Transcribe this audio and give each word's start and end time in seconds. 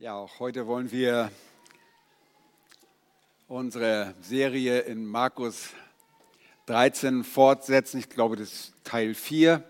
Ja, 0.00 0.14
auch 0.14 0.38
heute 0.38 0.68
wollen 0.68 0.92
wir 0.92 1.32
unsere 3.48 4.14
Serie 4.22 4.78
in 4.78 5.04
Markus 5.04 5.70
13 6.66 7.24
fortsetzen. 7.24 7.98
Ich 7.98 8.08
glaube, 8.08 8.36
das 8.36 8.52
ist 8.52 8.74
Teil 8.84 9.12
4 9.12 9.60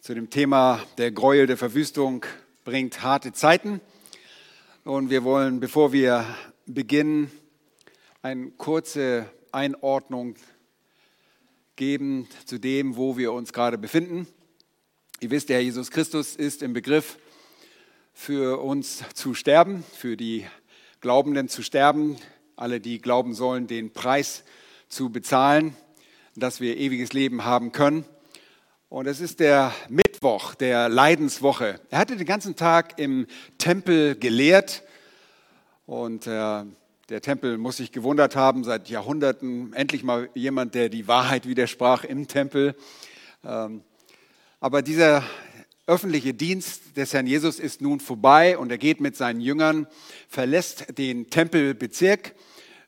zu 0.00 0.14
dem 0.14 0.30
Thema 0.30 0.86
der 0.98 1.10
Gräuel 1.10 1.48
der 1.48 1.56
Verwüstung 1.56 2.24
bringt 2.64 3.02
harte 3.02 3.32
Zeiten. 3.32 3.80
Und 4.84 5.10
wir 5.10 5.24
wollen, 5.24 5.58
bevor 5.58 5.92
wir 5.92 6.24
beginnen, 6.64 7.28
eine 8.22 8.52
kurze 8.52 9.28
Einordnung 9.50 10.36
geben 11.74 12.28
zu 12.44 12.60
dem, 12.60 12.94
wo 12.94 13.16
wir 13.16 13.32
uns 13.32 13.52
gerade 13.52 13.78
befinden. 13.78 14.28
Ihr 15.18 15.32
wisst, 15.32 15.48
der 15.48 15.56
Herr 15.56 15.64
Jesus 15.64 15.90
Christus 15.90 16.36
ist 16.36 16.62
im 16.62 16.72
Begriff, 16.72 17.18
für 18.12 18.60
uns 18.60 19.02
zu 19.14 19.34
sterben, 19.34 19.84
für 19.94 20.16
die 20.16 20.46
Glaubenden 21.00 21.48
zu 21.48 21.62
sterben, 21.62 22.16
alle, 22.56 22.80
die 22.80 23.00
glauben 23.00 23.34
sollen, 23.34 23.66
den 23.66 23.92
Preis 23.92 24.44
zu 24.88 25.10
bezahlen, 25.10 25.74
dass 26.36 26.60
wir 26.60 26.76
ewiges 26.76 27.12
Leben 27.12 27.44
haben 27.44 27.72
können. 27.72 28.04
Und 28.88 29.06
es 29.06 29.20
ist 29.20 29.40
der 29.40 29.72
Mittwoch 29.88 30.54
der 30.54 30.88
Leidenswoche. 30.88 31.80
Er 31.90 31.98
hatte 31.98 32.16
den 32.16 32.26
ganzen 32.26 32.56
Tag 32.56 32.98
im 32.98 33.26
Tempel 33.56 34.16
gelehrt 34.16 34.82
und 35.86 36.26
äh, 36.26 36.64
der 37.08 37.20
Tempel 37.22 37.58
muss 37.58 37.78
sich 37.78 37.90
gewundert 37.90 38.36
haben, 38.36 38.62
seit 38.62 38.88
Jahrhunderten 38.88 39.72
endlich 39.72 40.04
mal 40.04 40.28
jemand, 40.34 40.74
der 40.74 40.88
die 40.88 41.08
Wahrheit 41.08 41.46
widersprach 41.46 42.04
im 42.04 42.28
Tempel. 42.28 42.76
Ähm, 43.44 43.82
aber 44.60 44.82
dieser 44.82 45.24
öffentliche 45.90 46.34
Dienst 46.34 46.96
des 46.96 47.12
Herrn 47.12 47.26
Jesus 47.26 47.58
ist 47.58 47.80
nun 47.80 47.98
vorbei 47.98 48.56
und 48.56 48.70
er 48.70 48.78
geht 48.78 49.00
mit 49.00 49.16
seinen 49.16 49.40
Jüngern, 49.40 49.88
verlässt 50.28 50.96
den 50.98 51.30
Tempelbezirk 51.30 52.36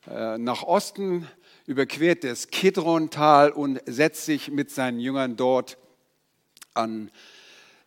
äh, 0.08 0.38
nach 0.38 0.62
Osten, 0.62 1.26
überquert 1.66 2.22
das 2.22 2.46
Kidron-Tal 2.46 3.50
und 3.50 3.80
setzt 3.86 4.24
sich 4.24 4.52
mit 4.52 4.70
seinen 4.70 5.00
Jüngern 5.00 5.34
dort 5.36 5.78
an, 6.74 7.10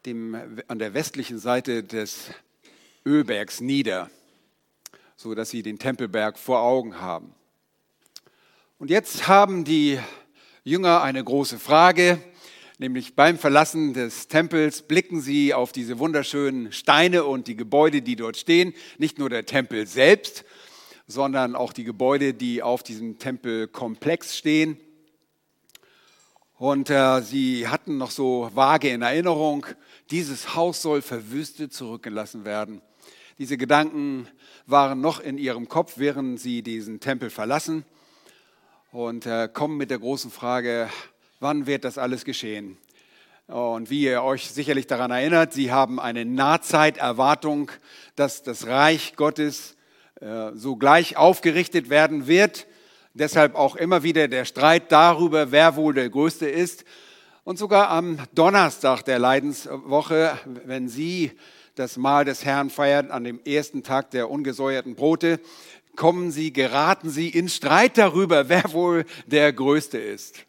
dem, 0.05 0.35
an 0.67 0.79
der 0.79 0.93
westlichen 0.93 1.39
Seite 1.39 1.81
des 1.83 2.31
Ölbergs 3.05 3.61
nieder, 3.61 4.09
so 5.15 5.33
dass 5.33 5.49
sie 5.49 5.63
den 5.63 5.79
Tempelberg 5.79 6.37
vor 6.37 6.59
Augen 6.59 6.99
haben. 6.99 7.33
Und 8.79 8.89
jetzt 8.89 9.29
haben 9.29 9.63
die 9.63 9.97
Jünger 10.65 11.01
eine 11.03 11.23
große 11.23 11.57
Frage 11.57 12.19
nämlich 12.79 13.15
beim 13.15 13.37
Verlassen 13.37 13.93
des 13.93 14.27
Tempels 14.27 14.81
blicken 14.81 15.21
sie 15.21 15.53
auf 15.53 15.71
diese 15.71 15.99
wunderschönen 15.99 16.71
Steine 16.71 17.23
und 17.23 17.47
die 17.47 17.55
Gebäude, 17.55 18.01
die 18.01 18.15
dort 18.15 18.37
stehen. 18.37 18.73
Nicht 18.97 19.19
nur 19.19 19.29
der 19.29 19.45
Tempel 19.45 19.87
selbst, 19.87 20.45
sondern 21.07 21.55
auch 21.55 21.73
die 21.73 21.83
Gebäude, 21.83 22.33
die 22.33 22.63
auf 22.63 22.83
diesem 22.83 23.19
Tempelkomplex 23.19 24.37
stehen. 24.37 24.77
Und 26.57 26.89
äh, 26.89 27.21
sie 27.21 27.67
hatten 27.67 27.97
noch 27.97 28.11
so 28.11 28.49
vage 28.53 28.89
in 28.89 29.01
Erinnerung, 29.01 29.65
dieses 30.11 30.55
Haus 30.55 30.81
soll 30.81 31.01
verwüstet 31.01 31.73
zurückgelassen 31.73 32.45
werden. 32.45 32.81
Diese 33.37 33.57
Gedanken 33.57 34.27
waren 34.65 35.01
noch 35.01 35.19
in 35.19 35.37
ihrem 35.37 35.67
Kopf, 35.67 35.93
während 35.97 36.39
sie 36.39 36.61
diesen 36.61 37.01
Tempel 37.01 37.29
verlassen 37.29 37.83
und 38.91 39.25
äh, 39.25 39.49
kommen 39.51 39.75
mit 39.75 39.91
der 39.91 39.99
großen 39.99 40.31
Frage, 40.31 40.89
wann 41.39 41.67
wird 41.67 41.83
das 41.83 41.97
alles 41.97 42.25
geschehen? 42.25 42.77
Und 43.47 43.91
wie 43.91 44.03
ihr 44.03 44.23
euch 44.23 44.49
sicherlich 44.49 44.87
daran 44.87 45.11
erinnert, 45.11 45.53
sie 45.53 45.71
haben 45.71 45.99
eine 45.99 46.25
Nahzeiterwartung, 46.25 47.71
dass 48.15 48.41
das 48.41 48.65
Reich 48.65 49.15
Gottes 49.15 49.75
äh, 50.19 50.51
sogleich 50.53 51.17
aufgerichtet 51.17 51.89
werden 51.89 52.25
wird. 52.25 52.65
Deshalb 53.13 53.53
auch 53.53 53.75
immer 53.75 54.01
wieder 54.01 54.27
der 54.27 54.45
Streit 54.45 54.91
darüber, 54.91 55.51
wer 55.51 55.75
wohl 55.75 55.93
der 55.93 56.09
Größte 56.09 56.47
ist. 56.47 56.85
Und 57.43 57.59
sogar 57.59 57.91
am 57.91 58.17
Donnerstag 58.33 59.03
der 59.03 59.19
Leidenswoche, 59.19 60.39
wenn 60.65 60.89
sie 60.89 61.31
das 61.75 61.97
Mahl 61.97 62.25
des 62.25 62.43
Herrn 62.45 62.71
feiern, 62.71 63.11
an 63.11 63.23
dem 63.23 63.39
ersten 63.45 63.83
Tag 63.83 64.09
der 64.09 64.31
ungesäuerten 64.31 64.95
Brote, 64.95 65.39
kommen 65.95 66.31
sie, 66.31 66.51
geraten 66.51 67.11
sie 67.11 67.29
in 67.29 67.47
Streit 67.47 67.99
darüber, 67.99 68.49
wer 68.49 68.73
wohl 68.73 69.05
der 69.27 69.53
Größte 69.53 69.99
ist 69.99 70.45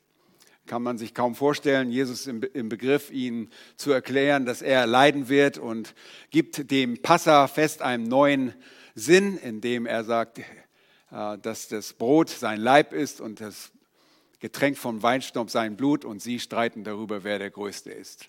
kann 0.66 0.82
man 0.82 0.99
sich 0.99 1.15
kaum 1.15 1.34
vorstellen. 1.34 1.91
Jesus 1.91 2.27
im, 2.27 2.43
im 2.43 2.69
Begriff, 2.69 3.10
ihnen 3.10 3.50
zu 3.77 3.93
erklären, 3.93 4.47
dass 4.47 4.62
er 4.62 4.87
leiden 4.87 5.28
wird 5.28 5.59
und 5.59 5.94
gibt 6.31 6.71
dem 6.71 7.00
Passafest 7.03 7.82
einen 7.82 8.04
neuen 8.04 8.54
Sinn, 8.94 9.38
indem 9.38 9.87
er 9.87 10.05
sagt, 10.05 10.38
äh, 10.38 11.38
dass 11.38 11.69
das 11.69 11.93
Brot 11.93 12.31
sein 12.31 12.60
Leib 12.60 12.93
ist 12.93 13.21
und 13.21 13.41
das 13.41 13.71
Getränk 14.41 14.76
vom 14.76 15.03
Weinstaub 15.03 15.50
sein 15.50 15.76
Blut 15.76 16.05
und 16.05 16.21
sie 16.21 16.41
streiten 16.41 16.84
darüber, 16.84 17.25
wer 17.25 17.38
der 17.38 17.50
Größte 17.50 17.91
ist. 17.91 18.26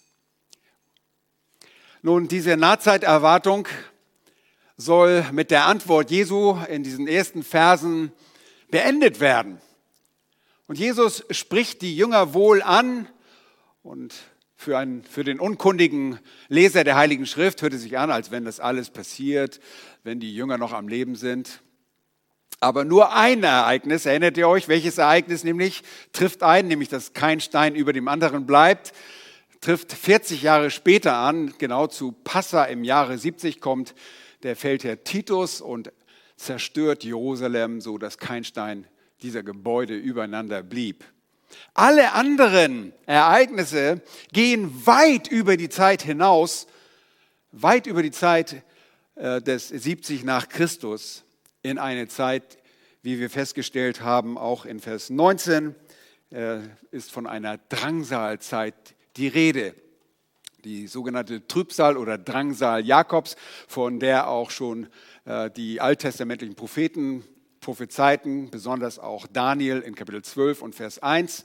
Nun, 2.02 2.28
diese 2.28 2.56
Nahzeiterwartung 2.56 3.68
soll 4.78 5.26
mit 5.32 5.52
der 5.52 5.66
Antwort 5.66 6.12
Jesu 6.12 6.58
in 6.70 6.84
diesen 6.84 7.08
ersten 7.08 7.44
Versen 7.44 8.12
beendet 8.70 9.20
werden. 9.20 9.60
Und 10.68 10.78
Jesus 10.78 11.24
spricht 11.32 11.82
die 11.82 11.96
Jünger 11.96 12.34
wohl 12.34 12.62
an 12.62 13.08
und 13.84 14.14
für, 14.56 14.78
einen, 14.78 15.04
für 15.04 15.24
den 15.24 15.40
unkundigen 15.40 16.20
Leser 16.50 16.84
der 16.84 16.98
Heiligen 16.98 17.26
Schrift 17.26 17.62
hört 17.62 17.74
es 17.74 17.84
sich 17.84 17.98
an, 17.98 18.12
als 18.12 18.32
wenn 18.32 18.44
das 18.44 18.60
alles 18.60 18.90
passiert, 18.90 19.62
wenn 20.04 20.20
die 20.20 20.36
Jünger 20.36 20.58
noch 20.58 20.74
am 20.74 20.90
Leben 20.90 21.16
sind. 21.16 21.62
Aber 22.60 22.84
nur 22.84 23.14
ein 23.14 23.44
Ereignis, 23.44 24.06
erinnert 24.06 24.36
ihr 24.36 24.50
euch, 24.50 24.68
welches 24.68 24.98
Ereignis 24.98 25.46
nämlich 25.46 25.84
trifft 26.12 26.44
ein, 26.44 26.68
nämlich 26.68 26.90
dass 26.90 27.14
kein 27.14 27.40
Stein 27.40 27.76
über 27.76 27.94
dem 27.94 28.10
anderen 28.10 28.46
bleibt, 28.46 28.94
trifft 29.62 29.94
40 29.94 30.42
Jahre 30.42 30.70
später 30.70 31.16
an, 31.16 31.54
genau 31.60 31.88
zu 31.88 32.12
Passa 32.12 32.66
im 32.66 32.84
Jahre 32.84 33.18
70 33.18 33.62
kommt 33.62 33.96
der 34.44 34.56
Feldherr 34.56 35.04
Titus 35.04 35.62
und 35.62 35.94
zerstört 36.36 37.04
Jerusalem, 37.04 37.80
so 37.80 37.98
dass 37.98 38.18
kein 38.18 38.44
Stein 38.44 38.88
dieser 39.22 39.44
Gebäude 39.44 39.96
übereinander 39.96 40.64
blieb. 40.64 41.04
Alle 41.74 42.14
anderen 42.14 42.94
Ereignisse 43.06 44.02
gehen 44.32 44.86
weit 44.86 45.28
über 45.28 45.58
die 45.58 45.70
Zeit 45.70 46.02
hinaus, 46.02 46.68
weit 47.52 47.88
über 47.88 48.04
die 48.04 48.12
Zeit 48.12 48.64
äh, 49.16 49.42
des 49.42 49.70
70 49.70 50.24
nach 50.24 50.50
Christus 50.50 51.24
in 51.64 51.78
eine 51.78 52.08
Zeit, 52.08 52.58
wie 53.02 53.20
wir 53.20 53.30
festgestellt 53.30 54.02
haben, 54.02 54.38
auch 54.38 54.66
in 54.66 54.80
Vers 54.80 55.10
19 55.10 55.76
äh, 56.32 56.60
ist 56.92 57.12
von 57.12 57.28
einer 57.28 57.58
Drangsalzeit 57.70 58.96
die 59.16 59.28
Rede. 59.28 59.74
Die 60.64 60.88
sogenannte 60.88 61.48
Trübsal 61.48 61.96
oder 61.98 62.18
Drangsal 62.18 62.86
Jakobs, 62.86 63.36
von 63.68 64.00
der 64.00 64.28
auch 64.28 64.52
schon 64.52 64.88
äh, 65.26 65.50
die 65.52 65.80
alttestamentlichen 65.80 66.56
Propheten 66.56 67.24
prophezeiten, 67.68 68.50
besonders 68.50 68.98
auch 68.98 69.28
Daniel 69.28 69.82
in 69.82 69.94
Kapitel 69.94 70.22
12 70.22 70.62
und 70.62 70.74
Vers 70.74 71.00
1, 71.00 71.44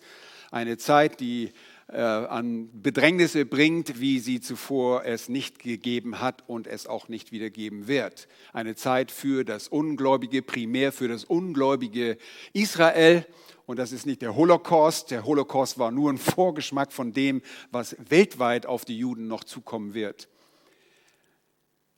eine 0.52 0.78
Zeit, 0.78 1.18
die 1.18 1.50
äh, 1.88 1.96
an 1.96 2.70
Bedrängnisse 2.80 3.44
bringt, 3.44 3.98
wie 3.98 4.20
sie 4.20 4.40
zuvor 4.40 5.04
es 5.04 5.28
nicht 5.28 5.58
gegeben 5.58 6.20
hat 6.20 6.44
und 6.46 6.68
es 6.68 6.86
auch 6.86 7.08
nicht 7.08 7.32
wieder 7.32 7.50
geben 7.50 7.88
wird. 7.88 8.28
Eine 8.52 8.76
Zeit 8.76 9.10
für 9.10 9.44
das 9.44 9.66
Ungläubige, 9.66 10.42
primär 10.42 10.92
für 10.92 11.08
das 11.08 11.24
ungläubige 11.24 12.18
Israel. 12.52 13.26
Und 13.66 13.80
das 13.80 13.90
ist 13.90 14.06
nicht 14.06 14.22
der 14.22 14.36
Holocaust. 14.36 15.10
Der 15.10 15.24
Holocaust 15.24 15.80
war 15.80 15.90
nur 15.90 16.12
ein 16.12 16.18
Vorgeschmack 16.18 16.92
von 16.92 17.12
dem, 17.12 17.42
was 17.72 17.96
weltweit 17.98 18.64
auf 18.66 18.84
die 18.84 18.96
Juden 18.96 19.26
noch 19.26 19.42
zukommen 19.42 19.92
wird. 19.92 20.28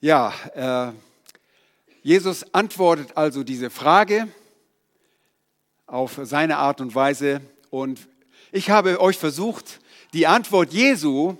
Ja, 0.00 0.32
äh, 0.54 0.94
Jesus 2.06 2.44
antwortet 2.52 3.16
also 3.16 3.44
diese 3.44 3.70
Frage 3.70 4.28
auf 5.86 6.20
seine 6.22 6.58
Art 6.58 6.82
und 6.82 6.94
Weise. 6.94 7.40
Und 7.70 7.98
ich 8.52 8.68
habe 8.68 9.00
euch 9.00 9.16
versucht, 9.16 9.80
die 10.12 10.26
Antwort 10.26 10.74
Jesu 10.74 11.38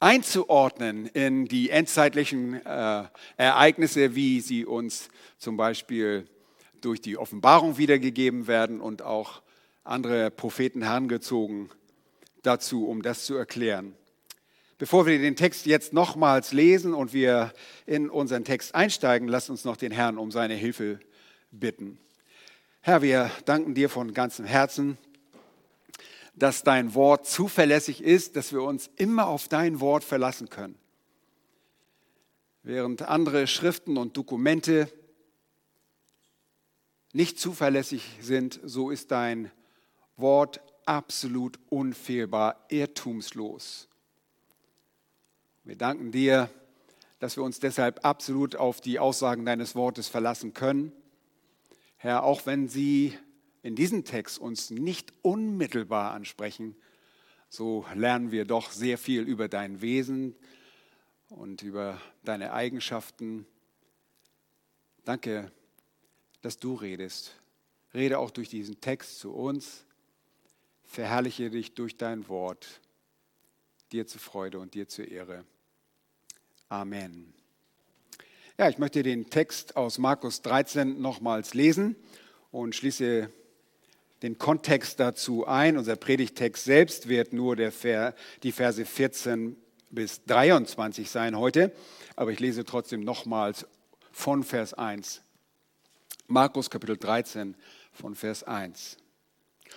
einzuordnen 0.00 1.06
in 1.06 1.46
die 1.46 1.70
endzeitlichen 1.70 2.54
äh, 2.66 3.04
Ereignisse, 3.38 4.14
wie 4.14 4.42
sie 4.42 4.66
uns 4.66 5.08
zum 5.38 5.56
Beispiel 5.56 6.28
durch 6.82 7.00
die 7.00 7.16
Offenbarung 7.16 7.78
wiedergegeben 7.78 8.48
werden 8.48 8.82
und 8.82 9.00
auch 9.00 9.40
andere 9.82 10.30
Propheten 10.30 10.82
herangezogen 10.82 11.70
dazu, 12.42 12.86
um 12.86 13.00
das 13.00 13.24
zu 13.24 13.34
erklären. 13.34 13.96
Bevor 14.80 15.04
wir 15.04 15.18
den 15.18 15.36
Text 15.36 15.66
jetzt 15.66 15.92
nochmals 15.92 16.54
lesen 16.54 16.94
und 16.94 17.12
wir 17.12 17.52
in 17.84 18.08
unseren 18.08 18.46
Text 18.46 18.74
einsteigen, 18.74 19.28
lasst 19.28 19.50
uns 19.50 19.66
noch 19.66 19.76
den 19.76 19.92
Herrn 19.92 20.16
um 20.16 20.30
seine 20.30 20.54
Hilfe 20.54 21.00
bitten. 21.50 21.98
Herr, 22.80 23.02
wir 23.02 23.30
danken 23.44 23.74
dir 23.74 23.90
von 23.90 24.14
ganzem 24.14 24.46
Herzen, 24.46 24.96
dass 26.34 26.62
dein 26.62 26.94
Wort 26.94 27.26
zuverlässig 27.26 28.02
ist, 28.02 28.36
dass 28.36 28.54
wir 28.54 28.62
uns 28.62 28.88
immer 28.96 29.26
auf 29.26 29.48
dein 29.48 29.80
Wort 29.80 30.02
verlassen 30.02 30.48
können. 30.48 30.78
Während 32.62 33.02
andere 33.02 33.46
Schriften 33.48 33.98
und 33.98 34.16
Dokumente 34.16 34.90
nicht 37.12 37.38
zuverlässig 37.38 38.16
sind, 38.22 38.58
so 38.64 38.88
ist 38.88 39.10
dein 39.10 39.50
Wort 40.16 40.62
absolut 40.86 41.58
unfehlbar, 41.68 42.64
irrtumslos. 42.70 43.89
Wir 45.62 45.76
danken 45.76 46.10
dir, 46.10 46.48
dass 47.18 47.36
wir 47.36 47.44
uns 47.44 47.60
deshalb 47.60 48.04
absolut 48.04 48.56
auf 48.56 48.80
die 48.80 48.98
Aussagen 48.98 49.44
deines 49.44 49.74
Wortes 49.74 50.08
verlassen 50.08 50.54
können. 50.54 50.90
Herr, 51.98 52.22
auch 52.22 52.46
wenn 52.46 52.66
sie 52.68 53.16
in 53.62 53.76
diesem 53.76 54.04
Text 54.04 54.38
uns 54.38 54.70
nicht 54.70 55.12
unmittelbar 55.20 56.12
ansprechen, 56.12 56.74
so 57.50 57.84
lernen 57.94 58.30
wir 58.30 58.46
doch 58.46 58.70
sehr 58.70 58.96
viel 58.96 59.22
über 59.22 59.48
dein 59.48 59.82
Wesen 59.82 60.34
und 61.28 61.60
über 61.60 62.00
deine 62.24 62.54
Eigenschaften. 62.54 63.44
Danke, 65.04 65.52
dass 66.40 66.58
du 66.58 66.74
redest. 66.74 67.36
Rede 67.92 68.18
auch 68.18 68.30
durch 68.30 68.48
diesen 68.48 68.80
Text 68.80 69.18
zu 69.18 69.34
uns. 69.34 69.84
Verherrliche 70.84 71.50
dich 71.50 71.74
durch 71.74 71.98
dein 71.98 72.28
Wort. 72.28 72.80
Dir 73.92 74.06
zur 74.06 74.20
Freude 74.20 74.60
und 74.60 74.74
dir 74.74 74.88
zur 74.88 75.08
Ehre. 75.08 75.44
Amen. 76.68 77.34
Ja, 78.56 78.68
ich 78.68 78.78
möchte 78.78 79.02
den 79.02 79.30
Text 79.30 79.76
aus 79.76 79.98
Markus 79.98 80.42
13 80.42 81.00
nochmals 81.00 81.54
lesen 81.54 81.96
und 82.52 82.76
schließe 82.76 83.30
den 84.22 84.38
Kontext 84.38 85.00
dazu 85.00 85.46
ein. 85.46 85.76
Unser 85.76 85.96
Predigtext 85.96 86.64
selbst 86.64 87.08
wird 87.08 87.32
nur 87.32 87.56
der, 87.56 88.14
die 88.44 88.52
Verse 88.52 88.84
14 88.84 89.56
bis 89.90 90.24
23 90.24 91.10
sein 91.10 91.36
heute, 91.36 91.72
aber 92.14 92.30
ich 92.30 92.38
lese 92.38 92.64
trotzdem 92.64 93.00
nochmals 93.00 93.66
von 94.12 94.44
Vers 94.44 94.72
1. 94.72 95.22
Markus 96.28 96.70
Kapitel 96.70 96.96
13 96.96 97.56
von 97.92 98.14
Vers 98.14 98.44
1. 98.44 98.98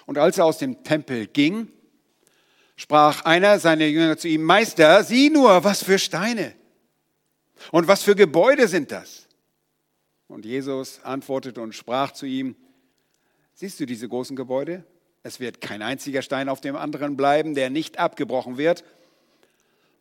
Und 0.06 0.20
als 0.20 0.38
er 0.38 0.46
aus 0.46 0.60
dem 0.60 0.84
Tempel 0.84 1.26
ging, 1.26 1.72
sprach 2.76 3.26
einer 3.26 3.60
seiner 3.60 3.86
Jünger 3.86 4.18
zu 4.18 4.28
ihm, 4.28 4.44
Meister, 4.44 5.04
sieh 5.04 5.30
nur, 5.30 5.64
was 5.64 5.84
für 5.84 6.00
Steine 6.00 6.54
und 7.72 7.88
was 7.88 8.04
für 8.04 8.16
Gebäude 8.16 8.68
sind 8.68 8.92
das? 8.92 9.28
Und 10.28 10.46
Jesus 10.46 11.00
antwortete 11.04 11.62
und 11.62 11.76
sprach 11.76 12.12
zu 12.12 12.26
ihm, 12.26 12.56
siehst 13.54 13.80
du 13.80 13.86
diese 13.86 14.08
großen 14.08 14.36
Gebäude? 14.36 14.84
Es 15.22 15.40
wird 15.40 15.62
kein 15.62 15.82
einziger 15.82 16.22
Stein 16.22 16.50
auf 16.50 16.60
dem 16.60 16.76
anderen 16.76 17.16
bleiben, 17.16 17.56
der 17.56 17.70
nicht 17.70 18.00
abgebrochen 18.00 18.58
wird. 18.58 18.84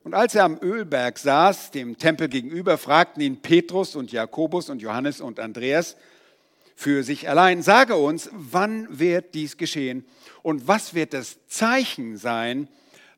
Und 0.04 0.14
als 0.14 0.34
er 0.34 0.44
am 0.44 0.58
Ölberg 0.60 1.18
saß, 1.18 1.70
dem 1.70 1.96
Tempel 1.96 2.28
gegenüber, 2.28 2.76
fragten 2.76 3.22
ihn 3.22 3.40
Petrus 3.40 3.94
und 3.94 4.10
Jakobus 4.10 4.68
und 4.68 4.82
Johannes 4.82 5.20
und 5.20 5.38
Andreas 5.38 5.96
für 6.74 7.02
sich 7.02 7.28
allein, 7.28 7.62
sage 7.62 7.96
uns, 7.96 8.30
wann 8.32 8.86
wird 8.98 9.34
dies 9.34 9.56
geschehen 9.56 10.04
und 10.42 10.68
was 10.68 10.94
wird 10.94 11.12
das 11.12 11.38
Zeichen 11.46 12.16
sein, 12.16 12.68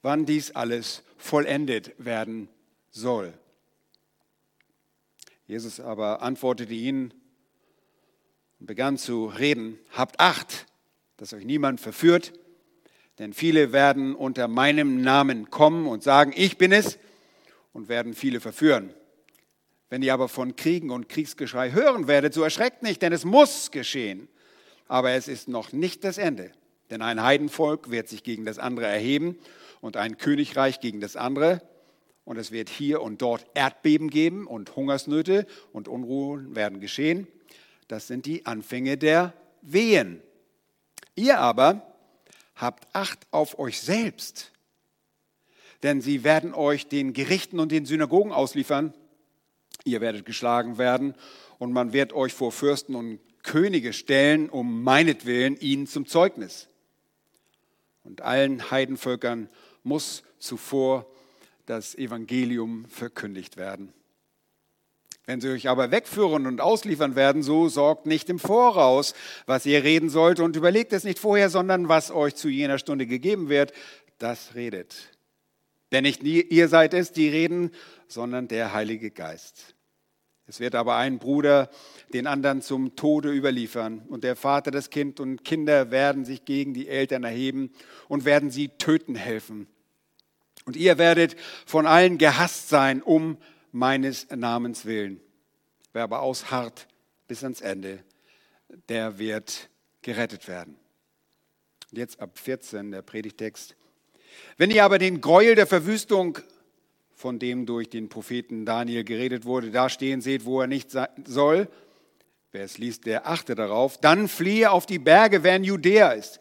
wann 0.03 0.27
dies 0.27 0.51
alles 0.53 1.03
vollendet 1.17 1.93
werden 1.99 2.49
soll. 2.91 3.33
Jesus 5.47 5.81
aber 5.81 6.23
antwortete 6.23 6.75
ihnen 6.75 7.13
und 8.61 8.67
begann 8.67 8.99
zu 8.99 9.27
reden, 9.27 9.79
habt 9.91 10.21
Acht, 10.21 10.67
dass 11.17 11.33
euch 11.33 11.45
niemand 11.45 11.81
verführt, 11.81 12.33
denn 13.19 13.33
viele 13.33 13.73
werden 13.73 14.15
unter 14.15 14.49
meinem 14.49 15.01
Namen 15.01 15.51
kommen 15.51 15.87
und 15.87 16.03
sagen, 16.03 16.33
ich 16.35 16.59
bin 16.59 16.73
es, 16.73 16.99
und 17.75 17.89
werden 17.89 18.15
viele 18.15 18.41
verführen. 18.41 18.95
Wenn 19.95 20.03
ihr 20.03 20.13
aber 20.13 20.29
von 20.29 20.57
Kriegen 20.57 20.91
und 20.91 21.09
Kriegsgeschrei 21.09 21.71
hören 21.71 22.09
werdet, 22.09 22.35
so 22.35 22.43
erschreckt 22.43 22.83
nicht, 22.83 23.01
denn 23.01 23.13
es 23.13 23.25
muss 23.25 23.71
geschehen. 23.71 24.27
Aber 24.89 25.13
es 25.13 25.29
ist 25.29 25.47
noch 25.47 25.71
nicht 25.71 26.03
das 26.03 26.19
Ende. 26.19 26.51
Denn 26.91 27.01
ein 27.01 27.23
Heidenvolk 27.23 27.93
wird 27.93 28.09
sich 28.09 28.25
gegen 28.25 28.45
das 28.45 28.59
andere 28.59 28.89
erheben 28.89 29.39
und 29.81 29.97
ein 29.97 30.19
Königreich 30.19 30.81
gegen 30.81 31.01
das 31.01 31.15
andere. 31.15 31.63
Und 32.25 32.39
es 32.39 32.51
wird 32.51 32.71
hier 32.71 33.03
und 33.03 33.23
dort 33.23 33.47
Erdbeben 33.55 34.11
geben 34.11 34.49
und 34.49 34.75
Hungersnöte 34.75 35.47
und 35.73 35.87
Unruhen 35.87 36.57
werden 36.57 36.81
geschehen. 36.81 37.29
Das 37.87 38.09
sind 38.09 38.27
die 38.27 38.47
Anfänge 38.47 38.99
der 38.99 39.33
Wehen. 39.63 40.21
Ihr 41.15 41.39
aber 41.39 41.95
habt 42.57 42.89
Acht 42.97 43.29
auf 43.31 43.61
euch 43.61 43.81
selbst, 43.81 44.51
denn 45.85 46.01
sie 46.01 46.25
werden 46.25 46.53
euch 46.53 46.89
den 46.89 47.13
Gerichten 47.13 47.61
und 47.61 47.71
den 47.71 47.87
Synagogen 47.87 48.33
ausliefern. 48.33 48.93
Ihr 49.85 50.01
werdet 50.01 50.25
geschlagen 50.27 50.79
werden 50.79 51.15
und 51.59 51.73
man 51.73 51.93
wird 51.93 52.13
euch 52.13 52.33
vor 52.33 52.53
Fürsten 52.53 52.95
und 52.95 53.21
Könige 53.43 53.93
stellen, 53.93 54.49
um 54.49 54.83
meinetwillen 54.83 55.57
ihnen 55.61 55.87
zum 55.87 56.07
Zeugnis. 56.07 56.69
Und 58.03 58.23
allen 58.23 58.71
Heidenvölkern 58.71 59.49
muss 59.83 60.23
zuvor 60.39 61.07
das 61.67 61.95
Evangelium 61.95 62.87
verkündigt 62.87 63.57
werden. 63.57 63.93
Wenn 65.27 65.41
sie 65.41 65.49
euch 65.49 65.69
aber 65.69 65.91
wegführen 65.91 66.47
und 66.47 66.61
ausliefern 66.61 67.17
werden, 67.17 67.43
so 67.43 67.69
sorgt 67.69 68.05
nicht 68.05 68.29
im 68.29 68.39
Voraus, 68.39 69.15
was 69.47 69.65
ihr 69.65 69.83
reden 69.83 70.11
sollt 70.11 70.39
und 70.39 70.57
überlegt 70.57 70.93
es 70.93 71.05
nicht 71.05 71.19
vorher, 71.19 71.49
sondern 71.49 71.89
was 71.89 72.11
euch 72.11 72.35
zu 72.35 72.49
jener 72.49 72.79
Stunde 72.79 73.07
gegeben 73.07 73.49
wird, 73.49 73.73
das 74.19 74.55
redet. 74.55 74.95
Denn 75.93 76.03
nicht 76.03 76.23
ihr 76.23 76.69
seid 76.69 76.93
es, 76.93 77.13
die 77.13 77.29
reden, 77.29 77.71
sondern 78.07 78.49
der 78.49 78.75
Heilige 78.75 79.11
Geist. 79.11 79.74
Es 80.47 80.61
wird 80.61 80.75
aber 80.75 80.97
ein 80.97 81.19
Bruder 81.19 81.71
den 82.13 82.27
anderen 82.27 82.61
zum 82.61 82.97
Tode 82.97 83.33
überliefern 83.33 84.01
und 84.09 84.25
der 84.25 84.37
Vater 84.37 84.71
das 84.71 84.91
Kind 84.91 85.19
und 85.19 85.45
Kinder 85.45 85.91
werden 85.91 86.25
sich 86.25 86.45
gegen 86.45 86.75
die 86.75 86.89
Eltern 86.89 87.25
erheben 87.25 87.73
und 88.09 88.25
werden 88.25 88.51
sie 88.51 88.69
töten 88.69 89.15
helfen. 89.15 89.67
Und 90.67 90.77
ihr 90.77 90.99
werdet 90.99 91.37
von 91.67 91.87
allen 91.87 92.19
gehasst 92.19 92.69
sein 92.69 93.03
um 93.03 93.39
meines 93.73 94.29
Namens 94.31 94.85
willen. 94.85 95.21
Wer 95.93 96.05
aber 96.05 96.21
ausharrt 96.21 96.89
bis 97.27 97.43
ans 97.43 97.61
Ende, 97.61 98.05
der 98.89 99.19
wird 99.19 99.69
gerettet 100.03 100.49
werden. 100.49 100.77
Und 101.91 101.99
jetzt 101.99 102.21
ab 102.21 102.39
14 102.39 102.91
der 102.91 103.03
Predigtext. 103.03 103.77
Wenn 104.57 104.71
ihr 104.71 104.85
aber 104.85 104.99
den 104.99 105.21
Gräuel 105.21 105.55
der 105.55 105.67
Verwüstung, 105.67 106.39
von 107.25 107.39
dem 107.39 107.65
durch 107.65 107.89
den 107.89 108.11
Propheten 108.11 108.67
Daniel 108.67 109.03
geredet 109.03 109.47
wurde, 109.47 109.71
da 109.71 109.89
stehen 109.89 110.21
seht, 110.21 110.45
wo 110.45 110.61
er 110.61 110.67
nicht 110.67 110.91
soll, 111.25 111.69
wer 112.53 112.65
es 112.65 112.77
liest, 112.77 113.07
der 113.07 113.27
achte 113.27 113.55
darauf, 113.55 113.97
dann 113.97 114.29
fliehe 114.29 114.71
auf 114.71 114.85
die 114.85 114.99
Berge, 114.99 115.43
wer 115.43 115.57
in 115.57 115.65
Judäa 115.65 116.13
ist. 116.13 116.39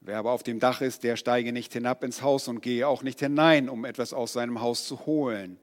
Wer 0.00 0.18
aber 0.18 0.32
auf 0.32 0.42
dem 0.42 0.58
Dach 0.58 0.80
ist, 0.80 1.04
der 1.04 1.14
steige 1.14 1.52
nicht 1.52 1.72
hinab 1.72 2.02
ins 2.02 2.22
Haus 2.22 2.48
und 2.48 2.60
gehe 2.60 2.88
auch 2.88 3.04
nicht 3.04 3.20
hinein, 3.20 3.68
um 3.68 3.84
etwas 3.84 4.12
aus 4.12 4.32
seinem 4.32 4.60
Haus 4.60 4.88
zu 4.88 5.06
holen. 5.06 5.60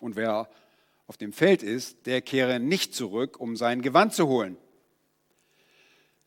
Und 0.00 0.16
wer 0.16 0.48
auf 1.06 1.16
dem 1.16 1.32
Feld 1.32 1.62
ist, 1.62 2.06
der 2.06 2.20
kehre 2.20 2.58
nicht 2.58 2.96
zurück, 2.96 3.38
um 3.38 3.54
sein 3.54 3.80
Gewand 3.80 4.12
zu 4.12 4.26
holen. 4.26 4.56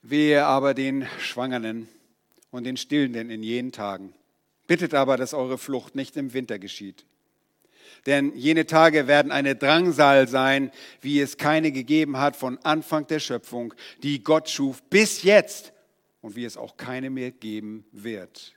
Wehe 0.02 0.46
aber 0.46 0.74
den 0.74 1.06
Schwangeren 1.20 1.90
und 2.50 2.64
den 2.64 2.78
Stillenden 2.78 3.30
in 3.30 3.44
jenen 3.44 3.74
Tagen. 3.74 4.14
Bittet 4.68 4.94
aber, 4.94 5.18
dass 5.18 5.34
eure 5.34 5.58
Flucht 5.58 5.96
nicht 5.96 6.18
im 6.18 6.34
Winter 6.34 6.60
geschieht. 6.60 7.06
Denn 8.06 8.36
jene 8.36 8.66
Tage 8.66 9.08
werden 9.08 9.32
eine 9.32 9.56
Drangsal 9.56 10.28
sein, 10.28 10.72
wie 11.02 11.20
es 11.20 11.38
keine 11.38 11.72
gegeben 11.72 12.18
hat 12.18 12.36
von 12.36 12.58
Anfang 12.60 13.08
der 13.08 13.20
Schöpfung, 13.20 13.74
die 14.04 14.24
Gott 14.24 14.50
schuf, 14.50 14.84
bis 14.84 15.24
jetzt 15.24 15.74
und 16.22 16.36
wie 16.36 16.46
es 16.46 16.58
auch 16.58 16.78
keine 16.78 17.10
mehr 17.10 17.32
geben 17.32 17.86
wird. 17.92 18.54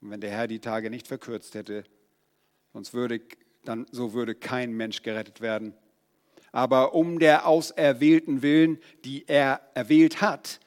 Und 0.00 0.10
wenn 0.10 0.20
der 0.20 0.30
Herr 0.30 0.48
die 0.48 0.58
Tage 0.58 0.90
nicht 0.90 1.06
verkürzt 1.06 1.54
hätte, 1.54 1.84
sonst 2.72 2.92
würde, 2.92 3.20
dann, 3.64 3.86
so 3.92 4.12
würde 4.12 4.34
kein 4.34 4.72
Mensch 4.72 5.02
gerettet 5.02 5.40
werden. 5.40 5.74
Aber 6.50 6.94
um 6.94 7.18
der 7.18 7.46
Auserwählten 7.46 8.42
willen, 8.42 8.78
die 9.04 9.26
er 9.26 9.60
erwählt 9.74 10.20
hat, 10.20 10.60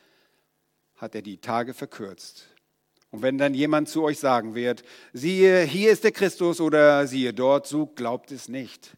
hat 0.96 1.14
er 1.14 1.22
die 1.22 1.38
Tage 1.38 1.74
verkürzt. 1.74 2.55
Und 3.16 3.22
wenn 3.22 3.38
dann 3.38 3.54
jemand 3.54 3.88
zu 3.88 4.04
euch 4.04 4.20
sagen 4.20 4.56
wird, 4.56 4.84
siehe, 5.14 5.62
hier 5.62 5.90
ist 5.94 6.04
der 6.04 6.12
Christus 6.12 6.60
oder 6.60 7.08
siehe 7.08 7.34
dort, 7.34 7.66
so 7.66 7.86
glaubt 7.86 8.30
es 8.30 8.50
nicht. 8.50 8.98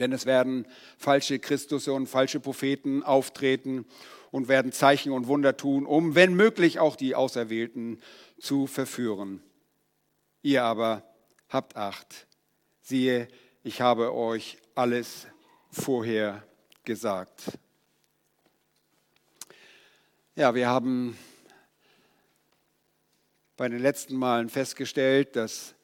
Denn 0.00 0.10
es 0.10 0.26
werden 0.26 0.66
falsche 0.98 1.38
Christusse 1.38 1.92
und 1.92 2.08
falsche 2.08 2.40
Propheten 2.40 3.04
auftreten 3.04 3.86
und 4.32 4.48
werden 4.48 4.72
Zeichen 4.72 5.12
und 5.12 5.28
Wunder 5.28 5.56
tun, 5.56 5.86
um, 5.86 6.16
wenn 6.16 6.34
möglich, 6.34 6.80
auch 6.80 6.96
die 6.96 7.14
Auserwählten 7.14 8.00
zu 8.40 8.66
verführen. 8.66 9.44
Ihr 10.42 10.64
aber 10.64 11.04
habt 11.48 11.76
Acht. 11.76 12.26
Siehe, 12.82 13.28
ich 13.62 13.80
habe 13.80 14.12
euch 14.12 14.58
alles 14.74 15.28
vorher 15.70 16.42
gesagt. 16.82 17.44
Ja, 20.34 20.56
wir 20.56 20.66
haben 20.66 21.16
bei 23.56 23.68
den 23.68 23.80
letzten 23.80 24.16
Malen 24.16 24.48
festgestellt, 24.48 25.36
dass 25.36 25.74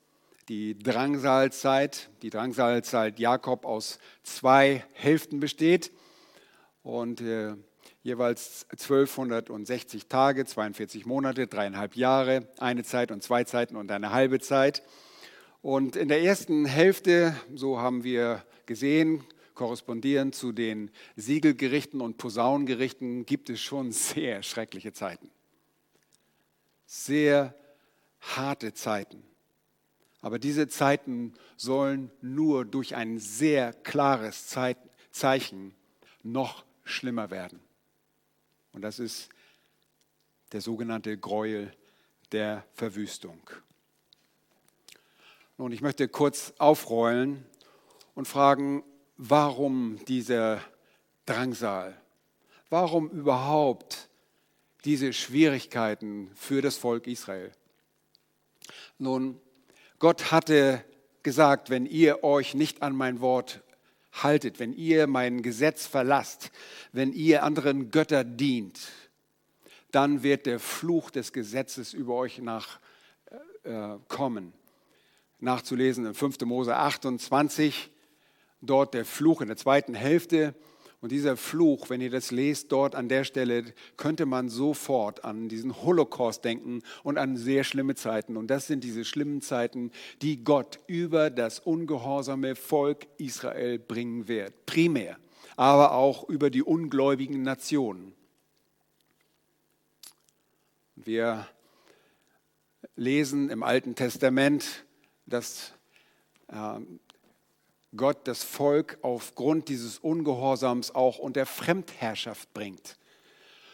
die 0.49 0.77
Drangsalzeit. 0.77 2.11
Die 2.23 2.31
Drangsalzeit 2.31 3.19
Jakob 3.21 3.65
aus 3.65 3.99
zwei 4.25 4.85
Hälften 4.93 5.39
besteht 5.39 5.93
und 6.83 7.21
äh, 7.21 7.55
jeweils 8.03 8.67
1260 8.71 10.07
Tage, 10.07 10.45
42 10.45 11.07
Monate, 11.07 11.47
dreieinhalb 11.47 11.95
Jahre, 11.95 12.49
eine 12.59 12.83
Zeit 12.83 13.13
und 13.13 13.23
zwei 13.23 13.45
Zeiten 13.45 13.77
und 13.77 13.93
eine 13.93 14.11
halbe 14.11 14.41
Zeit. 14.41 14.83
Und 15.63 15.95
in 15.95 16.09
der 16.09 16.23
ersten 16.23 16.65
Hälfte, 16.65 17.37
so 17.55 17.79
haben 17.79 18.03
wir 18.03 18.45
gesehen, 18.67 19.23
korrespondierend 19.55 20.35
zu 20.35 20.53
den 20.53 20.91
Siegelgerichten 21.17 22.01
und 22.01 22.17
Posaunengerichten, 22.17 23.27
gibt 23.27 23.51
es 23.51 23.61
schon 23.61 23.93
sehr 23.93 24.43
schreckliche 24.43 24.93
Zeiten. 24.93 25.31
Sehr 26.87 27.55
harte 28.21 28.75
Zeiten. 28.75 29.23
Aber 30.23 30.39
diese 30.39 30.69
Zeiten 30.69 31.35
sollen 31.57 32.11
nur 32.21 32.65
durch 32.65 32.95
ein 32.95 33.19
sehr 33.19 33.73
klares 33.73 34.55
Zeichen 35.11 35.75
noch 36.23 36.65
schlimmer 36.85 37.31
werden. 37.31 37.61
Und 38.73 38.83
das 38.83 38.99
ist 38.99 39.31
der 40.53 40.61
sogenannte 40.61 41.17
Gräuel 41.17 41.73
der 42.33 42.65
Verwüstung. 42.75 43.41
Nun, 45.57 45.73
ich 45.73 45.81
möchte 45.81 46.09
kurz 46.09 46.55
aufrollen 46.59 47.45
und 48.15 48.27
fragen, 48.27 48.83
warum 49.17 50.03
dieser 50.07 50.63
Drangsal? 51.27 52.01
Warum 52.69 53.11
überhaupt 53.11 54.09
diese 54.85 55.13
Schwierigkeiten 55.13 56.31
für 56.35 56.63
das 56.63 56.77
Volk 56.77 57.07
Israel? 57.07 57.53
Nun, 58.99 59.41
Gott 59.99 60.31
hatte 60.31 60.85
gesagt, 61.23 61.71
wenn 61.71 61.87
ihr 61.87 62.25
euch 62.25 62.55
nicht 62.55 62.83
an 62.83 62.95
mein 62.95 63.21
Wort 63.21 63.63
haltet, 64.13 64.59
wenn 64.59 64.73
ihr 64.73 65.07
mein 65.07 65.43
Gesetz 65.43 65.87
verlasst, 65.87 66.51
wenn 66.93 67.13
ihr 67.13 67.43
anderen 67.45 67.91
Götter 67.91 68.25
dient, 68.25 68.81
dann 69.91 70.23
wird 70.23 70.47
der 70.47 70.61
Fluch 70.61 71.11
des 71.11 71.33
Gesetzes 71.33 71.93
über 71.95 72.15
euch 72.15 72.39
nach, 72.39 72.81
äh. 73.65 73.97
Nachzulesen 75.43 76.07
in 76.07 76.15
5. 76.15 76.41
Mose 76.43 76.77
28, 76.77 77.91
dort 78.61 78.95
der 78.95 79.05
Fluch 79.05 79.41
in 79.41 79.49
der 79.49 79.57
zweiten 79.57 79.95
Hälfte. 79.95 80.55
Und 81.01 81.13
dieser 81.13 81.39
Fluch, 81.39 81.89
wenn 81.89 82.03
ihr 82.03 82.11
das 82.11 82.31
lest, 82.31 82.73
dort 82.73 82.95
an 82.95 83.09
der 83.09 83.25
Stelle, 83.25 83.65
könnte 83.97 84.27
man 84.27 84.51
sofort 84.51 85.25
an 85.25 85.49
diesen 85.49 85.83
Holocaust 85.83 86.45
denken 86.45 86.83
und 87.03 87.17
an 87.17 87.39
sehr 87.39 87.65
schlimme 87.65 87.95
Zeiten. 87.95 88.37
Und 88.37 88.49
das 88.49 88.67
sind 88.67 88.85
diese 88.85 89.07
schlimmen 89.07 89.41
Zeiten, 89.41 89.93
die 90.21 90.45
Gott 90.45 90.79
über 90.87 91.31
das 91.31 91.59
ungehorsame 91.59 92.55
Volk 92.55 93.07
Israel 93.17 93.79
bringen 93.79 94.29
wird. 94.29 94.67
Primär, 94.67 95.17
aber 95.57 95.93
auch 95.93 96.29
über 96.29 96.51
die 96.51 96.63
ungläubigen 96.63 97.43
Nationen. 97.43 98.13
Wir 100.97 101.49
lesen 102.95 103.49
im 103.49 103.63
Alten 103.63 103.95
Testament, 103.95 104.85
dass 105.25 105.73
ähm, 106.53 107.01
Gott 107.97 108.29
das 108.29 108.45
Volk 108.45 108.99
aufgrund 109.03 109.69
dieses 109.69 109.99
Ungehorsams 109.99 110.95
auch 110.95 111.19
unter 111.19 111.45
Fremdherrschaft 111.47 112.53
bringt, 112.55 112.97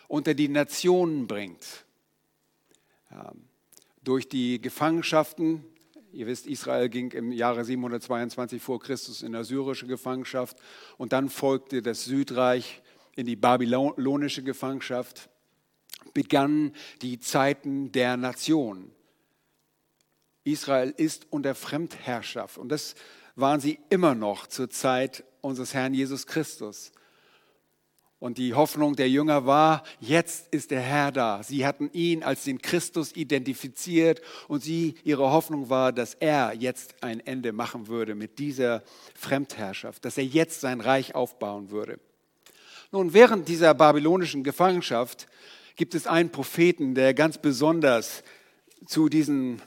unter 0.09 0.35
die 0.35 0.49
Nationen 0.49 1.27
bringt. 1.27 1.85
Durch 4.03 4.29
die 4.29 4.61
Gefangenschaften, 4.61 5.65
ihr 6.13 6.27
wisst, 6.27 6.47
Israel 6.47 6.89
ging 6.89 7.11
im 7.13 7.31
Jahre 7.31 7.65
722 7.65 8.63
vor 8.63 8.81
Christus 8.81 9.23
in 9.23 9.35
assyrische 9.35 9.87
Gefangenschaft 9.87 10.57
und 10.97 11.13
dann 11.13 11.29
folgte 11.29 11.83
das 11.83 12.05
Südreich 12.05 12.83
in 13.17 13.27
die 13.27 13.37
babylonische 13.37 14.43
Gefangenschaft, 14.43 15.29
begannen 16.15 16.73
die 17.03 17.19
Zeiten 17.19 17.93
der 17.93 18.17
Nation. 18.17 18.93
Israel 20.45 20.95
ist 20.97 21.27
unter 21.31 21.55
Fremdherrschaft 21.55 22.57
und 22.57 22.69
das 22.71 22.95
waren 23.37 23.61
sie 23.61 23.78
immer 23.90 24.14
noch 24.14 24.47
zur 24.47 24.71
Zeit 24.71 25.25
unseres 25.43 25.75
Herrn 25.75 25.95
Jesus 25.95 26.26
Christus. 26.26 26.90
Und 28.19 28.38
die 28.38 28.55
Hoffnung 28.55 28.97
der 28.97 29.11
Jünger 29.11 29.45
war, 29.45 29.83
jetzt 30.00 30.49
ist 30.49 30.71
der 30.71 30.81
Herr 30.81 31.12
da. 31.12 31.43
Sie 31.43 31.66
hatten 31.66 31.90
ihn 31.93 32.23
als 32.23 32.45
den 32.45 32.62
Christus 32.62 33.14
identifiziert 33.14 34.23
und 34.49 34.62
sie, 34.62 34.95
ihre 35.05 35.31
Hoffnung 35.31 35.69
war, 35.69 35.93
dass 35.93 36.14
er 36.14 36.55
jetzt 36.55 37.02
ein 37.02 37.21
Ende 37.21 37.52
machen 37.52 37.88
würde 37.88 38.14
mit 38.14 38.38
dieser 38.38 38.83
Fremdherrschaft, 39.14 40.07
dass 40.07 40.16
er 40.16 40.25
jetzt 40.25 40.62
sein 40.62 40.81
Reich 40.81 41.14
aufbauen 41.14 41.71
würde. 41.71 42.00
Nun, 42.90 43.12
während 43.12 43.49
dieser 43.49 43.75
babylonischen 43.75 44.45
Gefangenschaft 44.45 45.28
gibt 45.76 45.95
es 45.95 46.07
einen 46.07 46.31
Propheten, 46.31 46.95
der 46.95 47.12
ganz 47.12 47.37
besonders 47.37 48.25
zu 48.87 49.11
diesen 49.11 49.61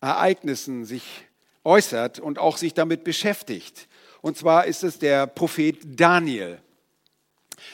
Ereignissen 0.00 0.84
sich 0.84 1.25
äußert 1.66 2.18
und 2.18 2.38
auch 2.38 2.56
sich 2.56 2.72
damit 2.72 3.04
beschäftigt. 3.04 3.88
Und 4.22 4.38
zwar 4.38 4.64
ist 4.64 4.84
es 4.84 4.98
der 4.98 5.26
Prophet 5.26 5.78
Daniel. 6.00 6.58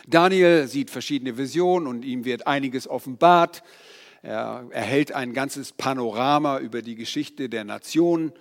Daniel 0.06 0.66
sieht 0.66 0.90
verschiedene 0.90 1.38
Visionen 1.38 1.86
und 1.86 2.04
ihm 2.04 2.24
wird 2.24 2.46
einiges 2.46 2.88
offenbart. 2.88 3.62
Er 4.22 4.66
erhält 4.70 5.12
ein 5.12 5.34
ganzes 5.34 5.72
Panorama 5.72 6.58
über 6.58 6.82
die 6.82 6.94
Geschichte 6.94 7.48
der 7.48 7.64
Nation 7.64 8.32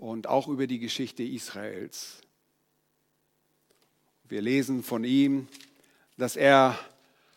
und 0.00 0.26
auch 0.26 0.48
über 0.48 0.66
die 0.66 0.78
Geschichte 0.78 1.22
Israels. 1.22 2.20
Wir 4.28 4.40
lesen 4.40 4.82
von 4.82 5.04
ihm, 5.04 5.48
dass 6.16 6.36
er 6.36 6.78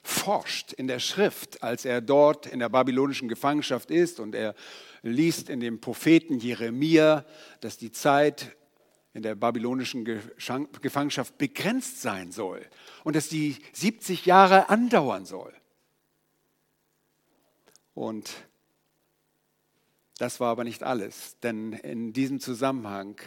forscht 0.06 0.72
in 0.74 0.88
der 0.88 1.00
Schrift, 1.00 1.64
als 1.64 1.84
er 1.84 2.00
dort 2.00 2.46
in 2.46 2.60
der 2.60 2.70
babylonischen 2.70 3.28
Gefangenschaft 3.28 3.90
ist 3.90 4.20
und 4.20 4.36
er 4.36 4.54
liest 5.02 5.50
in 5.50 5.60
dem 5.60 5.82
Propheten 5.82 6.38
Jeremia, 6.38 7.26
dass 7.62 7.78
die 7.78 7.92
Zeit 7.92 8.56
in 9.14 9.24
der 9.24 9.34
babylonischen 9.34 10.06
Gefangenschaft 10.06 11.38
begrenzt 11.38 12.02
sein 12.02 12.32
soll 12.32 12.64
und 13.04 13.16
dass 13.16 13.30
die 13.30 13.58
70 13.74 14.26
Jahre 14.26 14.70
andauern 14.70 15.26
soll. 15.26 15.54
Und 17.94 18.32
das 20.18 20.40
war 20.40 20.52
aber 20.52 20.66
nicht 20.66 20.84
alles, 20.84 21.38
denn 21.42 21.74
in 21.74 22.14
diesem 22.14 22.40
Zusammenhang 22.40 23.20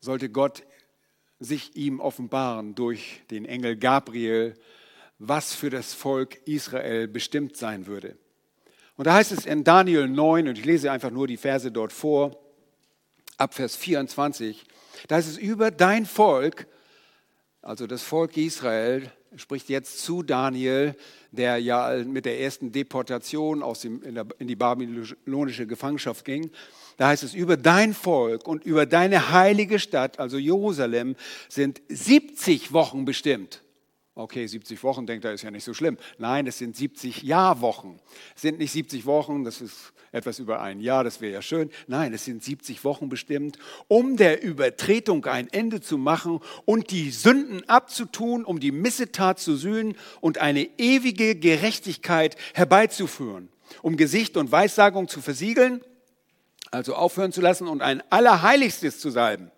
sollte 0.00 0.28
Gott 0.28 0.64
sich 1.38 1.76
ihm 1.76 2.00
offenbaren 2.00 2.74
durch 2.74 3.22
den 3.30 3.44
Engel 3.46 3.76
Gabriel, 3.76 4.54
was 5.18 5.54
für 5.54 5.70
das 5.70 5.94
Volk 5.94 6.40
Israel 6.46 7.08
bestimmt 7.08 7.56
sein 7.56 7.86
würde. 7.86 8.16
Und 8.96 9.06
da 9.06 9.14
heißt 9.14 9.32
es 9.32 9.46
in 9.46 9.64
Daniel 9.64 10.08
9, 10.08 10.48
und 10.48 10.58
ich 10.58 10.64
lese 10.64 10.92
einfach 10.92 11.10
nur 11.10 11.26
die 11.26 11.36
Verse 11.36 11.70
dort 11.70 11.92
vor, 11.92 12.38
ab 13.36 13.54
Vers 13.54 13.76
24, 13.76 14.64
da 15.08 15.16
heißt 15.16 15.28
es 15.28 15.38
über 15.38 15.70
dein 15.70 16.06
Volk, 16.06 16.66
also 17.62 17.86
das 17.86 18.02
Volk 18.02 18.36
Israel, 18.36 19.10
spricht 19.36 19.68
jetzt 19.68 20.00
zu 20.00 20.22
Daniel, 20.22 20.94
der 21.30 21.58
ja 21.58 22.02
mit 22.04 22.26
der 22.26 22.40
ersten 22.40 22.72
Deportation 22.72 23.62
aus 23.62 23.80
dem, 23.80 24.02
in, 24.02 24.46
die 24.46 24.56
babylonische 24.56 25.66
Gefangenschaft 25.66 26.24
ging. 26.24 26.50
Da 26.98 27.08
heißt 27.08 27.22
es, 27.22 27.32
über 27.32 27.56
dein 27.56 27.94
Volk 27.94 28.46
und 28.46 28.64
über 28.64 28.84
deine 28.84 29.30
heilige 29.30 29.78
Stadt, 29.78 30.18
also 30.18 30.36
Jerusalem, 30.36 31.16
sind 31.48 31.80
70 31.88 32.72
Wochen 32.72 33.04
bestimmt. 33.04 33.62
Okay, 34.14 34.46
70 34.46 34.82
Wochen, 34.82 35.06
denkt 35.06 35.24
er, 35.24 35.32
ist 35.32 35.42
ja 35.42 35.50
nicht 35.50 35.64
so 35.64 35.72
schlimm. 35.72 35.96
Nein, 36.18 36.46
es 36.46 36.58
sind 36.58 36.76
70 36.76 37.22
Jahrwochen. 37.22 37.98
Es 38.36 38.42
sind 38.42 38.58
nicht 38.58 38.70
70 38.70 39.06
Wochen, 39.06 39.42
das 39.42 39.62
ist 39.62 39.94
etwas 40.12 40.38
über 40.38 40.60
ein 40.60 40.80
Jahr, 40.80 41.02
das 41.02 41.22
wäre 41.22 41.32
ja 41.32 41.40
schön. 41.40 41.70
Nein, 41.86 42.12
es 42.12 42.26
sind 42.26 42.44
70 42.44 42.84
Wochen 42.84 43.08
bestimmt, 43.08 43.58
um 43.88 44.18
der 44.18 44.42
Übertretung 44.42 45.24
ein 45.24 45.48
Ende 45.50 45.80
zu 45.80 45.96
machen 45.96 46.40
und 46.66 46.90
die 46.90 47.10
Sünden 47.10 47.66
abzutun, 47.70 48.44
um 48.44 48.60
die 48.60 48.70
Missetat 48.70 49.40
zu 49.40 49.56
sühnen 49.56 49.96
und 50.20 50.36
eine 50.36 50.68
ewige 50.76 51.34
Gerechtigkeit 51.34 52.36
herbeizuführen, 52.52 53.48
um 53.80 53.96
Gesicht 53.96 54.36
und 54.36 54.52
Weissagung 54.52 55.08
zu 55.08 55.22
versiegeln, 55.22 55.80
also 56.70 56.94
aufhören 56.94 57.32
zu 57.32 57.40
lassen 57.40 57.66
und 57.66 57.80
ein 57.80 58.02
Allerheiligstes 58.10 59.00
zu 59.00 59.08
salben. 59.08 59.50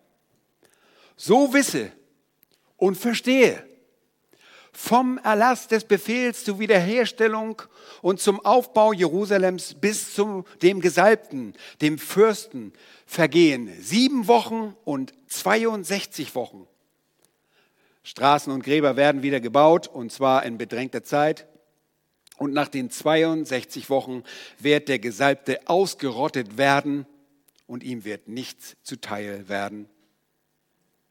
So 1.17 1.53
wisse 1.53 1.91
und 2.77 2.97
verstehe, 2.97 3.65
vom 4.75 5.19
Erlass 5.19 5.69
des 5.69 5.85
Befehls 5.85 6.45
zur 6.45 6.59
Wiederherstellung 6.59 7.63
und 8.03 8.21
zum 8.21 8.45
Aufbau 8.45 8.93
Jerusalems 8.93 9.75
bis 9.75 10.15
zu 10.15 10.45
dem 10.63 10.81
Gesalbten, 10.81 11.55
dem 11.81 11.99
Fürsten, 11.99 12.73
vergehen 13.07 13.71
sieben 13.81 14.27
Wochen 14.27 14.77
und 14.85 15.15
62 15.29 16.35
Wochen. 16.35 16.67
Straßen 18.03 18.53
und 18.53 18.65
Gräber 18.65 18.97
werden 18.97 19.23
wieder 19.23 19.41
gebaut, 19.41 19.89
und 19.89 20.13
zwar 20.13 20.45
in 20.45 20.59
bedrängter 20.59 21.03
Zeit. 21.03 21.47
Und 22.37 22.53
nach 22.53 22.69
den 22.69 22.91
62 22.91 23.89
Wochen 23.89 24.25
wird 24.59 24.89
der 24.89 24.99
Gesalbte 24.99 25.61
ausgerottet 25.67 26.59
werden 26.59 27.07
und 27.67 27.83
ihm 27.83 28.05
wird 28.05 28.29
nichts 28.29 28.77
zuteil 28.83 29.49
werden. 29.49 29.89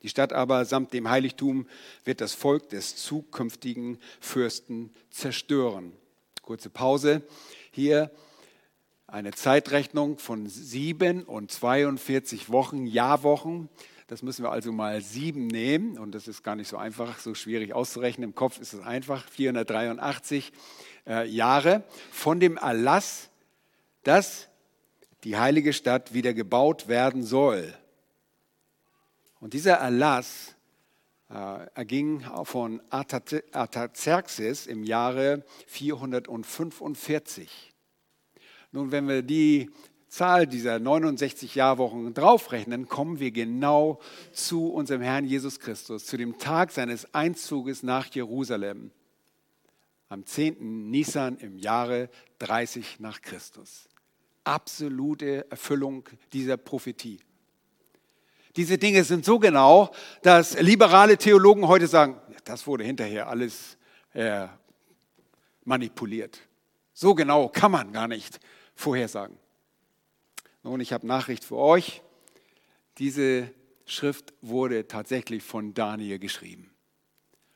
Die 0.04 0.10
Stadt 0.10 0.34
aber 0.34 0.66
samt 0.66 0.94
dem 0.94 1.10
Heiligtum 1.10 1.66
wird 2.04 2.20
das 2.20 2.34
Volk 2.34 2.70
des 2.70 2.98
zukünftigen 2.98 3.98
Fürsten 4.20 4.94
zerstören. 5.10 5.94
Kurze 6.42 6.70
Pause. 6.70 7.22
Hier 7.72 8.12
eine 9.08 9.32
Zeitrechnung 9.32 10.18
von 10.18 10.48
sieben 10.48 11.24
und 11.24 11.52
42 11.52 12.52
Wochen, 12.52 12.86
Jahrwochen. 12.86 13.70
Das 14.08 14.22
müssen 14.22 14.44
wir 14.44 14.52
also 14.52 14.74
mal 14.74 15.02
sieben 15.02 15.48
nehmen 15.48 15.98
und 15.98 16.14
das 16.14 16.28
ist 16.28 16.44
gar 16.44 16.58
nicht 16.58 16.68
so 16.68 16.76
einfach, 16.76 17.20
so 17.20 17.34
schwierig 17.34 17.74
auszurechnen. 17.74 18.30
Im 18.30 18.36
Kopf 18.36 18.60
ist 18.60 18.74
es 18.74 18.82
einfach, 18.82 19.26
483 19.30 20.52
äh, 21.08 21.28
Jahre 21.30 21.84
von 22.12 22.42
dem 22.42 22.58
Erlass, 22.58 23.30
dass 24.04 24.50
die 25.24 25.38
heilige 25.38 25.72
Stadt 25.72 26.14
wieder 26.14 26.34
gebaut 26.34 26.90
werden 26.90 27.24
soll. 27.24 27.74
Und 29.44 29.54
dieser 29.54 29.74
Erlass 29.74 30.56
äh, 31.30 31.68
erging 31.74 32.24
von 32.46 32.82
Artaxerxes 32.90 34.68
im 34.68 34.86
Jahre 34.86 35.44
445. 35.68 37.74
Nun, 38.72 38.94
wenn 38.94 39.10
wir 39.10 39.22
die 39.22 39.70
Zahl 40.08 40.48
dieser 40.48 40.80
69 40.80 41.56
Jahrwochen 41.56 42.14
draufrechnen, 42.14 42.88
kommen 42.88 43.20
wir 43.20 43.32
genau 43.32 44.00
zu 44.32 44.72
unserem 44.72 45.02
Herrn 45.02 45.26
Jesus 45.26 45.60
Christus, 45.60 46.06
zu 46.06 46.16
dem 46.16 46.38
Tag 46.38 46.72
seines 46.72 47.14
Einzuges 47.14 47.84
nach 47.84 48.08
Jerusalem, 48.16 48.92
am 50.08 50.26
10. 50.26 50.90
Nisan 50.90 51.36
im 51.40 51.58
Jahre 51.58 52.10
30 52.40 53.02
nach 53.02 53.22
Christus. 53.22 53.90
Absolute 54.46 55.52
Erfüllung 55.52 56.08
dieser 56.32 56.56
Prophetie. 56.56 57.20
Diese 58.56 58.78
Dinge 58.78 59.04
sind 59.04 59.26
so 59.26 59.40
genau, 59.40 59.92
dass 60.22 60.60
liberale 60.60 61.18
Theologen 61.18 61.68
heute 61.68 61.88
sagen, 61.88 62.22
das 62.44 62.68
wurde 62.68 62.84
hinterher 62.84 63.28
alles 63.28 63.78
äh, 64.14 64.48
manipuliert. 65.64 66.40
So 66.94 67.16
genau 67.16 67.50
kann 67.50 67.72
man 67.72 67.92
gar 67.92 68.08
nicht 68.08 68.40
vorhersagen. 68.76 69.38
Nun, 70.62 70.80
ich 70.80 70.94
habe 70.94 71.08
Nachricht 71.08 71.44
für 71.44 71.58
euch. 71.58 72.02
Diese 73.00 73.52
Schrift 73.86 74.34
wurde 74.42 74.88
tatsächlich 74.88 75.44
von 75.44 75.74
Daniel 75.74 76.20
geschrieben. 76.20 76.70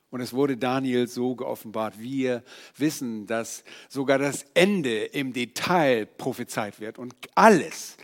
Und 0.10 0.22
es 0.22 0.34
wurde 0.34 0.58
Daniel 0.58 1.08
so 1.08 1.36
geoffenbart. 1.36 2.00
Wir 2.00 2.44
wissen, 2.78 3.28
dass 3.28 3.64
sogar 3.90 4.18
das 4.18 4.46
Ende 4.54 5.04
im 5.04 5.34
Detail 5.34 6.06
prophezeit 6.06 6.80
wird. 6.80 6.98
Und 6.98 7.14
alles, 7.36 7.98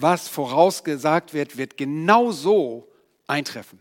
was 0.00 0.28
vorausgesagt 0.28 1.34
wird, 1.34 1.56
wird 1.56 1.76
genau 1.76 2.30
so 2.32 2.88
eintreffen. 3.26 3.78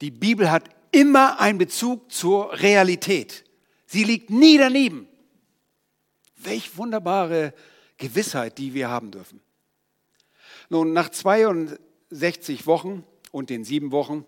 Die 0.00 0.10
Bibel 0.10 0.50
hat 0.50 0.64
immer 0.90 1.40
einen 1.40 1.58
Bezug 1.58 2.10
zur 2.10 2.52
Realität. 2.60 3.44
Sie 3.86 4.04
liegt 4.04 4.30
nie 4.30 4.58
daneben. 4.58 5.08
Welch 6.36 6.76
wunderbare 6.76 7.54
Gewissheit, 7.96 8.58
die 8.58 8.74
wir 8.74 8.88
haben 8.88 9.10
dürfen. 9.10 9.40
Nun, 10.68 10.92
nach 10.92 11.08
62 11.08 12.66
Wochen 12.66 13.04
und 13.32 13.50
den 13.50 13.64
sieben 13.64 13.92
Wochen, 13.92 14.24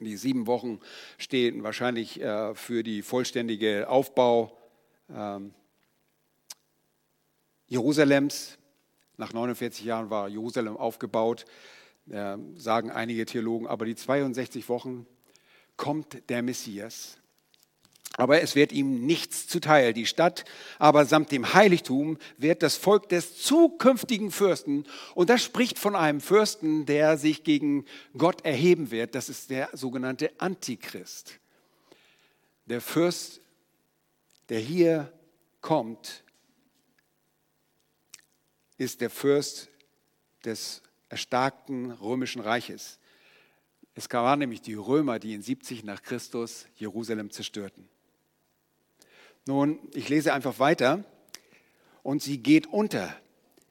die 0.00 0.16
sieben 0.16 0.46
Wochen 0.46 0.80
stehen 1.18 1.62
wahrscheinlich 1.62 2.20
äh, 2.20 2.54
für 2.54 2.82
die 2.82 3.02
vollständige 3.02 3.88
Aufbau 3.88 4.56
ähm, 5.10 5.54
Jerusalems, 7.68 8.58
nach 9.16 9.32
49 9.32 9.84
Jahren 9.84 10.10
war 10.10 10.28
Jerusalem 10.28 10.76
aufgebaut, 10.76 11.44
sagen 12.06 12.90
einige 12.90 13.26
Theologen, 13.26 13.66
aber 13.66 13.84
die 13.84 13.96
62 13.96 14.68
Wochen 14.68 15.06
kommt 15.76 16.28
der 16.28 16.42
Messias. 16.42 17.18
Aber 18.18 18.40
es 18.40 18.54
wird 18.54 18.72
ihm 18.72 19.04
nichts 19.04 19.46
zuteil. 19.46 19.92
Die 19.92 20.06
Stadt 20.06 20.46
aber 20.78 21.04
samt 21.04 21.32
dem 21.32 21.52
Heiligtum 21.52 22.16
wird 22.38 22.62
das 22.62 22.76
Volk 22.76 23.10
des 23.10 23.36
zukünftigen 23.36 24.30
Fürsten, 24.30 24.86
und 25.14 25.28
das 25.28 25.42
spricht 25.42 25.78
von 25.78 25.94
einem 25.94 26.20
Fürsten, 26.20 26.86
der 26.86 27.18
sich 27.18 27.44
gegen 27.44 27.84
Gott 28.16 28.44
erheben 28.44 28.90
wird, 28.90 29.14
das 29.14 29.28
ist 29.28 29.50
der 29.50 29.68
sogenannte 29.72 30.30
Antichrist. 30.38 31.40
Der 32.66 32.80
Fürst, 32.80 33.40
der 34.48 34.60
hier 34.60 35.12
kommt, 35.60 36.24
ist 38.78 39.00
der 39.00 39.10
Fürst 39.10 39.68
des 40.44 40.82
erstarkten 41.08 41.90
römischen 41.92 42.40
Reiches. 42.40 42.98
Es 43.94 44.10
waren 44.12 44.38
nämlich 44.38 44.60
die 44.60 44.74
Römer, 44.74 45.18
die 45.18 45.34
in 45.34 45.42
70 45.42 45.84
nach 45.84 46.02
Christus 46.02 46.66
Jerusalem 46.76 47.30
zerstörten. 47.30 47.88
Nun, 49.46 49.78
ich 49.94 50.08
lese 50.08 50.32
einfach 50.34 50.58
weiter. 50.58 51.04
Und 52.02 52.22
sie 52.22 52.38
geht 52.38 52.66
unter 52.66 53.16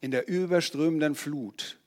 in 0.02 0.12
der 0.12 0.28
überströmenden 0.28 1.16
Flut. 1.16 1.78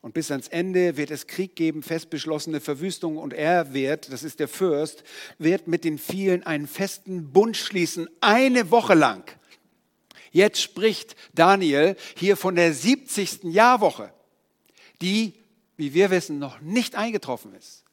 Und 0.00 0.12
bis 0.12 0.30
ans 0.30 0.48
Ende 0.48 0.96
wird 0.96 1.10
es 1.10 1.26
Krieg 1.26 1.56
geben, 1.56 1.82
fest 1.82 2.10
beschlossene 2.10 2.60
Verwüstung. 2.60 3.16
Und 3.16 3.32
er 3.32 3.72
wird, 3.72 4.12
das 4.12 4.22
ist 4.22 4.38
der 4.38 4.48
Fürst, 4.48 5.02
wird 5.38 5.66
mit 5.66 5.84
den 5.84 5.98
vielen 5.98 6.42
einen 6.42 6.66
festen 6.66 7.32
Bund 7.32 7.56
schließen, 7.56 8.08
eine 8.20 8.70
Woche 8.70 8.94
lang. 8.94 9.24
Jetzt 10.34 10.60
spricht 10.60 11.14
Daniel 11.32 11.94
hier 12.16 12.36
von 12.36 12.56
der 12.56 12.74
70. 12.74 13.44
Jahrwoche, 13.44 14.12
die, 15.00 15.32
wie 15.76 15.94
wir 15.94 16.10
wissen, 16.10 16.40
noch 16.40 16.60
nicht 16.60 16.96
eingetroffen 16.96 17.54
ist. 17.54 17.84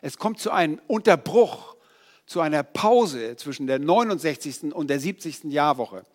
Es 0.00 0.16
kommt 0.16 0.40
zu 0.40 0.50
einem 0.50 0.80
Unterbruch, 0.86 1.76
zu 2.24 2.40
einer 2.40 2.62
Pause 2.62 3.36
zwischen 3.36 3.66
der 3.66 3.78
69. 3.78 4.72
und 4.72 4.88
der 4.88 4.98
70. 4.98 5.44
Jahrwoche. 5.44 6.06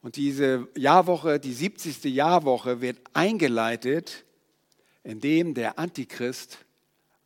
Und 0.00 0.16
diese 0.16 0.66
Jahrwoche, 0.78 1.38
die 1.38 1.52
70. 1.52 2.02
Jahrwoche 2.04 2.80
wird 2.80 3.00
eingeleitet, 3.12 4.24
indem 5.04 5.52
der 5.52 5.78
Antichrist 5.78 6.56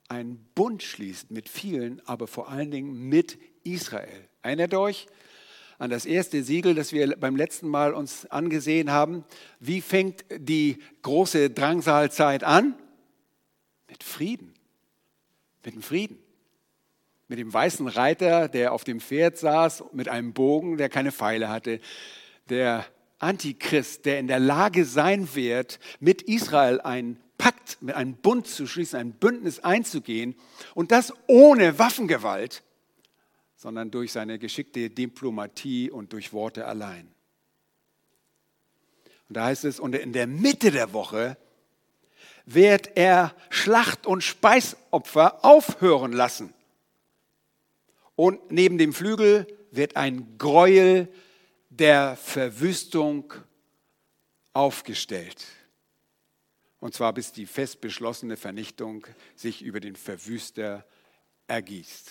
einen 0.09 0.45
Bund 0.57 0.83
schließt 0.83 1.31
mit 1.31 1.49
vielen, 1.49 2.03
aber 2.05 2.27
vor 2.27 2.49
allen 2.49 2.73
Dingen 2.73 3.09
mit 3.09 3.39
Israel. 3.63 4.29
Erinnert 4.43 4.75
euch, 4.75 5.07
an 5.79 5.91
das 5.91 6.07
erste 6.07 6.43
Siegel, 6.43 6.75
das 6.75 6.93
wir 6.93 7.17
beim 7.17 7.37
letzten 7.37 7.69
Mal 7.69 7.93
uns 7.93 8.27
angesehen 8.27 8.91
haben. 8.91 9.25
Wie 9.61 9.81
fängt 9.81 10.25
die 10.35 10.79
große 11.03 11.51
Drangsalzeit 11.51 12.45
an? 12.45 12.75
Mit 13.89 14.03
Frieden. 14.03 14.55
Mit 15.65 15.75
dem 15.75 15.83
Frieden. 15.83 16.19
Mit 17.29 17.39
dem 17.39 17.53
weißen 17.53 17.89
Reiter, 17.89 18.49
der 18.49 18.73
auf 18.73 18.85
dem 18.85 19.01
Pferd 19.01 19.37
saß, 19.37 19.85
mit 19.93 20.09
einem 20.09 20.33
Bogen, 20.33 20.77
der 20.77 20.89
keine 20.89 21.13
Pfeile 21.13 21.49
hatte. 21.49 21.81
Der 22.49 22.87
Antichrist, 23.19 24.05
der 24.05 24.21
in 24.21 24.29
der 24.29 24.39
Lage 24.39 24.85
sein 24.85 25.29
wird, 25.35 25.81
mit 26.01 26.23
Israel 26.23 26.81
einen 26.81 27.19
Pakt, 27.39 27.79
mit 27.81 27.95
einem 27.95 28.15
Bund 28.15 28.47
zu 28.47 28.67
schließen, 28.67 28.99
ein 28.99 29.13
Bündnis 29.13 29.61
einzugehen 29.61 30.37
und 30.75 30.91
das 30.93 31.13
ohne 31.27 31.79
Waffengewalt 31.79 32.63
sondern 33.57 33.91
durch 33.91 34.13
seine 34.13 34.39
geschickte 34.39 34.91
Diplomatie 34.91 35.91
und 35.91 36.13
durch 36.13 36.33
Worte 36.33 36.67
allein. 36.67 37.09
Und 39.29 39.37
da 39.37 39.47
heißt 39.47 39.65
es, 39.65 39.81
und 39.81 39.95
in 39.95 40.13
der 40.13 40.27
Mitte 40.27 40.71
der 40.71 40.93
Woche 40.93 41.37
wird 42.45 42.97
er 42.97 43.35
Schlacht- 43.51 44.07
und 44.07 44.23
Speisopfer 44.23 45.45
aufhören 45.45 46.13
lassen. 46.13 46.55
Und 48.15 48.53
neben 48.53 48.79
dem 48.79 48.93
Flügel 48.93 49.47
wird 49.73 49.97
ein 49.97 50.39
Gräuel 50.39 51.09
der 51.71 52.17
Verwüstung 52.17 53.35
aufgestellt. 54.53 55.45
Und 56.79 56.95
zwar 56.95 57.13
bis 57.13 57.33
die 57.33 57.47
fest 57.47 57.81
beschlossene 57.81 58.37
Vernichtung 58.37 59.07
sich 59.35 59.63
über 59.63 59.81
den 59.81 59.97
Verwüster 59.97 60.87
ergießt. 61.49 62.11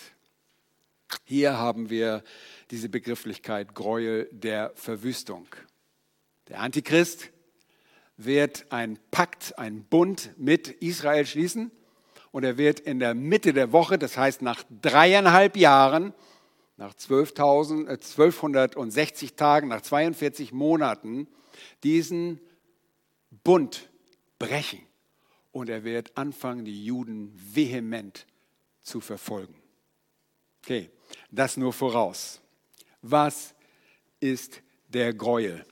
Hier 1.24 1.58
haben 1.58 1.90
wir 1.90 2.22
diese 2.70 2.88
Begrifflichkeit 2.88 3.74
Gräuel 3.74 4.28
der 4.32 4.72
Verwüstung. 4.74 5.46
Der 6.48 6.60
Antichrist 6.60 7.30
wird 8.16 8.70
einen 8.70 8.98
Pakt, 9.10 9.58
einen 9.58 9.84
Bund 9.84 10.30
mit 10.36 10.68
Israel 10.68 11.26
schließen 11.26 11.70
und 12.30 12.44
er 12.44 12.58
wird 12.58 12.80
in 12.80 12.98
der 12.98 13.14
Mitte 13.14 13.52
der 13.52 13.72
Woche, 13.72 13.98
das 13.98 14.16
heißt 14.16 14.42
nach 14.42 14.64
dreieinhalb 14.82 15.56
Jahren, 15.56 16.14
nach 16.76 16.94
12 16.94 17.30
1260 17.30 19.30
äh, 19.30 19.34
Tagen, 19.34 19.68
nach 19.68 19.80
42 19.80 20.52
Monaten, 20.52 21.26
diesen 21.82 22.40
Bund 23.44 23.88
brechen. 24.38 24.80
Und 25.52 25.70
er 25.70 25.84
wird 25.84 26.18
anfangen, 26.18 26.66
die 26.66 26.84
Juden 26.84 27.32
vehement 27.34 28.26
zu 28.82 29.00
verfolgen. 29.00 29.54
Okay, 30.62 30.90
das 31.30 31.56
nur 31.56 31.72
voraus. 31.72 32.40
Was 33.02 33.54
ist 34.20 34.62
der 34.88 35.12
Gräuel? 35.14 35.64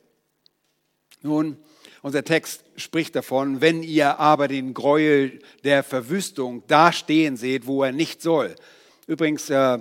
Nun, 1.21 1.57
unser 2.01 2.23
Text 2.23 2.63
spricht 2.75 3.15
davon, 3.15 3.61
wenn 3.61 3.81
ihr 3.81 4.19
aber 4.19 4.47
den 4.47 4.73
Gräuel 4.75 5.39
der 5.63 5.83
Verwüstung 5.83 6.63
da 6.67 6.91
stehen 6.91 7.35
seht, 7.35 7.65
wo 7.65 7.83
er 7.83 7.91
nicht 7.91 8.21
soll. 8.21 8.55
Übrigens, 9.07 9.49
äh, 9.49 9.79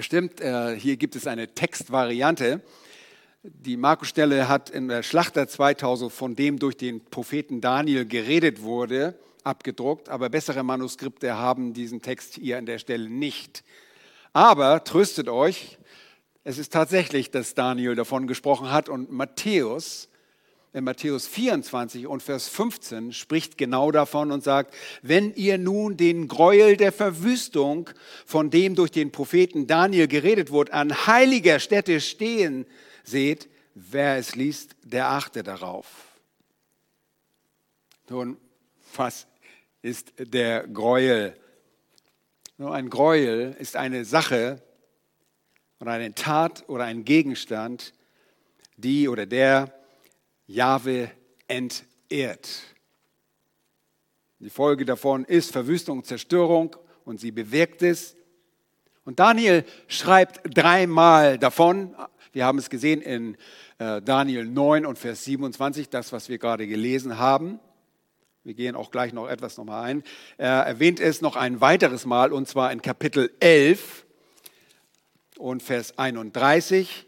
stimmt, 0.00 0.40
äh, 0.40 0.78
hier 0.78 0.96
gibt 0.96 1.14
es 1.14 1.26
eine 1.26 1.48
Textvariante. 1.54 2.62
Die 3.42 3.76
Markus-Stelle 3.76 4.48
hat 4.48 4.70
in 4.70 4.88
der 4.88 5.02
Schlachter 5.02 5.46
2000 5.46 6.10
von 6.10 6.34
dem 6.34 6.58
durch 6.58 6.78
den 6.78 7.04
Propheten 7.04 7.60
Daniel 7.60 8.06
geredet 8.06 8.62
wurde, 8.62 9.18
abgedruckt, 9.42 10.08
aber 10.08 10.30
bessere 10.30 10.62
Manuskripte 10.62 11.36
haben 11.36 11.74
diesen 11.74 12.00
Text 12.00 12.36
hier 12.36 12.56
an 12.56 12.64
der 12.64 12.78
Stelle 12.78 13.10
nicht. 13.10 13.62
Aber 14.34 14.82
tröstet 14.82 15.28
euch, 15.28 15.78
es 16.42 16.58
ist 16.58 16.72
tatsächlich, 16.72 17.30
dass 17.30 17.54
Daniel 17.54 17.94
davon 17.94 18.26
gesprochen 18.26 18.70
hat 18.70 18.90
und 18.90 19.10
Matthäus 19.10 20.08
in 20.72 20.82
Matthäus 20.82 21.28
24 21.28 22.08
und 22.08 22.20
Vers 22.20 22.48
15 22.48 23.12
spricht 23.12 23.56
genau 23.56 23.92
davon 23.92 24.32
und 24.32 24.42
sagt, 24.42 24.74
wenn 25.02 25.32
ihr 25.34 25.56
nun 25.56 25.96
den 25.96 26.26
Gräuel 26.26 26.76
der 26.76 26.90
Verwüstung, 26.90 27.90
von 28.26 28.50
dem 28.50 28.74
durch 28.74 28.90
den 28.90 29.12
Propheten 29.12 29.68
Daniel 29.68 30.08
geredet 30.08 30.50
wurde, 30.50 30.72
an 30.72 31.06
heiliger 31.06 31.60
Stätte 31.60 32.00
stehen 32.00 32.66
seht, 33.04 33.48
wer 33.76 34.16
es 34.16 34.34
liest, 34.34 34.74
der 34.82 35.10
achte 35.10 35.44
darauf. 35.44 35.86
Nun, 38.08 38.36
was 38.96 39.28
ist 39.80 40.12
der 40.18 40.66
Gräuel? 40.66 41.36
Nur 42.56 42.72
ein 42.72 42.88
Gräuel 42.88 43.56
ist 43.58 43.74
eine 43.74 44.04
Sache 44.04 44.62
oder 45.80 45.90
eine 45.92 46.14
Tat 46.14 46.68
oder 46.68 46.84
ein 46.84 47.04
Gegenstand, 47.04 47.94
die 48.76 49.08
oder 49.08 49.26
der 49.26 49.74
Jahwe 50.46 51.10
entehrt. 51.48 52.48
Die 54.38 54.50
Folge 54.50 54.84
davon 54.84 55.24
ist 55.24 55.50
Verwüstung 55.50 55.98
und 55.98 56.06
Zerstörung 56.06 56.76
und 57.04 57.18
sie 57.18 57.32
bewirkt 57.32 57.82
es. 57.82 58.14
Und 59.04 59.18
Daniel 59.18 59.64
schreibt 59.88 60.40
dreimal 60.44 61.38
davon. 61.38 61.96
Wir 62.32 62.44
haben 62.44 62.58
es 62.58 62.70
gesehen 62.70 63.00
in 63.02 63.36
äh, 63.78 64.00
Daniel 64.00 64.44
9 64.46 64.86
und 64.86 64.98
Vers 64.98 65.24
27, 65.24 65.88
das, 65.88 66.12
was 66.12 66.28
wir 66.28 66.38
gerade 66.38 66.68
gelesen 66.68 67.18
haben. 67.18 67.58
Wir 68.44 68.52
gehen 68.52 68.76
auch 68.76 68.90
gleich 68.90 69.14
noch 69.14 69.26
etwas 69.26 69.56
nochmal 69.56 69.84
ein. 69.84 70.02
Er 70.36 70.64
erwähnt 70.64 71.00
es 71.00 71.22
noch 71.22 71.34
ein 71.34 71.62
weiteres 71.62 72.04
Mal 72.04 72.30
und 72.30 72.46
zwar 72.46 72.72
in 72.72 72.82
Kapitel 72.82 73.32
11 73.40 74.04
und 75.38 75.62
Vers 75.62 75.96
31. 75.96 77.06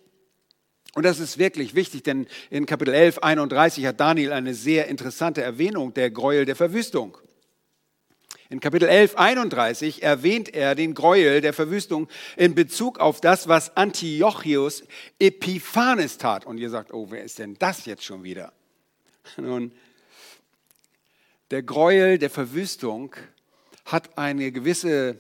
Und 0.95 1.03
das 1.05 1.19
ist 1.19 1.37
wirklich 1.37 1.75
wichtig, 1.75 2.05
denn 2.05 2.27
in 2.49 2.65
Kapitel 2.65 2.95
11, 2.95 3.19
31 3.19 3.85
hat 3.85 4.01
Daniel 4.01 4.33
eine 4.33 4.55
sehr 4.55 4.89
interessante 4.89 5.43
Erwähnung 5.43 5.93
der 5.93 6.11
Gräuel 6.11 6.47
der 6.47 6.57
Verwüstung. 6.57 7.19
In 8.49 8.61
Kapitel 8.61 8.89
11, 8.89 9.17
31 9.17 10.03
erwähnt 10.03 10.55
er 10.55 10.75
den 10.75 10.95
Gräuel 10.95 11.43
der 11.43 11.53
Verwüstung 11.53 12.09
in 12.39 12.55
Bezug 12.55 12.99
auf 12.99 13.21
das, 13.21 13.47
was 13.47 13.77
Antiochus 13.77 14.85
Epiphanes 15.19 16.17
tat. 16.17 16.47
Und 16.47 16.57
ihr 16.57 16.71
sagt, 16.71 16.95
oh, 16.95 17.09
wer 17.11 17.25
ist 17.25 17.39
denn 17.41 17.57
das 17.59 17.85
jetzt 17.85 18.05
schon 18.05 18.25
wieder? 18.25 18.55
Nun, 19.37 19.73
der 21.51 21.63
Gräuel 21.63 22.19
der 22.19 22.31
Verwüstung 22.31 23.15
hat 23.85 24.19
eine 24.19 24.51
gewisse 24.51 25.17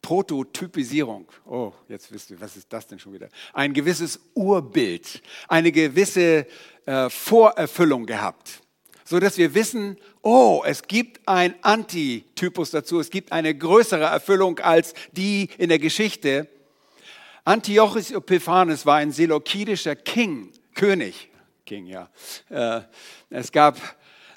Prototypisierung. 0.00 1.26
Oh, 1.44 1.72
jetzt 1.88 2.12
wisst 2.12 2.30
ihr, 2.30 2.40
was 2.40 2.56
ist 2.56 2.72
das 2.72 2.86
denn 2.86 2.98
schon 2.98 3.12
wieder? 3.12 3.28
Ein 3.52 3.74
gewisses 3.74 4.20
Urbild, 4.34 5.22
eine 5.48 5.72
gewisse 5.72 6.46
äh, 6.86 7.10
Vorerfüllung 7.10 8.06
gehabt, 8.06 8.62
so 9.04 9.18
dass 9.18 9.36
wir 9.36 9.54
wissen, 9.54 9.98
oh, 10.22 10.62
es 10.64 10.82
gibt 10.82 11.26
ein 11.26 11.54
Antitypus 11.62 12.70
dazu, 12.70 13.00
es 13.00 13.10
gibt 13.10 13.32
eine 13.32 13.54
größere 13.54 14.04
Erfüllung 14.04 14.60
als 14.60 14.94
die 15.12 15.48
in 15.58 15.68
der 15.68 15.78
Geschichte. 15.78 16.48
Antiochus 17.44 18.10
Epiphanes 18.10 18.86
war 18.86 18.96
ein 18.96 19.10
seleukidischer 19.10 19.96
King, 19.96 20.52
König, 20.74 21.30
King, 21.66 21.86
ja. 21.86 22.08
Äh, 22.50 22.82
es 23.30 23.50
gab, 23.50 23.78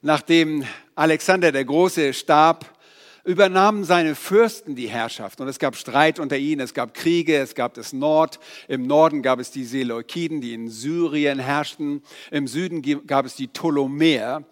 nachdem 0.02 0.66
Alexander 0.96 1.52
der 1.52 1.66
Große 1.66 2.14
starb, 2.14 2.78
übernahmen 3.24 3.84
seine 3.84 4.16
Fürsten 4.16 4.76
die 4.76 4.90
Herrschaft. 4.90 5.40
Und 5.42 5.48
es 5.48 5.60
gab 5.60 5.76
Streit 5.76 6.20
unter 6.20 6.38
ihnen, 6.38 6.62
es 6.62 6.74
gab 6.74 6.94
Kriege, 6.94 7.38
es 7.38 7.54
gab 7.54 7.76
das 7.76 7.94
Nord. 7.94 8.40
Im 8.68 8.88
Norden 8.88 9.22
gab 9.22 9.40
es 9.40 9.52
die 9.52 9.64
Seleukiden, 9.64 10.42
die 10.42 10.54
in 10.54 10.70
Syrien 10.70 11.40
herrschten. 11.40 12.02
Im 12.32 12.48
Süden 12.48 13.06
gab 13.06 13.26
es 13.26 13.36
die 13.36 13.48
Ptolemäer 13.48 14.44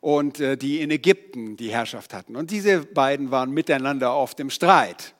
und 0.00 0.38
äh, 0.38 0.58
die 0.58 0.82
in 0.82 0.90
Ägypten 0.90 1.56
die 1.56 1.70
Herrschaft 1.70 2.12
hatten. 2.12 2.36
Und 2.36 2.50
diese 2.50 2.80
beiden 2.80 3.30
waren 3.30 3.52
miteinander 3.52 4.14
oft 4.14 4.38
im 4.38 4.50
Streit. 4.50 5.14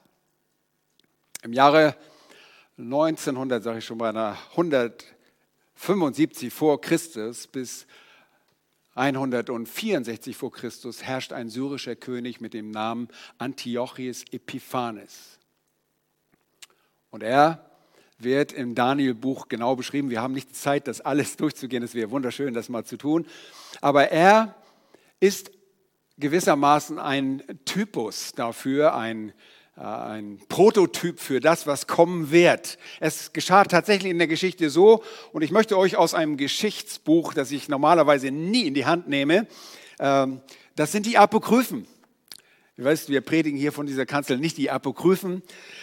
Im 1.42 1.55
Jahre 1.55 1.96
1900, 2.77 3.62
sage 3.62 3.79
ich 3.79 3.85
schon 3.85 3.98
mal, 3.98 4.37
175 4.50 6.53
vor 6.53 6.81
Christus 6.81 7.46
bis 7.46 7.87
164 8.94 10.37
vor 10.37 10.52
Christus 10.52 11.02
herrscht 11.02 11.33
ein 11.33 11.48
syrischer 11.48 11.96
König 11.96 12.40
mit 12.40 12.54
dem 12.54 12.70
Namen 12.70 13.09
Antiochus 13.38 14.24
Epiphanes. 14.30 15.38
Und 17.11 17.22
er 17.22 17.70
wird 18.18 18.52
im 18.52 18.74
Daniel-Buch 18.74 19.48
genau 19.48 19.76
beschrieben. 19.76 20.11
Wir 20.11 20.22
haben 20.22 20.35
nicht 20.35 20.54
Zeit, 20.54 20.87
das 20.87 21.00
alles 21.00 21.37
durchzugehen. 21.38 21.83
Es 21.83 21.94
wäre 21.94 22.11
wunderschön, 22.11 22.54
das 22.54 22.68
mal 22.68 22.85
zu 22.85 22.96
tun. 22.96 23.26
Aber 23.80 24.11
er 24.11 24.54
ist 25.20 25.50
gewissermaßen 26.18 26.98
ein 26.98 27.42
Typus 27.64 28.33
dafür, 28.33 28.94
ein 28.94 29.33
ein 29.76 30.38
Prototyp 30.48 31.18
für 31.18 31.40
das, 31.40 31.66
was 31.66 31.87
kommen 31.87 32.30
wird. 32.30 32.78
Es 33.00 33.32
geschah 33.32 33.64
tatsächlich 33.64 34.10
in 34.10 34.18
der 34.18 34.28
Geschichte 34.28 34.70
so, 34.70 35.02
und 35.32 35.42
ich 35.42 35.50
möchte 35.50 35.76
euch 35.76 35.96
aus 35.96 36.14
einem 36.14 36.37
Geschichtsbuch, 36.37 37.34
das 37.34 37.50
ich 37.50 37.68
normalerweise 37.68 38.30
nie 38.30 38.66
in 38.66 38.74
die 38.74 38.87
Hand 38.87 39.08
nehme, 39.08 39.48
ähm, 39.98 40.40
das 40.76 40.92
sind 40.92 41.06
die 41.06 41.18
Apokryphen. 41.18 41.87
Ihr 42.76 42.84
wisst, 42.84 43.08
wir 43.08 43.20
predigen 43.20 43.58
hier 43.58 43.72
von 43.72 43.87
dieser 43.87 44.06
Kanzel 44.06 44.38
nicht 44.38 44.56
die 44.56 44.70
Apokryphen, 44.70 45.42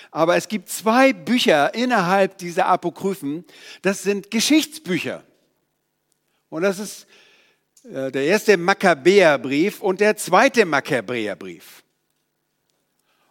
aber 0.10 0.36
es 0.36 0.47
gibt 0.47 0.69
zwei 0.69 1.13
Bücher 1.13 1.73
innerhalb 1.73 2.38
dieser 2.38 2.67
Apokryphen, 2.67 3.45
das 3.82 4.04
sind 4.04 4.32
Geschichtsbücher. 4.32 5.23
Und 6.49 6.63
das 6.63 6.80
ist 6.80 7.08
äh, 7.84 8.12
der 8.12 8.23
erste 8.23 8.58
Makkabäerbrief 8.58 9.82
und 9.82 10.01
der 10.01 10.15
zweite 10.17 10.65
Makkabäerbrief. 10.65 11.84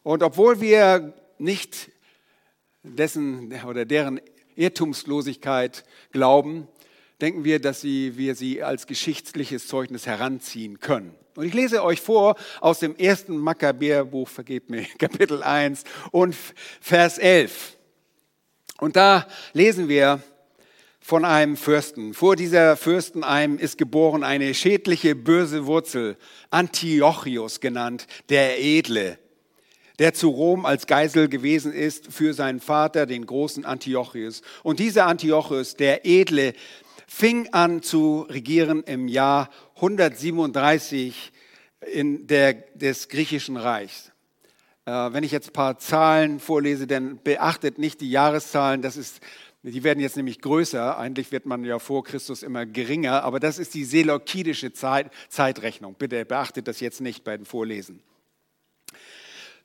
Und 0.02 0.22
obwohl 0.22 0.60
wir 0.60 1.14
nicht 1.38 1.90
dessen 2.82 3.52
oder 3.66 3.84
deren 3.84 4.20
Irrtumslosigkeit 4.56 5.84
glauben, 6.12 6.68
denken 7.20 7.44
wir, 7.44 7.60
dass 7.60 7.80
sie, 7.80 8.16
wir 8.16 8.34
sie 8.34 8.62
als 8.62 8.86
geschichtliches 8.86 9.66
Zeugnis 9.66 10.06
heranziehen 10.06 10.80
können. 10.80 11.14
Und 11.36 11.46
ich 11.46 11.54
lese 11.54 11.84
euch 11.84 12.00
vor 12.00 12.36
aus 12.60 12.80
dem 12.80 12.96
ersten 12.96 13.36
Makkabäerbuch, 13.36 14.28
vergebt 14.28 14.70
mir, 14.70 14.84
Kapitel 14.98 15.42
1 15.42 15.84
und 16.10 16.36
Vers 16.80 17.18
11. 17.18 17.76
Und 18.78 18.96
da 18.96 19.26
lesen 19.52 19.88
wir 19.88 20.22
von 21.00 21.24
einem 21.24 21.56
Fürsten. 21.56 22.14
Vor 22.14 22.36
dieser 22.36 22.76
Fürsteneim 22.76 23.58
ist 23.58 23.78
geboren 23.78 24.24
eine 24.24 24.54
schädliche, 24.54 25.14
böse 25.14 25.66
Wurzel, 25.66 26.16
Antiochus 26.50 27.60
genannt, 27.60 28.06
der 28.28 28.62
Edle 28.62 29.18
der 30.00 30.14
zu 30.14 30.30
Rom 30.30 30.64
als 30.64 30.86
Geisel 30.86 31.28
gewesen 31.28 31.72
ist 31.74 32.10
für 32.10 32.32
seinen 32.32 32.58
Vater, 32.58 33.04
den 33.04 33.26
großen 33.26 33.66
Antiochus. 33.66 34.40
Und 34.62 34.80
dieser 34.80 35.06
Antiochus, 35.06 35.76
der 35.76 36.06
Edle, 36.06 36.54
fing 37.06 37.48
an 37.52 37.82
zu 37.82 38.26
regieren 38.30 38.82
im 38.84 39.08
Jahr 39.08 39.50
137 39.76 41.32
in 41.92 42.26
der, 42.26 42.54
des 42.74 43.08
griechischen 43.08 43.58
Reichs. 43.58 44.10
Äh, 44.86 44.90
wenn 44.90 45.22
ich 45.22 45.32
jetzt 45.32 45.50
ein 45.50 45.52
paar 45.52 45.78
Zahlen 45.78 46.40
vorlese, 46.40 46.86
dann 46.86 47.20
beachtet 47.22 47.78
nicht 47.78 48.00
die 48.00 48.10
Jahreszahlen, 48.10 48.80
das 48.82 48.96
ist 48.96 49.20
die 49.62 49.84
werden 49.84 50.00
jetzt 50.00 50.16
nämlich 50.16 50.40
größer. 50.40 50.96
Eigentlich 50.96 51.32
wird 51.32 51.44
man 51.44 51.64
ja 51.64 51.78
vor 51.78 52.02
Christus 52.02 52.42
immer 52.42 52.64
geringer, 52.64 53.22
aber 53.24 53.40
das 53.40 53.58
ist 53.58 53.74
die 53.74 53.84
seleukidische 53.84 54.72
Zeit, 54.72 55.10
Zeitrechnung. 55.28 55.96
Bitte 55.98 56.24
beachtet 56.24 56.66
das 56.66 56.80
jetzt 56.80 57.02
nicht 57.02 57.24
bei 57.24 57.36
den 57.36 57.44
Vorlesen. 57.44 58.02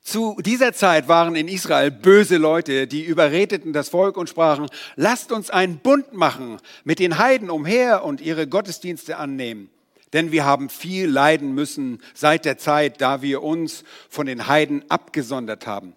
Zu 0.05 0.37
dieser 0.39 0.71
Zeit 0.71 1.07
waren 1.07 1.35
in 1.35 1.47
Israel 1.47 1.89
böse 1.89 2.37
Leute, 2.37 2.85
die 2.85 3.03
überredeten 3.03 3.73
das 3.73 3.89
Volk 3.89 4.17
und 4.17 4.29
sprachen, 4.29 4.67
lasst 4.95 5.31
uns 5.31 5.49
einen 5.49 5.79
Bund 5.79 6.13
machen 6.13 6.59
mit 6.83 6.99
den 6.99 7.17
Heiden 7.17 7.49
umher 7.49 8.05
und 8.05 8.21
ihre 8.21 8.47
Gottesdienste 8.47 9.17
annehmen. 9.17 9.71
Denn 10.13 10.31
wir 10.31 10.45
haben 10.45 10.69
viel 10.69 11.07
leiden 11.09 11.55
müssen 11.55 12.03
seit 12.13 12.45
der 12.45 12.59
Zeit, 12.59 13.01
da 13.01 13.23
wir 13.23 13.41
uns 13.41 13.83
von 14.07 14.27
den 14.27 14.47
Heiden 14.47 14.85
abgesondert 14.89 15.65
haben. 15.65 15.95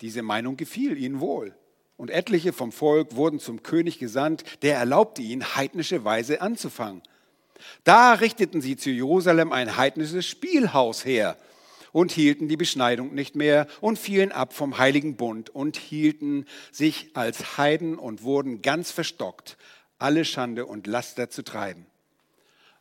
Diese 0.00 0.22
Meinung 0.22 0.56
gefiel 0.56 0.98
ihnen 0.98 1.20
wohl. 1.20 1.54
Und 1.96 2.10
etliche 2.10 2.52
vom 2.52 2.72
Volk 2.72 3.14
wurden 3.14 3.38
zum 3.38 3.62
König 3.62 4.00
gesandt, 4.00 4.42
der 4.62 4.76
erlaubte 4.76 5.22
ihnen, 5.22 5.54
heidnische 5.54 6.04
Weise 6.04 6.40
anzufangen. 6.40 7.00
Da 7.84 8.14
richteten 8.14 8.60
sie 8.60 8.76
zu 8.76 8.90
Jerusalem 8.90 9.52
ein 9.52 9.76
heidnisches 9.76 10.26
Spielhaus 10.26 11.04
her 11.04 11.36
und 11.94 12.10
hielten 12.10 12.48
die 12.48 12.56
Beschneidung 12.56 13.14
nicht 13.14 13.36
mehr 13.36 13.68
und 13.80 14.00
fielen 14.00 14.32
ab 14.32 14.52
vom 14.52 14.78
heiligen 14.78 15.14
Bund 15.14 15.48
und 15.48 15.76
hielten 15.76 16.44
sich 16.72 17.10
als 17.14 17.56
Heiden 17.56 17.96
und 17.96 18.24
wurden 18.24 18.62
ganz 18.62 18.90
verstockt, 18.90 19.56
alle 19.96 20.24
Schande 20.24 20.66
und 20.66 20.88
Laster 20.88 21.30
zu 21.30 21.44
treiben. 21.44 21.86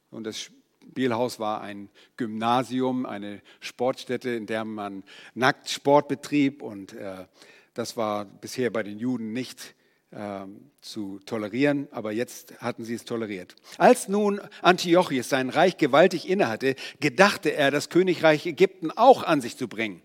Und 0.09 0.23
das 0.23 0.39
Spielhaus 0.39 1.39
war 1.39 1.61
ein 1.61 1.89
Gymnasium, 2.17 3.05
eine 3.05 3.43
Sportstätte, 3.59 4.31
in 4.31 4.47
der 4.47 4.65
man 4.65 5.03
nackt 5.35 5.69
Sport 5.69 6.07
betrieb 6.07 6.63
und 6.63 6.93
äh, 6.93 7.27
das 7.75 7.95
war 7.95 8.25
bisher 8.25 8.71
bei 8.71 8.81
den 8.81 8.97
Juden 8.97 9.31
nicht 9.31 9.75
ähm, 10.15 10.71
zu 10.81 11.19
tolerieren, 11.25 11.87
aber 11.91 12.11
jetzt 12.11 12.53
hatten 12.59 12.83
sie 12.83 12.93
es 12.93 13.05
toleriert. 13.05 13.55
Als 13.77 14.07
nun 14.07 14.41
Antiochus 14.61 15.29
sein 15.29 15.49
Reich 15.49 15.77
gewaltig 15.77 16.29
innehatte, 16.29 16.75
gedachte 16.99 17.53
er, 17.53 17.71
das 17.71 17.89
Königreich 17.89 18.45
Ägypten 18.45 18.91
auch 18.91 19.23
an 19.23 19.41
sich 19.41 19.57
zu 19.57 19.67
bringen, 19.67 20.01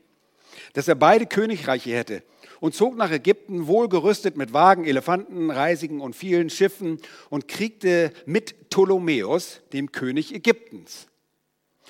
dass 0.72 0.88
er 0.88 0.94
beide 0.94 1.26
Königreiche 1.26 1.90
hätte 1.90 2.22
und 2.60 2.74
zog 2.74 2.96
nach 2.96 3.10
Ägypten 3.10 3.66
wohlgerüstet 3.66 4.36
mit 4.36 4.52
Wagen, 4.52 4.84
Elefanten, 4.84 5.50
Reisigen 5.50 6.00
und 6.00 6.16
vielen 6.16 6.50
Schiffen 6.50 7.00
und 7.30 7.48
kriegte 7.48 8.12
mit 8.26 8.70
Ptolemäus, 8.70 9.60
dem 9.72 9.92
König 9.92 10.34
Ägyptens. 10.34 11.08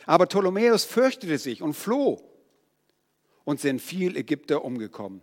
Aber 0.07 0.27
Ptolemäus 0.27 0.85
fürchtete 0.85 1.39
sich 1.39 1.63
und 1.63 1.75
floh 1.75 2.21
und 3.45 3.61
sind 3.61 3.81
viel 3.81 4.17
Ägypter 4.17 4.65
umgekommen. 4.65 5.23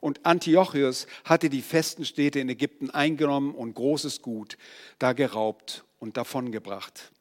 Und 0.00 0.24
Antiochus 0.24 1.06
hatte 1.24 1.50
die 1.50 1.62
festen 1.62 2.04
Städte 2.04 2.40
in 2.40 2.48
Ägypten 2.48 2.90
eingenommen 2.90 3.54
und 3.54 3.74
großes 3.74 4.22
Gut 4.22 4.56
da 4.98 5.12
geraubt 5.12 5.84
und 5.98 6.16
davongebracht. 6.16 7.12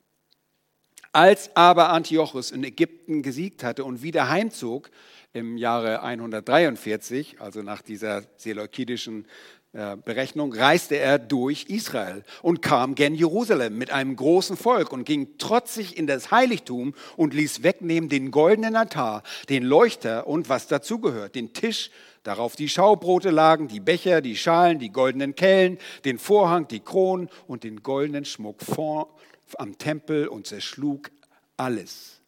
Als 1.12 1.56
aber 1.56 1.90
Antiochus 1.90 2.52
in 2.52 2.64
Ägypten 2.64 3.24
gesiegt 3.24 3.64
hatte 3.64 3.84
und 3.84 4.04
wieder 4.04 4.30
heimzog 4.30 4.92
im 5.34 5.58
Jahre 5.58 6.02
143, 6.02 7.42
also 7.42 7.62
nach 7.62 7.82
dieser 7.82 8.24
seleukidischen 8.38 9.26
Berechnung, 9.72 10.52
reiste 10.52 10.98
er 10.98 11.20
durch 11.20 11.66
Israel 11.68 12.24
und 12.42 12.64
kam 12.64 12.96
gen 12.96 13.14
Jerusalem 13.14 13.78
mit 13.78 13.92
einem 13.92 14.16
großen 14.16 14.58
Volk 14.58 14.92
und 14.92 15.04
ging 15.04 15.38
trotzig 15.38 15.96
in 15.96 16.08
das 16.08 16.32
Heiligtum 16.32 16.96
und 17.18 17.36
ließ 17.36 17.62
wegnehmen 17.62 18.10
den 18.10 18.32
goldenen 18.32 18.76
Altar, 18.76 19.22
den 19.48 19.64
Leuchter 19.64 20.26
und 20.26 20.50
was 20.50 20.66
dazugehört, 20.66 21.36
den 21.36 21.54
Tisch 21.54 21.92
Darauf 22.24 22.56
die 22.56 22.70
Schaubrote 22.70 23.30
lagen, 23.30 23.68
die 23.68 23.80
Becher, 23.80 24.22
die 24.22 24.36
Schalen, 24.36 24.78
die 24.78 24.92
goldenen 24.92 25.36
Kellen, 25.36 25.78
den 26.04 26.20
Vorhang, 26.20 26.68
die 26.68 26.82
Kronen 26.82 27.30
und 27.48 27.64
den 27.64 27.82
goldenen 27.82 28.26
Schmuck 28.26 28.62
vor, 28.62 29.16
am 29.58 29.78
Tempel 29.78 30.28
und 30.28 30.46
zerschlug 30.46 31.12
alles. 31.58 32.22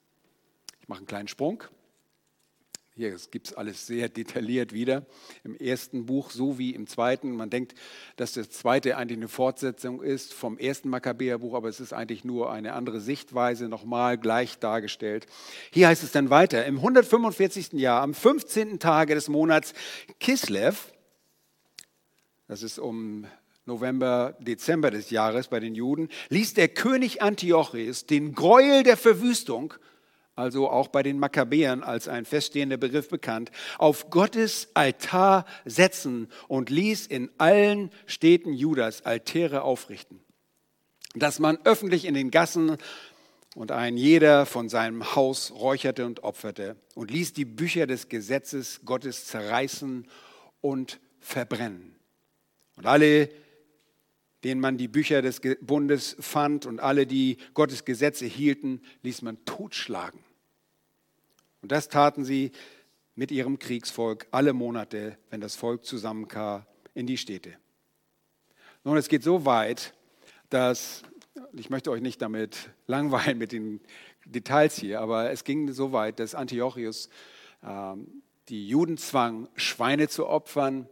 Ich 0.81 0.87
mache 0.87 0.99
einen 0.99 1.07
kleinen 1.07 1.27
Sprung. 1.27 1.63
Hier 3.01 3.17
gibt 3.31 3.47
es 3.47 3.53
alles 3.55 3.87
sehr 3.87 4.09
detailliert 4.09 4.73
wieder 4.73 5.07
im 5.43 5.55
ersten 5.55 6.05
Buch, 6.05 6.29
so 6.29 6.59
wie 6.59 6.75
im 6.75 6.85
zweiten. 6.85 7.31
Man 7.31 7.49
denkt, 7.49 7.73
dass 8.15 8.33
das 8.33 8.51
zweite 8.51 8.95
eigentlich 8.95 9.17
eine 9.17 9.27
Fortsetzung 9.27 10.03
ist 10.03 10.35
vom 10.35 10.59
ersten 10.59 10.87
Makkabäerbuch, 10.89 11.55
aber 11.55 11.67
es 11.67 11.79
ist 11.79 11.93
eigentlich 11.93 12.25
nur 12.25 12.51
eine 12.51 12.73
andere 12.73 13.01
Sichtweise, 13.01 13.69
nochmal 13.69 14.19
gleich 14.19 14.59
dargestellt. 14.59 15.25
Hier 15.71 15.87
heißt 15.87 16.03
es 16.03 16.11
dann 16.11 16.29
weiter, 16.29 16.63
im 16.67 16.75
145. 16.75 17.73
Jahr, 17.73 18.03
am 18.03 18.13
15. 18.13 18.77
Tage 18.77 19.15
des 19.15 19.29
Monats 19.29 19.73
Kislev, 20.19 20.93
das 22.47 22.61
ist 22.61 22.77
um 22.77 23.25
November, 23.65 24.37
Dezember 24.41 24.91
des 24.91 25.09
Jahres 25.09 25.47
bei 25.47 25.59
den 25.59 25.73
Juden, 25.73 26.07
ließ 26.29 26.53
der 26.53 26.67
König 26.67 27.23
Antiochus 27.23 28.05
den 28.05 28.35
Gräuel 28.35 28.83
der 28.83 28.95
Verwüstung 28.95 29.73
also 30.35 30.69
auch 30.69 30.87
bei 30.87 31.03
den 31.03 31.19
Makkabäern 31.19 31.83
als 31.83 32.07
ein 32.07 32.25
feststehender 32.25 32.77
Begriff 32.77 33.09
bekannt, 33.09 33.51
auf 33.77 34.09
Gottes 34.09 34.69
Altar 34.73 35.45
setzen 35.65 36.29
und 36.47 36.69
ließ 36.69 37.07
in 37.07 37.29
allen 37.37 37.91
Städten 38.05 38.53
Judas 38.53 39.03
Altäre 39.03 39.63
aufrichten, 39.63 40.19
dass 41.15 41.39
man 41.39 41.57
öffentlich 41.63 42.05
in 42.05 42.13
den 42.13 42.31
Gassen 42.31 42.77
und 43.55 43.71
ein 43.71 43.97
jeder 43.97 44.45
von 44.45 44.69
seinem 44.69 45.15
Haus 45.15 45.51
räucherte 45.51 46.05
und 46.05 46.23
opferte 46.23 46.77
und 46.95 47.11
ließ 47.11 47.33
die 47.33 47.45
Bücher 47.45 47.85
des 47.85 48.07
Gesetzes 48.07 48.81
Gottes 48.85 49.25
zerreißen 49.25 50.07
und 50.61 50.99
verbrennen. 51.19 51.95
Und 52.77 52.85
alle, 52.85 53.29
denen 54.43 54.61
man 54.61 54.77
die 54.77 54.87
Bücher 54.87 55.21
des 55.21 55.41
Bundes 55.61 56.15
fand 56.19 56.65
und 56.65 56.79
alle, 56.79 57.05
die 57.05 57.37
Gottes 57.53 57.85
Gesetze 57.85 58.25
hielten, 58.25 58.81
ließ 59.03 59.21
man 59.21 59.43
totschlagen. 59.45 60.19
Und 61.61 61.71
das 61.71 61.89
taten 61.89 62.25
sie 62.25 62.51
mit 63.15 63.31
ihrem 63.31 63.59
Kriegsvolk 63.59 64.27
alle 64.31 64.53
Monate, 64.53 65.17
wenn 65.29 65.41
das 65.41 65.55
Volk 65.55 65.85
zusammenkam 65.85 66.65
in 66.93 67.05
die 67.05 67.17
Städte. 67.17 67.55
Nun, 68.83 68.97
es 68.97 69.09
geht 69.09 69.21
so 69.21 69.45
weit, 69.45 69.93
dass, 70.49 71.03
ich 71.53 71.69
möchte 71.69 71.91
euch 71.91 72.01
nicht 72.01 72.21
damit 72.21 72.71
langweilen 72.87 73.37
mit 73.37 73.51
den 73.51 73.79
Details 74.25 74.75
hier, 74.75 75.01
aber 75.01 75.31
es 75.31 75.43
ging 75.43 75.71
so 75.71 75.91
weit, 75.91 76.19
dass 76.19 76.35
Antiochus 76.35 77.09
äh, 77.61 77.93
die 78.49 78.67
Juden 78.67 78.97
zwang, 78.97 79.47
Schweine 79.55 80.07
zu 80.07 80.27
opfern 80.27 80.89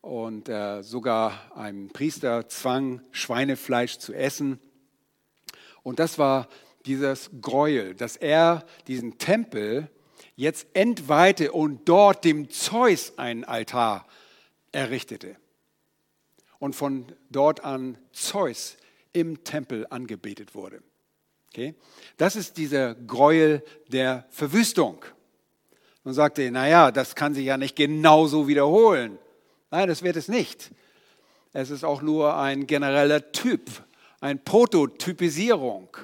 und 0.00 0.48
äh, 0.48 0.82
sogar 0.82 1.52
einen 1.54 1.90
Priester 1.90 2.48
zwang, 2.48 3.02
Schweinefleisch 3.10 3.98
zu 3.98 4.12
essen. 4.14 4.58
Und 5.82 5.98
das 5.98 6.18
war 6.18 6.48
dieses 6.86 7.30
Gräuel, 7.40 7.94
dass 7.94 8.16
er 8.16 8.64
diesen 8.86 9.18
Tempel 9.18 9.90
jetzt 10.36 10.66
entweihte 10.72 11.52
und 11.52 11.88
dort 11.88 12.24
dem 12.24 12.48
Zeus 12.48 13.18
einen 13.18 13.44
Altar 13.44 14.06
errichtete. 14.72 15.36
Und 16.58 16.74
von 16.74 17.06
dort 17.30 17.64
an 17.64 17.98
Zeus 18.12 18.76
im 19.12 19.44
Tempel 19.44 19.86
angebetet 19.90 20.54
wurde. 20.54 20.82
Okay? 21.48 21.74
Das 22.16 22.36
ist 22.36 22.56
dieser 22.56 22.94
Gräuel 22.94 23.62
der 23.88 24.26
Verwüstung. 24.30 25.04
Und 26.04 26.14
sagte, 26.14 26.50
naja, 26.50 26.90
das 26.90 27.14
kann 27.14 27.34
sich 27.34 27.44
ja 27.44 27.58
nicht 27.58 27.76
genauso 27.76 28.48
wiederholen. 28.48 29.18
Nein, 29.70 29.88
das 29.88 30.02
wird 30.02 30.16
es 30.16 30.28
nicht. 30.28 30.70
Es 31.52 31.70
ist 31.70 31.84
auch 31.84 32.02
nur 32.02 32.36
ein 32.36 32.66
genereller 32.66 33.32
Typ, 33.32 33.70
eine 34.20 34.38
Prototypisierung. 34.38 35.96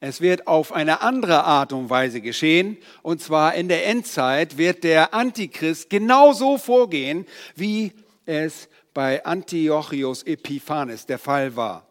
Es 0.00 0.22
wird 0.22 0.46
auf 0.46 0.72
eine 0.72 1.02
andere 1.02 1.44
Art 1.44 1.72
und 1.74 1.90
Weise 1.90 2.22
geschehen. 2.22 2.78
Und 3.02 3.20
zwar 3.22 3.54
in 3.54 3.68
der 3.68 3.86
Endzeit 3.86 4.56
wird 4.56 4.84
der 4.84 5.12
Antichrist 5.12 5.90
genauso 5.90 6.56
vorgehen, 6.56 7.26
wie 7.54 7.92
es 8.24 8.68
bei 8.94 9.24
Antiochus 9.24 10.22
Epiphanes 10.22 11.04
der 11.04 11.18
Fall 11.18 11.56
war. 11.56 11.86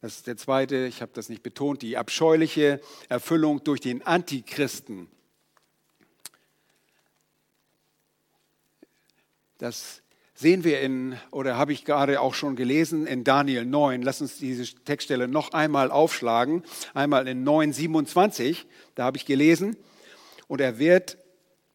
Das 0.00 0.16
ist 0.16 0.26
der 0.26 0.36
zweite, 0.36 0.86
ich 0.86 1.02
habe 1.02 1.12
das 1.14 1.28
nicht 1.28 1.42
betont, 1.42 1.82
die 1.82 1.96
abscheuliche 1.96 2.80
Erfüllung 3.08 3.62
durch 3.64 3.80
den 3.80 4.06
Antichristen. 4.06 5.08
Das 9.58 10.02
sehen 10.34 10.62
wir 10.62 10.80
in, 10.80 11.16
oder 11.32 11.56
habe 11.56 11.72
ich 11.72 11.84
gerade 11.84 12.20
auch 12.20 12.34
schon 12.34 12.54
gelesen, 12.54 13.08
in 13.08 13.24
Daniel 13.24 13.64
9. 13.64 14.02
Lass 14.02 14.20
uns 14.20 14.38
diese 14.38 14.72
Textstelle 14.84 15.26
noch 15.26 15.52
einmal 15.52 15.90
aufschlagen. 15.90 16.62
Einmal 16.94 17.26
in 17.26 17.42
9, 17.42 17.72
27, 17.72 18.66
da 18.94 19.04
habe 19.04 19.16
ich 19.16 19.26
gelesen. 19.26 19.76
Und 20.46 20.60
er 20.60 20.78
wird, 20.78 21.18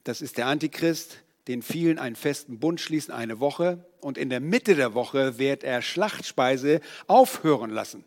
das 0.06 0.22
ist 0.22 0.38
der 0.38 0.48
Antichrist, 0.48 1.20
den 1.50 1.62
vielen 1.62 2.00
einen 2.00 2.16
festen 2.16 2.58
Bund 2.58 2.80
schließen, 2.80 3.14
eine 3.14 3.42
Woche. 3.42 3.86
Und 4.00 4.18
in 4.18 4.30
der 4.30 4.40
Mitte 4.40 4.76
der 4.76 4.94
Woche 4.94 5.38
wird 5.38 5.66
er 5.66 5.82
Schlachtspeise 5.82 6.80
aufhören 7.08 7.70
lassen. 7.70 8.06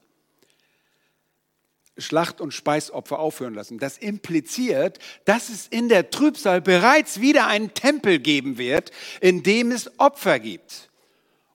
Schlacht- 1.99 2.41
und 2.41 2.53
Speisopfer 2.53 3.19
aufhören 3.19 3.55
lassen. 3.55 3.79
Das 3.79 3.99
impliziert, 3.99 4.99
dass 5.25 5.49
es 5.49 5.67
in 5.69 5.89
der 5.89 6.11
Trübsal 6.11 6.61
bereits 6.61 7.21
wieder 7.21 7.47
einen 7.47 7.75
Tempel 7.75 8.19
geben 8.19 8.59
wird, 8.59 8.91
in 9.21 9.43
dem 9.43 9.71
es 9.71 9.99
Opfer 9.99 10.39
gibt. 10.39 10.91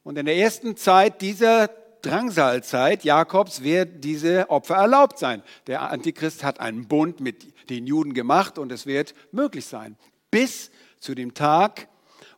Und 0.03 0.17
in 0.17 0.25
der 0.25 0.35
ersten 0.35 0.75
Zeit 0.77 1.21
dieser 1.21 1.69
Drangsalzeit 2.01 3.03
Jakobs 3.03 3.61
wird 3.61 4.03
diese 4.03 4.49
Opfer 4.49 4.75
erlaubt 4.75 5.19
sein. 5.19 5.43
Der 5.67 5.91
Antichrist 5.91 6.43
hat 6.43 6.59
einen 6.59 6.87
Bund 6.87 7.19
mit 7.19 7.69
den 7.69 7.85
Juden 7.85 8.13
gemacht 8.13 8.57
und 8.57 8.71
es 8.71 8.87
wird 8.87 9.13
möglich 9.31 9.65
sein. 9.65 9.95
Bis 10.31 10.71
zu 10.99 11.13
dem 11.13 11.35
Tag, 11.35 11.87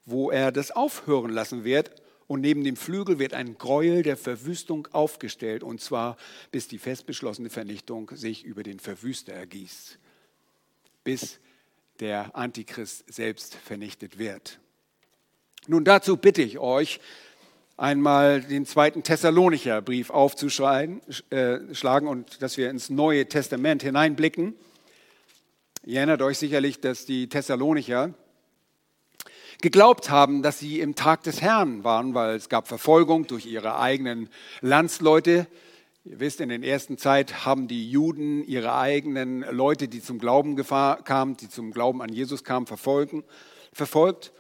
wo 0.05 0.29
er 0.29 0.51
das 0.51 0.71
aufhören 0.71 1.31
lassen 1.31 1.63
wird 1.63 2.02
und 2.33 2.41
neben 2.41 2.63
dem 2.63 2.75
Flügel 2.75 3.19
wird 3.19 3.35
ein 3.35 3.59
Gräuel 3.59 4.01
der 4.01 4.17
Verwüstung 4.17 4.87
aufgestellt, 4.91 5.61
und 5.61 5.81
zwar 5.81 6.17
bis 6.49 6.67
die 6.67 6.79
fest 6.79 7.05
beschlossene 7.05 7.51
Vernichtung 7.51 8.09
sich 8.15 8.43
über 8.43 8.63
den 8.63 8.79
Verwüster 8.79 9.33
ergießt, 9.33 9.99
bis 11.03 11.39
der 11.99 12.35
Antichrist 12.35 13.03
selbst 13.13 13.53
vernichtet 13.53 14.17
wird. 14.17 14.59
Nun 15.67 15.85
dazu 15.85 16.17
bitte 16.17 16.41
ich 16.41 16.57
euch, 16.57 16.99
einmal 17.77 18.41
den 18.41 18.65
zweiten 18.65 19.03
Thessalonicher 19.03 19.83
Brief 19.83 20.09
aufzuschlagen 20.09 21.01
äh, 21.29 21.59
und 21.99 22.41
dass 22.41 22.57
wir 22.57 22.71
ins 22.71 22.89
Neue 22.89 23.29
Testament 23.29 23.83
hineinblicken. 23.83 24.55
Ihr 25.85 25.97
erinnert 25.97 26.23
euch 26.23 26.39
sicherlich, 26.39 26.79
dass 26.79 27.05
die 27.05 27.29
Thessalonicher 27.29 28.15
geglaubt 29.63 30.09
haben, 30.09 30.43
dass 30.43 30.59
sie 30.59 30.81
im 30.81 30.93
Tag 30.93 31.23
des 31.23 31.41
Herrn 31.41 31.85
waren, 31.85 32.13
weil 32.13 32.35
es 32.35 32.49
gab 32.49 32.67
Verfolgung 32.67 33.27
durch 33.27 33.45
ihre 33.45 33.79
eigenen 33.79 34.27
Landsleute. 34.59 35.47
Ihr 36.03 36.19
wisst, 36.19 36.41
in 36.41 36.49
der 36.49 36.61
ersten 36.61 36.97
Zeit 36.97 37.45
haben 37.45 37.69
die 37.69 37.89
Juden 37.89 38.43
ihre 38.43 38.75
eigenen 38.75 39.39
Leute, 39.39 39.87
die 39.87 40.01
zum 40.01 40.19
Glauben 40.19 40.57
kamen, 40.57 41.37
die 41.37 41.47
zum 41.47 41.71
Glauben 41.71 42.01
an 42.01 42.11
Jesus 42.11 42.43
kamen, 42.43 42.67
verfolgen, 42.67 43.23
verfolgt. 43.71 44.33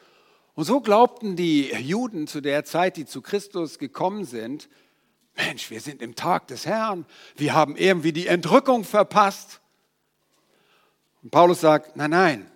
Und 0.55 0.65
so 0.65 0.81
glaubten 0.81 1.37
die 1.37 1.71
Juden 1.71 2.27
zu 2.27 2.41
der 2.41 2.65
Zeit, 2.65 2.97
die 2.97 3.05
zu 3.05 3.21
Christus 3.21 3.79
gekommen 3.79 4.25
sind, 4.25 4.67
Mensch, 5.37 5.71
wir 5.71 5.79
sind 5.79 6.01
im 6.01 6.15
Tag 6.15 6.47
des 6.47 6.65
Herrn, 6.65 7.05
wir 7.37 7.53
haben 7.53 7.77
irgendwie 7.77 8.11
die 8.11 8.27
Entrückung 8.27 8.83
verpasst. 8.83 9.61
Und 11.23 11.31
Paulus 11.31 11.61
sagt, 11.61 11.95
nein, 11.95 12.11
nein, 12.11 12.51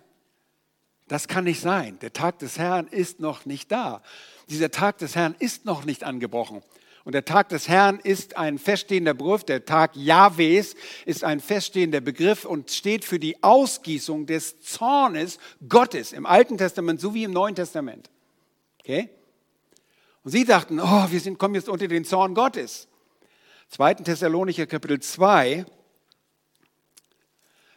das 1.08 1.28
kann 1.28 1.44
nicht 1.44 1.60
sein. 1.60 1.98
Der 2.00 2.12
Tag 2.12 2.38
des 2.38 2.58
Herrn 2.58 2.86
ist 2.86 3.20
noch 3.20 3.46
nicht 3.46 3.72
da. 3.72 4.02
Dieser 4.48 4.70
Tag 4.70 4.98
des 4.98 5.16
Herrn 5.16 5.34
ist 5.38 5.64
noch 5.64 5.84
nicht 5.84 6.04
angebrochen. 6.04 6.62
Und 7.04 7.12
der 7.12 7.24
Tag 7.24 7.48
des 7.48 7.68
Herrn 7.68 8.00
ist 8.00 8.36
ein 8.36 8.58
feststehender 8.58 9.14
Begriff. 9.14 9.42
Der 9.44 9.64
Tag 9.64 9.96
Jahwes 9.96 10.76
ist 11.06 11.24
ein 11.24 11.40
feststehender 11.40 12.02
Begriff 12.02 12.44
und 12.44 12.70
steht 12.70 13.04
für 13.04 13.18
die 13.18 13.42
Ausgießung 13.42 14.26
des 14.26 14.60
Zornes 14.60 15.38
Gottes 15.66 16.12
im 16.12 16.26
Alten 16.26 16.58
Testament 16.58 17.00
sowie 17.00 17.24
im 17.24 17.32
Neuen 17.32 17.54
Testament. 17.54 18.10
Okay? 18.80 19.08
Und 20.22 20.32
sie 20.32 20.44
dachten, 20.44 20.80
oh, 20.80 21.10
wir 21.10 21.20
sind, 21.20 21.38
kommen 21.38 21.54
jetzt 21.54 21.70
unter 21.70 21.88
den 21.88 22.04
Zorn 22.04 22.34
Gottes. 22.34 22.88
2. 23.70 23.94
Thessalonicher 23.94 24.66
Kapitel 24.66 25.00
2 25.00 25.64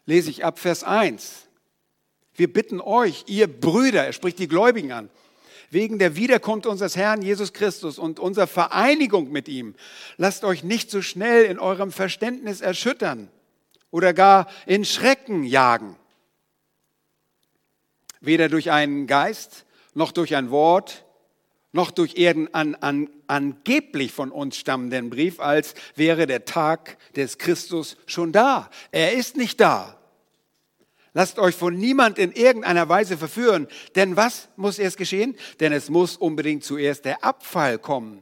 lese 0.06 0.30
ich 0.30 0.44
ab 0.44 0.60
Vers 0.60 0.84
1. 0.84 1.48
Wir 2.42 2.52
bitten 2.52 2.82
euch, 2.82 3.26
ihr 3.28 3.46
Brüder, 3.46 4.04
er 4.04 4.14
spricht 4.14 4.40
die 4.40 4.48
Gläubigen 4.48 4.92
an, 4.94 5.12
wegen 5.70 6.00
der 6.00 6.16
Wiederkunft 6.16 6.66
unseres 6.66 6.96
Herrn 6.96 7.22
Jesus 7.22 7.54
Christus 7.54 8.00
und 8.00 8.20
unserer 8.20 8.48
Vereinigung 8.48 9.32
mit 9.32 9.48
ihm, 9.48 9.76
lasst 10.18 10.44
euch 10.44 10.64
nicht 10.64 10.90
so 10.90 11.04
schnell 11.04 11.46
in 11.46 11.60
eurem 11.60 11.92
Verständnis 11.92 12.62
erschüttern 12.62 13.30
oder 13.92 14.16
gar 14.16 14.48
in 14.66 14.86
Schrecken 14.86 15.44
jagen. 15.44 15.96
Weder 18.22 18.50
durch 18.50 18.72
einen 18.72 19.06
Geist, 19.06 19.68
noch 19.94 20.12
durch 20.12 20.36
ein 20.36 20.50
Wort, 20.50 21.06
noch 21.74 21.92
durch 21.92 22.18
Erden 22.18 22.52
an, 22.56 22.74
an 22.74 23.08
angeblich 23.28 24.14
von 24.14 24.32
uns 24.32 24.58
stammenden 24.58 25.12
Brief, 25.12 25.40
als 25.40 25.76
wäre 25.94 26.26
der 26.26 26.46
Tag 26.46 26.98
des 27.16 27.38
Christus 27.38 27.98
schon 28.08 28.32
da. 28.32 28.72
Er 28.92 29.14
ist 29.14 29.38
nicht 29.38 29.62
da. 29.62 30.01
Lasst 31.14 31.40
euch 31.40 31.56
von 31.56 31.76
niemand 31.76 32.18
in 32.18 32.32
irgendeiner 32.32 32.88
Weise 32.88 33.18
verführen. 33.18 33.68
Denn 33.96 34.16
was 34.16 34.48
muss 34.56 34.80
erst 34.80 34.98
geschehen? 34.98 35.36
Denn 35.60 35.74
es 35.74 35.90
muss 35.90 36.16
unbedingt 36.16 36.64
zuerst 36.64 37.04
der 37.04 37.24
Abfall 37.24 37.80
kommen. 37.80 38.22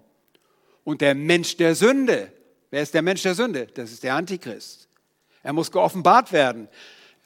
Und 0.84 1.02
der 1.02 1.14
Mensch 1.14 1.58
der 1.58 1.76
Sünde. 1.76 2.32
Wer 2.72 2.82
ist 2.82 2.94
der 2.94 3.04
Mensch 3.04 3.22
der 3.22 3.36
Sünde? 3.36 3.68
Das 3.68 3.92
ist 3.92 4.04
der 4.04 4.16
Antichrist. 4.16 4.88
Er 5.44 5.54
muss 5.54 5.72
geoffenbart 5.72 6.32
werden. 6.32 6.68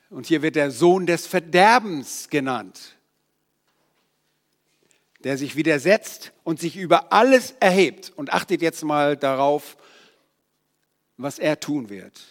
Und 0.10 0.26
hier 0.26 0.41
wird 0.41 0.56
der 0.56 0.69
Sohn 0.69 1.06
des 1.06 1.28
Verderbens 1.28 2.30
genannt. 2.30 2.97
Der 5.23 5.38
sich 5.38 5.56
widersetzt 5.56 6.34
und 6.43 6.60
sich 6.60 6.76
über 6.76 7.13
alles 7.13 7.56
erhebt. 7.62 8.12
Und 8.17 8.34
achtet 8.34 8.62
jetzt 8.62 8.84
mal 8.84 9.15
darauf, 9.15 9.78
was 11.15 11.39
er 11.39 11.58
tun 11.62 11.89
wird. 11.89 12.21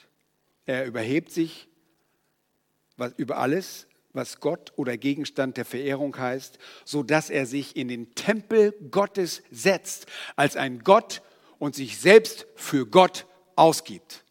Er 0.66 0.84
überhebt 0.84 1.32
sich 1.32 1.68
was, 3.02 3.12
über 3.16 3.38
alles, 3.38 3.86
was 4.12 4.40
Gott 4.40 4.72
oder 4.76 4.96
Gegenstand 4.96 5.56
der 5.56 5.64
Verehrung 5.64 6.16
heißt, 6.16 6.58
so 6.84 7.02
dass 7.02 7.30
er 7.30 7.46
sich 7.46 7.76
in 7.76 7.88
den 7.88 8.14
Tempel 8.14 8.72
Gottes 8.90 9.42
setzt 9.50 10.06
als 10.36 10.56
ein 10.56 10.80
Gott 10.80 11.22
und 11.58 11.74
sich 11.74 11.98
selbst 11.98 12.46
für 12.54 12.86
Gott 12.86 13.26
ausgibt. 13.56 14.24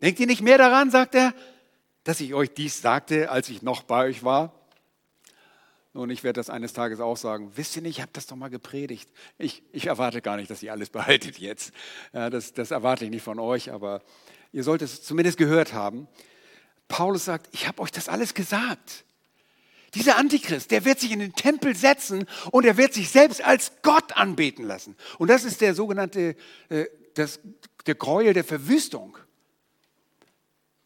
Denkt 0.00 0.18
ihr 0.18 0.26
nicht 0.26 0.42
mehr 0.42 0.58
daran, 0.58 0.90
sagt 0.90 1.14
er, 1.14 1.34
dass 2.04 2.20
ich 2.20 2.32
euch 2.32 2.52
dies 2.54 2.80
sagte, 2.80 3.30
als 3.30 3.50
ich 3.50 3.60
noch 3.62 3.82
bei 3.82 4.06
euch 4.06 4.24
war? 4.24 4.54
Nun, 5.92 6.08
ich 6.08 6.22
werde 6.22 6.38
das 6.38 6.48
eines 6.48 6.72
Tages 6.72 7.00
auch 7.00 7.16
sagen. 7.16 7.50
Wisst 7.56 7.74
ihr 7.76 7.82
nicht, 7.82 7.98
ich 7.98 8.02
habe 8.02 8.12
das 8.14 8.26
doch 8.26 8.36
mal 8.36 8.48
gepredigt. 8.48 9.10
Ich, 9.38 9.62
ich, 9.72 9.86
erwarte 9.86 10.22
gar 10.22 10.36
nicht, 10.36 10.48
dass 10.48 10.62
ihr 10.62 10.72
alles 10.72 10.88
behaltet 10.90 11.38
jetzt. 11.38 11.72
Ja, 12.12 12.30
das, 12.30 12.52
das 12.52 12.70
erwarte 12.70 13.04
ich 13.04 13.10
nicht 13.10 13.24
von 13.24 13.38
euch, 13.38 13.72
aber 13.72 14.02
ihr 14.52 14.62
solltet 14.62 14.88
es 14.88 15.02
zumindest 15.02 15.36
gehört 15.36 15.72
haben. 15.72 16.06
Paulus 16.90 17.24
sagt, 17.24 17.48
ich 17.52 17.66
habe 17.66 17.80
euch 17.80 17.92
das 17.92 18.08
alles 18.08 18.34
gesagt. 18.34 19.04
Dieser 19.94 20.18
Antichrist, 20.18 20.70
der 20.70 20.84
wird 20.84 21.00
sich 21.00 21.12
in 21.12 21.20
den 21.20 21.34
Tempel 21.34 21.74
setzen 21.74 22.26
und 22.50 22.66
er 22.66 22.76
wird 22.76 22.92
sich 22.92 23.08
selbst 23.08 23.42
als 23.42 23.72
Gott 23.82 24.16
anbeten 24.16 24.64
lassen. 24.64 24.96
Und 25.18 25.28
das 25.28 25.44
ist 25.44 25.60
der 25.62 25.74
sogenannte, 25.74 26.36
äh, 26.68 26.84
das, 27.14 27.40
der 27.86 27.94
Gräuel 27.94 28.34
der 28.34 28.44
Verwüstung. 28.44 29.16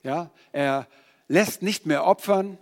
Ja, 0.03 0.31
er 0.53 0.87
lässt 1.27 1.63
nicht 1.63 1.87
mehr 1.87 2.05
opfern, 2.05 2.59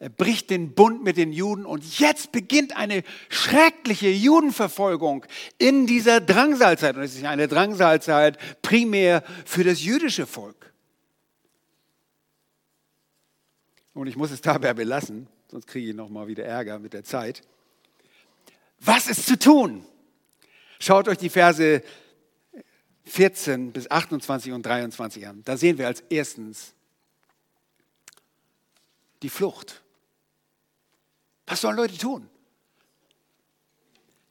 er 0.00 0.08
bricht 0.08 0.50
den 0.50 0.74
Bund 0.74 1.04
mit 1.04 1.16
den 1.16 1.32
Juden 1.32 1.64
und 1.66 1.98
jetzt 1.98 2.32
beginnt 2.32 2.76
eine 2.76 3.04
schreckliche 3.28 4.08
Judenverfolgung 4.08 5.24
in 5.58 5.86
dieser 5.86 6.20
Drangsalzeit. 6.20 6.96
Und 6.96 7.02
es 7.02 7.14
ist 7.14 7.24
eine 7.24 7.48
Drangsalzeit 7.48 8.38
primär 8.62 9.22
für 9.44 9.62
das 9.62 9.84
jüdische 9.84 10.26
Volk. 10.26 10.69
Und 13.94 14.06
ich 14.06 14.16
muss 14.16 14.30
es 14.30 14.40
dabei 14.40 14.74
belassen, 14.74 15.26
sonst 15.50 15.66
kriege 15.66 15.90
ich 15.90 15.94
nochmal 15.94 16.26
wieder 16.28 16.44
Ärger 16.44 16.78
mit 16.78 16.92
der 16.92 17.04
Zeit. 17.04 17.42
Was 18.78 19.08
ist 19.08 19.26
zu 19.26 19.38
tun? 19.38 19.84
Schaut 20.78 21.08
euch 21.08 21.18
die 21.18 21.28
Verse 21.28 21.82
14 23.04 23.72
bis 23.72 23.90
28 23.90 24.52
und 24.52 24.64
23 24.64 25.26
an. 25.26 25.42
Da 25.44 25.56
sehen 25.56 25.78
wir 25.78 25.86
als 25.86 26.02
erstens 26.08 26.74
die 29.22 29.28
Flucht. 29.28 29.82
Was 31.46 31.60
sollen 31.60 31.76
Leute 31.76 31.98
tun? 31.98 32.30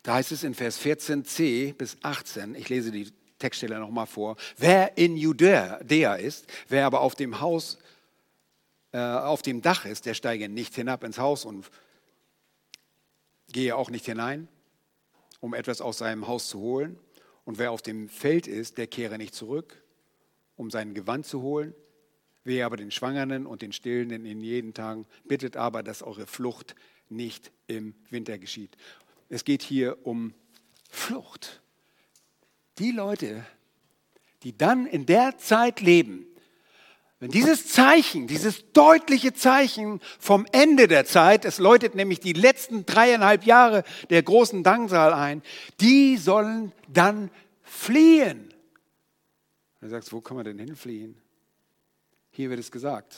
Da 0.03 0.15
heißt 0.15 0.31
es 0.31 0.43
in 0.43 0.55
Vers 0.55 0.79
14c 0.79 1.73
bis 1.73 1.97
18, 2.01 2.55
ich 2.55 2.69
lese 2.69 2.91
die 2.91 3.11
Textstelle 3.37 3.79
nochmal 3.79 4.07
vor, 4.07 4.37
wer 4.57 4.97
in 4.97 5.17
Judäa 5.17 6.15
ist, 6.15 6.47
wer 6.69 6.85
aber 6.85 7.01
auf 7.01 7.15
dem 7.15 7.41
Haus 7.41 7.77
äh, 8.91 8.97
auf 8.99 9.41
dem 9.41 9.61
Dach 9.61 9.85
ist, 9.85 10.05
der 10.05 10.13
steige 10.13 10.49
nicht 10.49 10.75
hinab 10.75 11.03
ins 11.03 11.17
Haus 11.17 11.45
und 11.45 11.69
gehe 13.51 13.75
auch 13.75 13.89
nicht 13.89 14.05
hinein, 14.05 14.47
um 15.39 15.53
etwas 15.53 15.81
aus 15.81 15.99
seinem 15.99 16.27
Haus 16.27 16.49
zu 16.49 16.59
holen. 16.59 16.97
Und 17.45 17.57
wer 17.57 17.71
auf 17.71 17.81
dem 17.81 18.09
Feld 18.09 18.47
ist, 18.47 18.77
der 18.77 18.87
kehre 18.87 19.17
nicht 19.17 19.33
zurück, 19.33 19.81
um 20.55 20.69
sein 20.69 20.93
Gewand 20.93 21.25
zu 21.25 21.41
holen. 21.41 21.73
Wer 22.43 22.65
aber 22.65 22.77
den 22.77 22.91
Schwangeren 22.91 23.45
und 23.45 23.61
den 23.61 23.71
Stillenden 23.71 24.25
in 24.25 24.41
jeden 24.41 24.73
Tagen 24.73 25.05
bittet 25.25 25.57
aber, 25.57 25.83
dass 25.83 26.01
eure 26.01 26.25
Flucht 26.25 26.75
nicht 27.09 27.51
im 27.67 27.95
Winter 28.09 28.37
geschieht. 28.37 28.77
Es 29.29 29.43
geht 29.43 29.61
hier 29.61 30.05
um 30.05 30.33
Flucht. 30.89 31.61
Die 32.79 32.91
Leute, 32.91 33.45
die 34.43 34.57
dann 34.57 34.85
in 34.85 35.05
der 35.05 35.37
Zeit 35.37 35.81
leben, 35.81 36.25
wenn 37.19 37.31
dieses 37.31 37.67
Zeichen, 37.67 38.27
dieses 38.27 38.71
deutliche 38.71 39.33
Zeichen 39.33 39.99
vom 40.19 40.45
Ende 40.53 40.87
der 40.87 41.05
Zeit, 41.05 41.43
es 41.43 41.57
läutet 41.57 41.93
nämlich 41.93 42.21
die 42.21 42.31
letzten 42.31 42.85
dreieinhalb 42.85 43.45
Jahre 43.45 43.83
der 44.09 44.23
großen 44.23 44.63
Danksaal 44.63 45.13
ein, 45.13 45.41
die 45.81 46.15
sollen 46.15 46.71
dann 46.87 47.29
fliehen. 47.61 48.53
Du 49.81 49.89
sagst, 49.89 50.13
wo 50.13 50.21
kann 50.21 50.37
man 50.37 50.45
denn 50.45 50.59
hinfliehen? 50.59 51.21
Hier 52.31 52.49
wird 52.49 52.59
es 52.59 52.71
gesagt. 52.71 53.17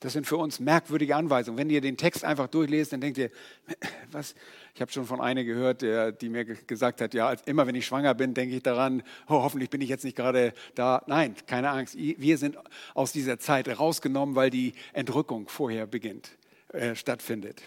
Das 0.00 0.12
sind 0.12 0.26
für 0.26 0.36
uns 0.36 0.60
merkwürdige 0.60 1.16
Anweisungen. 1.16 1.58
Wenn 1.58 1.70
ihr 1.70 1.80
den 1.80 1.96
Text 1.96 2.24
einfach 2.24 2.46
durchlest, 2.48 2.92
dann 2.92 3.00
denkt 3.00 3.18
ihr, 3.18 3.30
was? 4.10 4.34
Ich 4.78 4.80
habe 4.80 4.92
schon 4.92 5.06
von 5.06 5.20
einer 5.20 5.42
gehört, 5.42 5.82
der, 5.82 6.12
die 6.12 6.28
mir 6.28 6.44
gesagt 6.44 7.00
hat, 7.00 7.12
ja, 7.12 7.32
immer 7.46 7.66
wenn 7.66 7.74
ich 7.74 7.84
schwanger 7.84 8.14
bin, 8.14 8.32
denke 8.32 8.54
ich 8.54 8.62
daran, 8.62 9.02
oh, 9.26 9.42
hoffentlich 9.42 9.70
bin 9.70 9.80
ich 9.80 9.88
jetzt 9.88 10.04
nicht 10.04 10.16
gerade 10.16 10.52
da. 10.76 11.02
Nein, 11.08 11.34
keine 11.48 11.70
Angst. 11.70 11.96
Wir 11.98 12.38
sind 12.38 12.56
aus 12.94 13.10
dieser 13.10 13.40
Zeit 13.40 13.66
rausgenommen, 13.76 14.36
weil 14.36 14.50
die 14.50 14.74
Entrückung 14.92 15.48
vorher 15.48 15.88
beginnt, 15.88 16.30
äh, 16.68 16.94
stattfindet. 16.94 17.62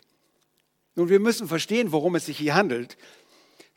Nun, 0.95 1.09
wir 1.09 1.19
müssen 1.19 1.49
verstehen, 1.49 1.91
worum 1.91 2.15
es 2.15 2.27
sich 2.27 2.37
hier 2.37 2.55
handelt. 2.55 2.95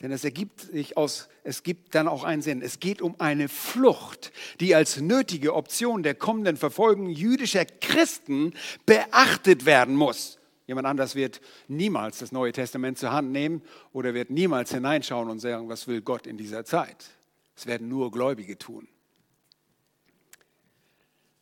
Denn 0.01 0.13
es 0.13 0.23
ergibt 0.23 0.61
sich 0.61 0.97
aus, 0.97 1.29
es 1.43 1.65
gibt 1.65 1.97
dann 1.97 2.07
auch 2.07 2.23
einen 2.23 2.41
Sinn. 2.41 2.63
Es 2.63 2.79
geht 2.79 3.03
um 3.03 3.17
eine 3.19 3.49
Flucht, 3.49 4.31
die 4.61 4.77
als 4.77 5.01
nötige 5.01 5.55
Option 5.55 6.05
der 6.05 6.15
kommenden 6.15 6.57
Verfolgung 6.57 7.11
jüdischer 7.11 7.65
Christen 7.65 8.55
beachtet 8.87 9.67
werden 9.67 9.97
muss. 9.97 10.39
Jemand 10.67 10.87
anders 10.87 11.15
wird 11.15 11.41
niemals 11.69 12.19
das 12.19 12.33
Neue 12.33 12.53
Testament 12.53 12.99
zur 12.99 13.13
Hand 13.13 13.31
nehmen 13.31 13.63
oder 13.93 14.15
wird 14.15 14.31
niemals 14.31 14.73
hineinschauen 14.73 15.29
und 15.29 15.41
sagen, 15.41 15.69
was 15.69 15.87
will 15.87 16.01
Gott 16.01 16.27
in 16.27 16.39
dieser 16.39 16.65
Zeit. 16.65 17.11
Es 17.57 17.67
werden 17.67 17.89
nur 17.89 18.11
Gläubige 18.11 18.59
tun. 18.59 18.89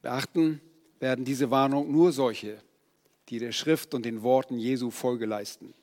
Beachten 0.03 0.61
werden 0.99 1.25
diese 1.25 1.51
Warnung 1.51 1.91
nur 1.91 2.13
solche, 2.13 2.61
die 3.29 3.39
der 3.39 3.53
Schrift 3.53 3.95
und 3.95 4.05
den 4.05 4.23
Worten 4.23 4.59
Jesu 4.59 4.91
Folge 4.91 5.27
leisten. 5.27 5.75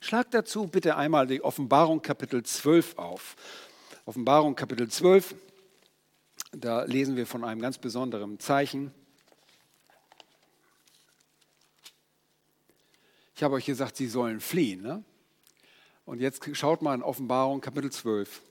Schlag 0.00 0.30
dazu 0.32 0.66
bitte 0.66 0.96
einmal 0.96 1.26
die 1.26 1.42
Offenbarung 1.42 2.02
Kapitel 2.02 2.42
12 2.42 2.98
auf. 2.98 3.36
Offenbarung 4.04 4.54
Kapitel 4.54 4.88
12, 4.88 5.34
da 6.52 6.84
lesen 6.84 7.16
wir 7.16 7.26
von 7.26 7.44
einem 7.44 7.60
ganz 7.60 7.78
besonderen 7.78 8.38
Zeichen. 8.40 8.92
Ich 13.38 13.44
habe 13.44 13.54
euch 13.54 13.66
gesagt, 13.66 13.96
sie 13.96 14.08
sollen 14.08 14.40
fliehen. 14.40 14.82
Ne? 14.82 15.04
Und 16.04 16.20
jetzt 16.20 16.44
schaut 16.56 16.82
mal 16.82 16.92
in 16.92 17.04
Offenbarung 17.04 17.60
Kapitel 17.60 17.92
12. 17.92 18.42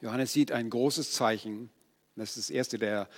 Johannes 0.00 0.32
sieht 0.32 0.52
ein 0.52 0.70
großes 0.70 1.10
Zeichen. 1.10 1.68
Das 2.14 2.36
ist 2.36 2.36
das 2.36 2.50
erste 2.50 2.78
der 2.78 3.08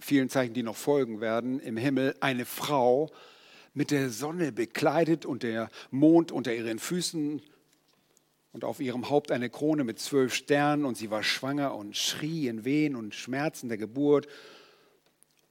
vielen 0.00 0.30
Zeichen, 0.30 0.54
die 0.54 0.62
noch 0.62 0.74
folgen 0.74 1.20
werden. 1.20 1.60
Im 1.60 1.76
Himmel 1.76 2.16
eine 2.20 2.46
Frau 2.46 3.10
mit 3.74 3.90
der 3.90 4.08
Sonne 4.08 4.52
bekleidet 4.52 5.26
und 5.26 5.42
der 5.42 5.68
Mond 5.90 6.32
unter 6.32 6.54
ihren 6.54 6.78
Füßen 6.78 7.42
und 8.54 8.64
auf 8.64 8.80
ihrem 8.80 9.10
Haupt 9.10 9.30
eine 9.30 9.50
Krone 9.50 9.84
mit 9.84 9.98
zwölf 9.98 10.32
Sternen. 10.32 10.86
Und 10.86 10.96
sie 10.96 11.10
war 11.10 11.22
schwanger 11.22 11.74
und 11.74 11.94
schrie 11.94 12.48
in 12.48 12.64
Wehen 12.64 12.96
und 12.96 13.14
Schmerzen 13.14 13.68
der 13.68 13.76
Geburt 13.76 14.28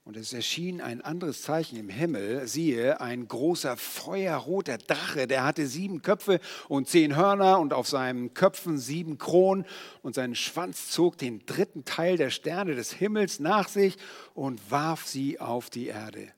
und 0.08 0.16
es 0.16 0.32
erschien 0.32 0.80
ein 0.80 1.02
anderes 1.02 1.42
Zeichen 1.42 1.78
im 1.78 1.90
Himmel. 1.90 2.48
Siehe, 2.48 3.02
ein 3.02 3.28
großer 3.28 3.76
feuerroter 3.76 4.78
Drache, 4.78 5.28
der 5.28 5.44
hatte 5.44 5.68
sieben 5.68 6.02
Köpfe 6.02 6.40
und 6.70 6.88
zehn 6.88 7.18
Hörner 7.18 7.60
und 7.60 7.74
auf 7.74 7.90
seinen 7.90 8.34
Köpfen 8.34 8.78
sieben 8.78 9.18
Kronen. 9.18 9.66
Und 10.04 10.16
sein 10.16 10.34
Schwanz 10.34 10.92
zog 10.92 11.18
den 11.18 11.46
dritten 11.46 11.84
Teil 11.84 12.16
der 12.16 12.30
Sterne 12.30 12.74
des 12.74 12.94
Himmels 12.94 13.42
nach 13.42 13.68
sich 13.68 13.98
und 14.34 14.72
warf 14.72 15.06
sie 15.06 15.42
auf 15.42 15.70
die 15.70 15.88
Erde. 15.88 16.32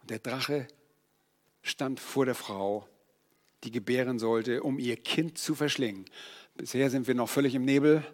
Und 0.00 0.10
der 0.10 0.20
Drache 0.20 0.68
stand 1.62 1.98
vor 1.98 2.26
der 2.26 2.36
Frau, 2.36 2.86
die 3.64 3.72
gebären 3.72 4.20
sollte, 4.20 4.62
um 4.62 4.78
ihr 4.78 4.96
Kind 4.98 5.36
zu 5.36 5.56
verschlingen. 5.56 6.04
Bisher 6.54 6.90
sind 6.90 7.08
wir 7.08 7.16
noch 7.16 7.28
völlig 7.28 7.56
im 7.56 7.64
Nebel 7.64 8.04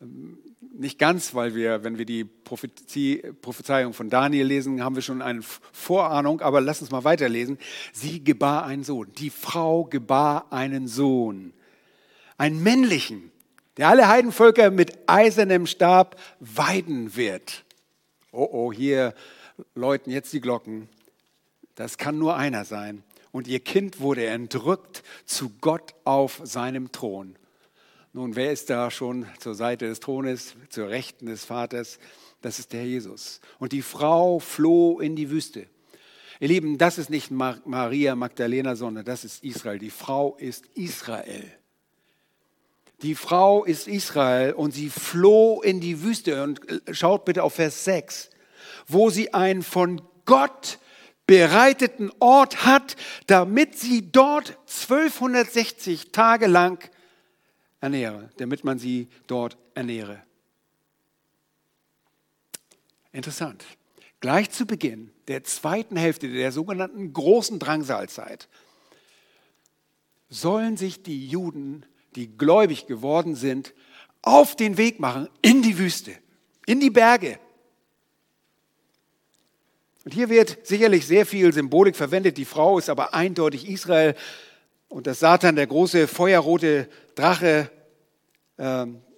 nicht 0.00 0.98
ganz, 0.98 1.34
weil 1.34 1.54
wir, 1.54 1.84
wenn 1.84 1.98
wir 1.98 2.04
die 2.04 2.24
Prophezie, 2.24 3.22
Prophezeiung 3.40 3.92
von 3.92 4.10
Daniel 4.10 4.46
lesen, 4.46 4.82
haben 4.82 4.96
wir 4.96 5.02
schon 5.02 5.22
eine 5.22 5.42
Vorahnung, 5.42 6.40
aber 6.40 6.60
lass 6.60 6.80
uns 6.80 6.90
mal 6.90 7.04
weiterlesen. 7.04 7.58
Sie 7.92 8.22
gebar 8.22 8.64
einen 8.66 8.84
Sohn. 8.84 9.12
Die 9.18 9.30
Frau 9.30 9.84
gebar 9.84 10.52
einen 10.52 10.88
Sohn. 10.88 11.52
Einen 12.36 12.62
männlichen, 12.62 13.30
der 13.76 13.88
alle 13.88 14.08
Heidenvölker 14.08 14.70
mit 14.70 14.98
eisernem 15.06 15.66
Stab 15.66 16.20
weiden 16.40 17.16
wird. 17.16 17.64
Oh, 18.32 18.48
oh, 18.50 18.72
hier 18.72 19.14
läuten 19.74 20.10
jetzt 20.10 20.32
die 20.32 20.40
Glocken. 20.40 20.88
Das 21.76 21.98
kann 21.98 22.18
nur 22.18 22.36
einer 22.36 22.64
sein. 22.64 23.04
Und 23.30 23.46
ihr 23.46 23.60
Kind 23.60 24.00
wurde 24.00 24.26
entrückt 24.26 25.02
zu 25.24 25.50
Gott 25.60 25.94
auf 26.04 26.40
seinem 26.44 26.92
Thron. 26.92 27.36
Nun, 28.16 28.36
wer 28.36 28.52
ist 28.52 28.70
da 28.70 28.92
schon 28.92 29.26
zur 29.40 29.56
Seite 29.56 29.88
des 29.88 29.98
Thrones, 29.98 30.54
zur 30.70 30.88
Rechten 30.88 31.26
des 31.26 31.44
Vaters? 31.44 31.98
Das 32.42 32.60
ist 32.60 32.72
der 32.72 32.86
Jesus. 32.86 33.40
Und 33.58 33.72
die 33.72 33.82
Frau 33.82 34.38
floh 34.38 35.00
in 35.00 35.16
die 35.16 35.30
Wüste. 35.30 35.66
Ihr 36.38 36.46
Lieben, 36.46 36.78
das 36.78 36.96
ist 36.96 37.10
nicht 37.10 37.32
Maria 37.32 38.14
Magdalena, 38.14 38.76
sondern 38.76 39.04
das 39.04 39.24
ist 39.24 39.42
Israel. 39.42 39.80
Die 39.80 39.90
Frau 39.90 40.36
ist 40.36 40.66
Israel. 40.74 41.50
Die 43.02 43.16
Frau 43.16 43.64
ist 43.64 43.88
Israel 43.88 44.52
und 44.52 44.70
sie 44.70 44.90
floh 44.90 45.60
in 45.60 45.80
die 45.80 46.04
Wüste. 46.04 46.40
Und 46.44 46.60
schaut 46.92 47.24
bitte 47.24 47.42
auf 47.42 47.54
Vers 47.54 47.84
6, 47.84 48.30
wo 48.86 49.10
sie 49.10 49.34
einen 49.34 49.64
von 49.64 50.00
Gott 50.24 50.78
bereiteten 51.26 52.12
Ort 52.20 52.64
hat, 52.64 52.94
damit 53.26 53.76
sie 53.76 54.12
dort 54.12 54.56
1260 54.68 56.12
Tage 56.12 56.46
lang 56.46 56.78
ernähre, 57.84 58.30
damit 58.38 58.64
man 58.64 58.78
sie 58.78 59.08
dort 59.26 59.58
ernähre. 59.74 60.22
Interessant. 63.12 63.64
Gleich 64.20 64.50
zu 64.50 64.64
Beginn 64.64 65.12
der 65.28 65.44
zweiten 65.44 65.96
Hälfte 65.96 66.28
der 66.28 66.50
sogenannten 66.50 67.12
großen 67.12 67.58
Drangsalzeit 67.58 68.48
sollen 70.30 70.78
sich 70.78 71.02
die 71.02 71.28
Juden, 71.28 71.84
die 72.16 72.36
gläubig 72.36 72.86
geworden 72.86 73.34
sind, 73.34 73.74
auf 74.22 74.56
den 74.56 74.78
Weg 74.78 74.98
machen 74.98 75.28
in 75.42 75.60
die 75.60 75.76
Wüste, 75.76 76.16
in 76.64 76.80
die 76.80 76.90
Berge. 76.90 77.38
Und 80.06 80.14
hier 80.14 80.30
wird 80.30 80.66
sicherlich 80.66 81.06
sehr 81.06 81.26
viel 81.26 81.52
Symbolik 81.52 81.96
verwendet. 81.96 82.38
Die 82.38 82.46
Frau 82.46 82.78
ist 82.78 82.88
aber 82.88 83.12
eindeutig 83.12 83.68
Israel 83.68 84.14
und 84.88 85.06
dass 85.06 85.20
Satan, 85.20 85.56
der 85.56 85.66
große 85.66 86.08
feuerrote 86.08 86.88
Drache, 87.14 87.70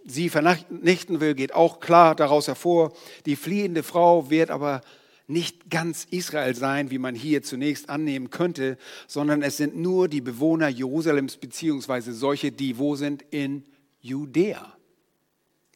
sie 0.04 0.28
vernichten 0.28 1.20
will, 1.20 1.34
geht 1.34 1.54
auch 1.54 1.80
klar 1.80 2.14
daraus 2.14 2.48
hervor. 2.48 2.92
Die 3.26 3.36
fliehende 3.36 3.82
Frau 3.82 4.30
wird 4.30 4.50
aber 4.50 4.80
nicht 5.28 5.70
ganz 5.70 6.06
Israel 6.10 6.54
sein, 6.54 6.90
wie 6.90 6.98
man 6.98 7.14
hier 7.14 7.42
zunächst 7.42 7.90
annehmen 7.90 8.30
könnte, 8.30 8.78
sondern 9.08 9.42
es 9.42 9.56
sind 9.56 9.76
nur 9.76 10.08
die 10.08 10.20
Bewohner 10.20 10.68
Jerusalems 10.68 11.36
beziehungsweise 11.36 12.12
solche, 12.12 12.52
die 12.52 12.78
wo 12.78 12.94
sind 12.94 13.24
in 13.30 13.64
Judäa, 14.00 14.76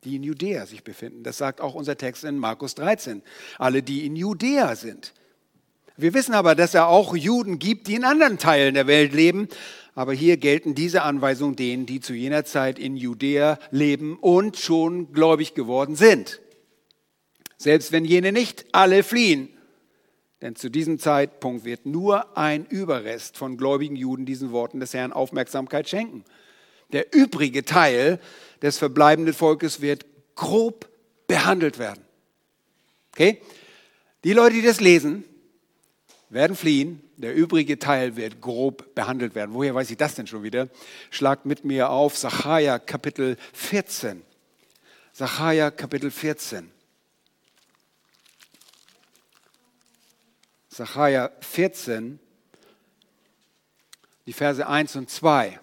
die 0.05 0.17
in 0.17 0.23
Judäa 0.23 0.67
sich 0.67 0.85
befinden. 0.85 1.25
Das 1.25 1.39
sagt 1.39 1.61
auch 1.61 1.75
unser 1.75 1.97
Text 1.97 2.23
in 2.25 2.39
Markus 2.39 2.77
13. 2.77 3.23
Alle, 3.59 3.83
die 3.83 4.07
in 4.07 4.15
Judäa 4.15 4.77
sind. 4.77 5.15
Wir 5.97 6.15
wissen 6.15 6.35
aber, 6.35 6.55
dass 6.55 6.75
er 6.75 6.87
auch 6.87 7.17
Juden 7.17 7.59
gibt, 7.59 7.89
die 7.89 7.97
in 7.97 8.05
anderen 8.05 8.39
Teilen 8.39 8.75
der 8.75 8.87
Welt 8.87 9.13
leben. 9.13 9.49
Aber 10.01 10.15
hier 10.15 10.39
gelten 10.39 10.75
diese 10.75 11.03
Anweisungen 11.03 11.57
denen, 11.57 11.85
die 11.85 12.01
zu 12.01 12.15
jener 12.15 12.47
Zeit 12.47 12.79
in 12.79 12.97
Judäa 12.97 13.59
leben 13.71 14.17
und 14.19 14.57
schon 14.57 15.13
gläubig 15.13 15.53
geworden 15.53 15.95
sind. 15.95 16.41
Selbst 17.59 17.93
wenn 17.93 18.07
jene 18.07 18.33
nicht 18.33 18.65
alle 18.73 19.03
fliehen. 19.03 19.51
Denn 20.41 20.57
zu 20.57 20.71
diesem 20.71 20.99
Zeitpunkt 20.99 21.67
wird 21.67 21.85
nur 21.85 22.39
ein 22.39 22.65
Überrest 22.65 23.37
von 23.37 23.59
gläubigen 23.59 23.95
Juden 23.95 24.25
diesen 24.25 24.53
Worten 24.53 24.81
des 24.81 24.95
Herrn 24.95 25.13
Aufmerksamkeit 25.13 25.87
schenken. 25.87 26.25
Der 26.93 27.15
übrige 27.15 27.67
Teil 27.67 28.21
des 28.63 28.79
verbleibenden 28.79 29.35
Volkes 29.35 29.83
wird 29.83 30.07
grob 30.35 30.89
behandelt 31.27 31.79
werden. 31.79 32.03
Okay? 33.13 33.43
Die 34.25 34.33
Leute, 34.33 34.55
die 34.55 34.63
das 34.63 34.81
lesen, 34.81 35.25
werden 36.31 36.57
fliehen, 36.57 37.03
der 37.21 37.35
übrige 37.35 37.79
Teil 37.79 38.17
wird 38.17 38.41
grob 38.41 38.95
behandelt 38.95 39.35
werden. 39.35 39.55
Woher 39.55 39.75
weiß 39.75 39.91
ich 39.91 39.97
das 39.97 40.15
denn 40.15 40.27
schon 40.27 40.43
wieder? 40.43 40.69
Schlagt 41.11 41.47
mit 41.47 41.65
mir 41.65 41.91
auf 41.91 42.17
Sacharja 42.17 42.79
Kapitel 42.79 43.37
14. 43.53 44.23
Sacharja 45.13 45.71
Kapitel 45.71 46.11
14. 46.11 46.71
Sacharja 50.73 51.31
14, 51.41 52.21
die 54.27 54.33
Verse 54.33 54.67
1 54.67 54.97
und 54.97 55.11
2. 55.11 55.61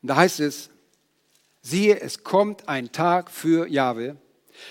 Und 0.00 0.08
da 0.08 0.16
heißt 0.16 0.40
es, 0.40 0.70
siehe, 1.60 2.00
es 2.00 2.24
kommt 2.24 2.68
ein 2.68 2.90
Tag 2.90 3.30
für 3.30 3.68
Jahwe, 3.68 4.16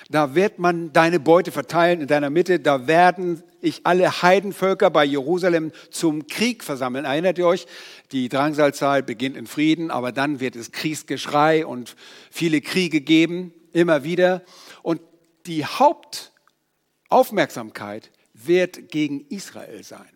da 0.10 0.36
wird 0.36 0.60
man 0.60 0.94
deine 0.94 1.20
Beute 1.20 1.52
verteilen 1.52 2.02
in 2.02 2.08
deiner 2.08 2.30
Mitte. 2.30 2.60
Da 2.60 2.88
werden 2.88 3.42
ich 3.62 3.82
alle 3.86 4.22
Heidenvölker 4.22 4.90
bei 4.90 5.06
Jerusalem 5.06 5.72
zum 5.90 6.28
Krieg 6.28 6.64
versammeln. 6.64 7.06
Erinnert 7.06 7.38
ihr 7.38 7.48
euch? 7.48 7.68
Die 8.12 8.30
Drangsalzahl 8.30 9.04
beginnt 9.04 9.38
in 9.38 9.48
Frieden, 9.48 9.92
aber 9.92 10.12
dann 10.12 10.40
wird 10.40 10.56
es 10.56 10.72
Kriegsgeschrei 10.72 11.66
und 11.66 11.96
viele 12.30 12.62
Kriege 12.62 13.02
geben, 13.02 13.54
immer 13.72 14.04
wieder. 14.04 14.44
Und 14.82 15.02
die 15.46 15.66
Hauptaufmerksamkeit 15.66 18.12
wird 18.34 18.90
gegen 18.90 19.26
Israel 19.30 19.84
sein. 19.84 20.10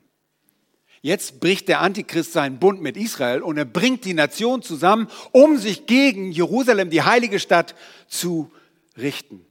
Jetzt 1.05 1.39
bricht 1.39 1.67
der 1.67 1.81
Antichrist 1.81 2.33
seinen 2.33 2.57
Bund 2.57 2.81
mit 2.81 2.97
Israel 2.97 3.43
und 3.43 3.57
er 3.57 3.65
bringt 3.65 4.05
die 4.05 4.15
Nation 4.15 4.63
zusammen, 4.63 5.07
um 5.31 5.57
sich 5.57 5.85
gegen 5.85 6.31
Jerusalem, 6.31 6.89
die 6.89 7.03
heilige 7.03 7.37
Stadt, 7.37 7.75
zu 8.07 8.51
richten. 8.97 9.45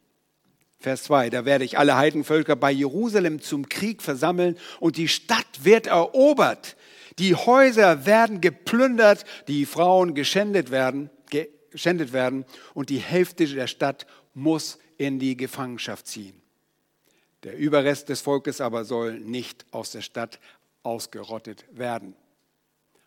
Vers 0.84 1.04
2, 1.04 1.30
da 1.30 1.46
werde 1.46 1.64
ich 1.64 1.78
alle 1.78 1.96
Heidenvölker 1.96 2.56
bei 2.56 2.70
Jerusalem 2.70 3.40
zum 3.40 3.70
Krieg 3.70 4.02
versammeln 4.02 4.58
und 4.80 4.98
die 4.98 5.08
Stadt 5.08 5.46
wird 5.62 5.86
erobert. 5.86 6.76
Die 7.18 7.34
Häuser 7.34 8.04
werden 8.04 8.42
geplündert, 8.42 9.24
die 9.48 9.64
Frauen 9.64 10.12
geschändet 10.14 10.70
werden, 10.70 11.08
geschändet 11.70 12.12
werden 12.12 12.44
und 12.74 12.90
die 12.90 12.98
Hälfte 12.98 13.46
der 13.46 13.66
Stadt 13.66 14.06
muss 14.34 14.78
in 14.98 15.18
die 15.18 15.38
Gefangenschaft 15.38 16.06
ziehen. 16.06 16.38
Der 17.44 17.56
Überrest 17.56 18.10
des 18.10 18.20
Volkes 18.20 18.60
aber 18.60 18.84
soll 18.84 19.18
nicht 19.20 19.64
aus 19.70 19.90
der 19.90 20.02
Stadt 20.02 20.38
ausgerottet 20.82 21.64
werden. 21.70 22.14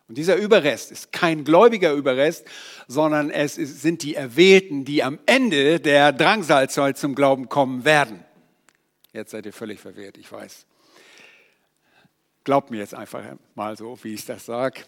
Und 0.08 0.16
dieser 0.16 0.36
Überrest 0.36 0.90
ist 0.90 1.12
kein 1.12 1.44
gläubiger 1.44 1.92
Überrest, 1.92 2.46
sondern 2.86 3.30
es 3.30 3.54
sind 3.54 4.02
die 4.02 4.14
Erwählten, 4.14 4.86
die 4.86 5.04
am 5.04 5.18
Ende 5.26 5.80
der 5.80 6.12
Drangsalzeit 6.12 6.96
zum 6.96 7.14
Glauben 7.14 7.50
kommen 7.50 7.84
werden. 7.84 8.24
Jetzt 9.12 9.32
seid 9.32 9.44
ihr 9.44 9.52
völlig 9.52 9.80
verwirrt, 9.80 10.16
ich 10.16 10.32
weiß. 10.32 10.64
Glaubt 12.44 12.70
mir 12.70 12.78
jetzt 12.78 12.94
einfach 12.94 13.22
mal 13.54 13.76
so, 13.76 13.98
wie 14.02 14.14
ich 14.14 14.24
das 14.24 14.46
sage. 14.46 14.80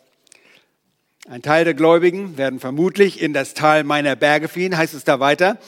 Ein 1.28 1.42
Teil 1.42 1.66
der 1.66 1.74
Gläubigen 1.74 2.38
werden 2.38 2.58
vermutlich 2.58 3.20
in 3.20 3.34
das 3.34 3.52
Tal 3.52 3.84
meiner 3.84 4.16
Berge 4.16 4.48
fliehen, 4.48 4.74
heißt 4.74 4.94
es 4.94 5.04
da 5.04 5.20
weiter. 5.20 5.58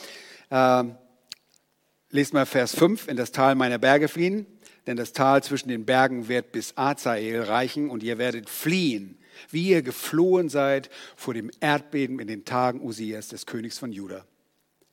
Äh, 0.49 0.85
lest 2.09 2.33
mal 2.33 2.47
Vers 2.47 2.73
5, 2.73 3.07
in 3.07 3.17
das 3.17 3.31
Tal 3.31 3.53
meiner 3.53 3.77
Berge 3.77 4.07
fliehen, 4.07 4.47
denn 4.87 4.97
das 4.97 5.13
Tal 5.13 5.43
zwischen 5.43 5.69
den 5.69 5.85
Bergen 5.85 6.27
wird 6.27 6.51
bis 6.51 6.75
Azael 6.75 7.43
reichen 7.43 7.91
und 7.91 8.01
ihr 8.01 8.17
werdet 8.17 8.49
fliehen 8.49 9.19
wie 9.49 9.69
ihr 9.69 9.81
geflohen 9.81 10.49
seid 10.49 10.89
vor 11.15 11.33
dem 11.33 11.51
Erdbeben 11.59 12.19
in 12.19 12.27
den 12.27 12.45
Tagen 12.45 12.81
Usias, 12.81 13.29
des 13.29 13.45
Königs 13.45 13.77
von 13.77 13.91
Juda. 13.91 14.25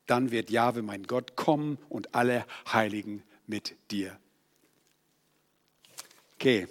Dann 0.07 0.31
wird 0.31 0.51
Jahwe, 0.51 0.83
mein 0.83 1.05
Gott, 1.05 1.37
kommen 1.37 1.79
und 1.89 2.15
alle 2.15 2.45
Heiligen 2.73 3.23
mit 3.47 3.77
dir. 3.91 4.19
Okay, 6.35 6.67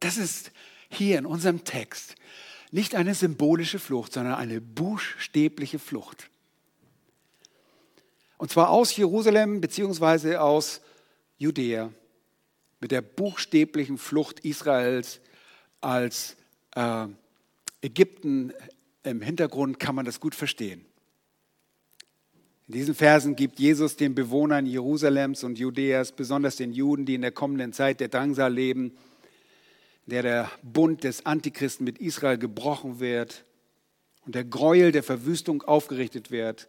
das 0.00 0.16
ist 0.16 0.50
hier 0.88 1.18
in 1.18 1.26
unserem 1.26 1.64
Text 1.64 2.14
nicht 2.70 2.94
eine 2.94 3.14
symbolische 3.14 3.78
Flucht, 3.78 4.12
sondern 4.12 4.34
eine 4.34 4.60
buchstäbliche 4.60 5.78
Flucht. 5.78 6.28
Und 8.36 8.50
zwar 8.50 8.70
aus 8.70 8.96
Jerusalem 8.96 9.60
beziehungsweise 9.60 10.40
aus 10.40 10.80
Judäa 11.38 11.90
mit 12.80 12.92
der 12.92 13.02
buchstäblichen 13.02 13.98
Flucht 13.98 14.40
Israels 14.40 15.20
als 15.80 16.36
äh, 16.74 17.06
Ägypten 17.82 18.52
im 19.02 19.20
Hintergrund 19.20 19.78
kann 19.78 19.94
man 19.94 20.04
das 20.04 20.20
gut 20.20 20.34
verstehen. 20.34 20.84
In 22.68 22.74
diesen 22.74 22.94
Versen 22.94 23.34
gibt 23.34 23.58
Jesus 23.58 23.96
den 23.96 24.14
Bewohnern 24.14 24.66
Jerusalems 24.66 25.42
und 25.42 25.58
Judäas, 25.58 26.12
besonders 26.12 26.56
den 26.56 26.72
Juden, 26.72 27.06
die 27.06 27.14
in 27.14 27.22
der 27.22 27.32
kommenden 27.32 27.72
Zeit 27.72 28.00
der 28.00 28.08
Drangsal 28.08 28.52
leben, 28.52 28.92
der 30.04 30.22
der 30.22 30.50
Bund 30.62 31.04
des 31.04 31.24
Antichristen 31.24 31.84
mit 31.84 31.98
Israel 31.98 32.36
gebrochen 32.36 33.00
wird 33.00 33.44
und 34.26 34.34
der 34.34 34.44
Gräuel 34.44 34.92
der 34.92 35.02
Verwüstung 35.02 35.62
aufgerichtet 35.62 36.30
wird 36.30 36.68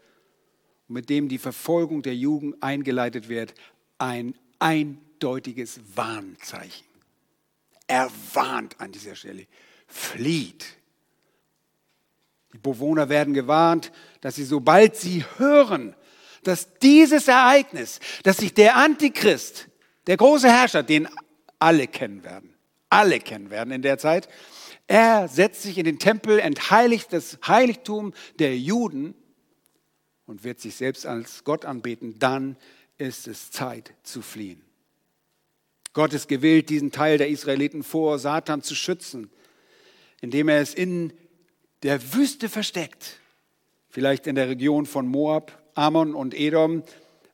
und 0.88 0.94
mit 0.94 1.10
dem 1.10 1.28
die 1.28 1.38
Verfolgung 1.38 2.02
der 2.02 2.16
Jugend 2.16 2.64
eingeleitet 2.64 3.28
wird, 3.28 3.54
ein 3.98 4.36
eindeutiges 4.60 5.82
Warnzeichen. 5.96 6.89
Er 7.90 8.12
warnt 8.34 8.80
an 8.80 8.92
dieser 8.92 9.16
Stelle. 9.16 9.48
Flieht. 9.88 10.64
Die 12.54 12.60
Bewohner 12.60 13.10
werden 13.10 13.34
gewarnt, 13.34 13.92
dass 14.22 14.36
sie, 14.36 14.44
sobald 14.44 14.96
sie 14.96 15.26
hören, 15.38 15.96
dass 16.44 16.78
dieses 16.78 17.28
Ereignis, 17.28 18.00
dass 18.22 18.38
sich 18.38 18.54
der 18.54 18.76
Antichrist, 18.76 19.70
der 20.06 20.18
große 20.18 20.48
Herrscher, 20.48 20.84
den 20.84 21.08
alle 21.58 21.88
kennen 21.88 22.24
werden, 22.24 22.54
alle 22.92 23.20
kennen 23.20 23.50
werden 23.50 23.74
in 23.74 23.82
der 23.82 23.98
Zeit, 23.98 24.30
er 24.86 25.28
setzt 25.28 25.64
sich 25.64 25.80
in 25.80 25.86
den 25.86 25.98
Tempel, 25.98 26.38
entheiligt 26.38 27.12
das 27.12 27.40
Heiligtum 27.48 28.14
der 28.38 28.56
Juden 28.56 29.16
und 30.28 30.44
wird 30.44 30.60
sich 30.60 30.76
selbst 30.76 31.08
als 31.08 31.44
Gott 31.44 31.66
anbeten, 31.66 32.20
dann 32.20 32.56
ist 33.00 33.28
es 33.28 33.50
Zeit 33.50 33.96
zu 34.04 34.22
fliehen. 34.22 34.69
Gott 36.00 36.14
ist 36.14 36.30
gewillt, 36.30 36.70
diesen 36.70 36.94
Teil 36.94 37.18
der 37.18 37.28
Israeliten 37.28 37.84
vor 37.84 38.20
Satan 38.20 38.62
zu 38.62 38.74
schützen, 38.74 39.30
indem 40.22 40.48
er 40.48 40.62
es 40.62 40.74
in 40.74 41.12
der 41.84 42.14
Wüste 42.14 42.48
versteckt, 42.48 43.20
vielleicht 43.90 44.26
in 44.26 44.36
der 44.36 44.48
Region 44.48 44.86
von 44.86 45.10
Moab, 45.10 45.62
Ammon 45.76 46.16
und 46.16 46.34
Edom, 46.34 46.84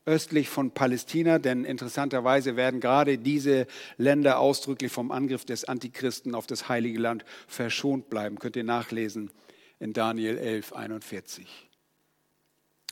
östlich 0.08 0.50
von 0.50 0.72
Palästina, 0.72 1.38
denn 1.38 1.64
interessanterweise 1.64 2.56
werden 2.56 2.80
gerade 2.80 3.20
diese 3.20 3.68
Länder 3.98 4.40
ausdrücklich 4.40 4.92
vom 4.92 5.12
Angriff 5.12 5.46
des 5.46 5.66
Antichristen 5.66 6.34
auf 6.34 6.48
das 6.48 6.68
heilige 6.68 6.98
Land 6.98 7.24
verschont 7.48 8.10
bleiben. 8.10 8.40
Könnt 8.40 8.56
ihr 8.56 8.64
nachlesen 8.64 9.30
in 9.80 9.94
Daniel 9.94 10.40
11, 10.40 10.74
41. 10.74 11.46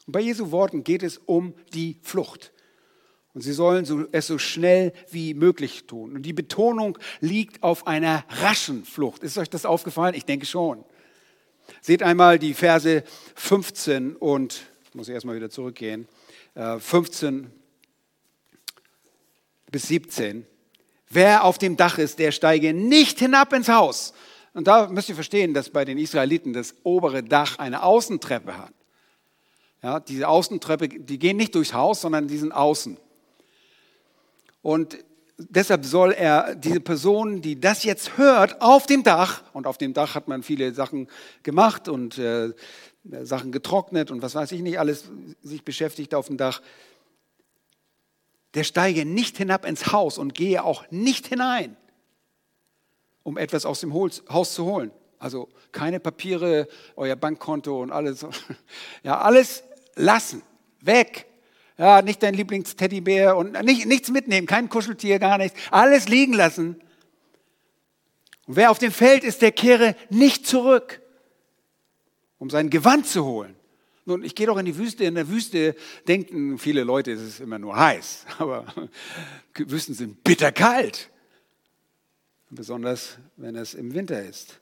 Und 0.06 0.12
bei 0.14 0.20
Jesu 0.20 0.52
Worten 0.52 0.84
geht 0.84 1.02
es 1.02 1.18
um 1.18 1.56
die 1.74 1.98
Flucht. 2.04 2.54
Und 3.34 3.42
sie 3.42 3.54
sollen 3.54 4.08
es 4.12 4.28
so 4.28 4.38
schnell 4.38 4.94
wie 5.10 5.34
möglich 5.34 5.86
tun. 5.88 6.16
Und 6.16 6.24
die 6.24 6.34
Betonung 6.34 7.00
liegt 7.20 7.64
auf 7.64 7.88
einer 7.88 8.24
raschen 8.30 8.86
Flucht. 8.86 9.24
Ist 9.24 9.38
euch 9.38 9.50
das 9.50 9.66
aufgefallen? 9.66 10.14
Ich 10.14 10.26
denke 10.26 10.46
schon. 10.46 10.86
Seht 11.82 12.04
einmal 12.04 12.38
die 12.38 12.54
Verse 12.54 13.04
15 13.36 14.16
und, 14.16 14.62
ich 14.86 14.94
muss 14.94 15.10
erstmal 15.10 15.36
wieder 15.36 15.50
zurückgehen, 15.50 16.08
15 16.56 17.44
äh, 17.44 17.48
bis 19.72 19.88
17. 19.88 20.46
Wer 21.10 21.44
auf 21.44 21.58
dem 21.58 21.76
Dach 21.78 21.98
ist, 21.98 22.20
der 22.20 22.32
steige 22.32 22.74
nicht 22.74 23.20
hinab 23.20 23.54
ins 23.54 23.70
Haus. 23.70 24.14
Und 24.54 24.68
da 24.68 24.88
müsst 24.88 25.10
ihr 25.10 25.16
verstehen, 25.16 25.54
dass 25.56 25.72
bei 25.72 25.84
den 25.84 25.98
Israeliten 25.98 26.54
das 26.54 26.76
obere 26.84 27.24
Dach 27.24 27.58
eine 27.58 27.82
Außentreppe 27.82 28.58
hat. 28.58 28.74
Ja, 29.82 30.00
diese 30.00 30.28
Außentreppe, 30.28 30.88
die 30.88 31.20
gehen 31.20 31.38
nicht 31.38 31.56
durchs 31.56 31.74
Haus, 31.74 32.02
sondern 32.02 32.28
die 32.28 32.38
sind 32.38 32.52
außen. 32.52 32.98
Und 34.64 34.98
deshalb 35.38 35.86
soll 35.86 36.14
er 36.14 36.56
diese 36.56 36.80
Person, 36.80 37.42
die 37.42 37.60
das 37.60 37.84
jetzt 37.84 38.18
hört, 38.18 38.62
auf 38.62 38.88
dem 38.88 39.04
Dach, 39.04 39.44
und 39.54 39.68
auf 39.68 39.78
dem 39.78 39.94
Dach 39.94 40.16
hat 40.16 40.28
man 40.28 40.42
viele 40.42 40.74
Sachen 40.74 41.08
gemacht 41.44 41.88
und 41.88 42.18
äh, 42.18 42.54
Sachen 43.22 43.52
getrocknet 43.52 44.10
und 44.10 44.22
was 44.22 44.34
weiß 44.34 44.52
ich 44.54 44.62
nicht, 44.62 44.80
alles 44.80 45.12
sich 45.44 45.64
beschäftigt 45.64 46.16
auf 46.16 46.28
dem 46.28 46.38
Dach, 46.38 46.62
der 48.54 48.64
steige 48.64 49.06
nicht 49.06 49.38
hinab 49.38 49.66
ins 49.66 49.92
Haus 49.92 50.18
und 50.18 50.34
gehe 50.34 50.64
auch 50.64 50.90
nicht 50.92 51.28
hinein, 51.28 51.76
um 53.24 53.38
etwas 53.38 53.66
aus 53.66 53.82
dem 53.82 53.94
Haus 53.94 54.54
zu 54.54 54.66
holen. 54.66 54.92
Also 55.20 55.50
keine 55.72 56.00
Papiere, 56.00 56.68
euer 56.96 57.16
Bankkonto 57.16 57.82
und 57.82 57.92
alles. 57.92 58.26
Ja, 59.04 59.20
alles 59.20 59.64
lassen, 59.96 60.42
weg. 60.80 61.26
Ja, 61.78 62.02
nicht 62.02 62.22
dein 62.22 62.36
Lieblingsteddybär 62.36 63.36
und 63.36 63.54
nicht, 63.64 63.86
nichts 63.86 64.10
mitnehmen, 64.10 64.46
kein 64.46 64.70
Kuscheltier, 64.70 65.20
gar 65.20 65.38
nichts. 65.38 65.60
Alles 65.72 66.08
liegen 66.08 66.34
lassen. 66.34 66.80
Und 68.46 68.56
wer 68.56 68.72
auf 68.72 68.80
dem 68.80 68.92
Feld 68.92 69.24
ist, 69.24 69.42
der 69.42 69.52
kehre 69.52 69.96
nicht 70.10 70.46
zurück, 70.46 71.02
um 72.38 72.50
sein 72.50 72.70
Gewand 72.70 73.08
zu 73.08 73.26
holen. 73.26 73.56
Nun, 74.06 74.24
ich 74.24 74.36
gehe 74.36 74.48
doch 74.48 74.58
in 74.58 74.66
die 74.66 74.78
Wüste. 74.78 75.06
In 75.06 75.16
der 75.16 75.30
Wüste 75.30 75.76
denken 76.08 76.58
viele 76.58 76.84
Leute, 76.84 77.12
es 77.14 77.22
ist 77.22 77.40
immer 77.40 77.58
nur 77.58 77.76
heiß. 77.76 78.26
Aber 78.38 78.66
Wüsten 79.56 79.96
sind 79.96 80.24
bitterkalt. 80.24 81.10
Besonders, 82.50 83.18
wenn 83.38 83.56
es 83.56 83.74
im 83.74 83.94
Winter 83.96 84.22
ist. 84.22 84.60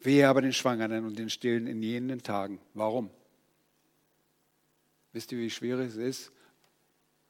Wehe 0.00 0.28
aber 0.28 0.42
den 0.42 0.52
Schwangeren 0.52 1.04
und 1.06 1.18
den 1.18 1.30
Stillen 1.30 1.66
in 1.66 1.82
jenen 1.82 2.22
Tagen. 2.22 2.58
Warum? 2.74 3.10
Wisst 5.14 5.30
ihr, 5.30 5.38
wie 5.38 5.48
schwer 5.48 5.78
es 5.78 5.94
ist, 5.94 6.32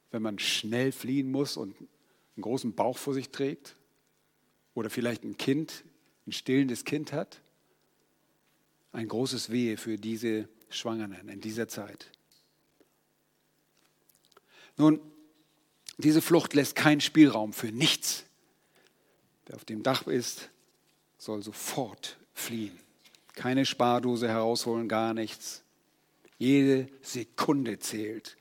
wenn 0.09 0.23
man 0.23 0.39
schnell 0.39 0.91
fliehen 0.91 1.29
muss 1.31 1.55
und 1.55 1.77
einen 1.77 2.41
großen 2.41 2.73
Bauch 2.73 2.97
vor 2.97 3.13
sich 3.13 3.29
trägt? 3.29 3.75
Oder 4.73 4.89
vielleicht 4.89 5.23
ein 5.23 5.37
Kind, 5.37 5.85
ein 6.25 6.31
stillendes 6.31 6.83
Kind 6.83 7.13
hat? 7.13 7.41
Ein 8.91 9.07
großes 9.07 9.51
Wehe 9.51 9.77
für 9.77 9.97
diese 9.97 10.49
Schwangeren 10.69 11.29
in 11.29 11.41
dieser 11.41 11.67
Zeit. 11.67 12.11
Nun, 14.77 14.99
diese 15.99 16.23
Flucht 16.23 16.55
lässt 16.55 16.75
keinen 16.75 17.01
Spielraum 17.01 17.53
für 17.53 17.71
nichts. 17.71 18.25
Wer 19.45 19.57
auf 19.57 19.65
dem 19.65 19.83
Dach 19.83 20.07
ist, 20.07 20.49
soll 21.19 21.43
sofort 21.43 22.17
fliehen. 22.33 22.77
Keine 23.33 23.63
Spardose 23.63 24.27
herausholen, 24.27 24.89
gar 24.89 25.13
nichts. 25.13 25.61
Jede 26.37 26.87
Sekunde 27.01 27.79
zählt. 27.79 28.37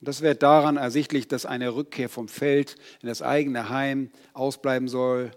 Das 0.00 0.22
wird 0.22 0.42
daran 0.42 0.78
ersichtlich, 0.78 1.28
dass 1.28 1.44
eine 1.44 1.74
Rückkehr 1.74 2.08
vom 2.08 2.28
Feld 2.28 2.76
in 3.02 3.08
das 3.08 3.20
eigene 3.20 3.68
Heim 3.68 4.10
ausbleiben 4.32 4.88
soll, 4.88 5.30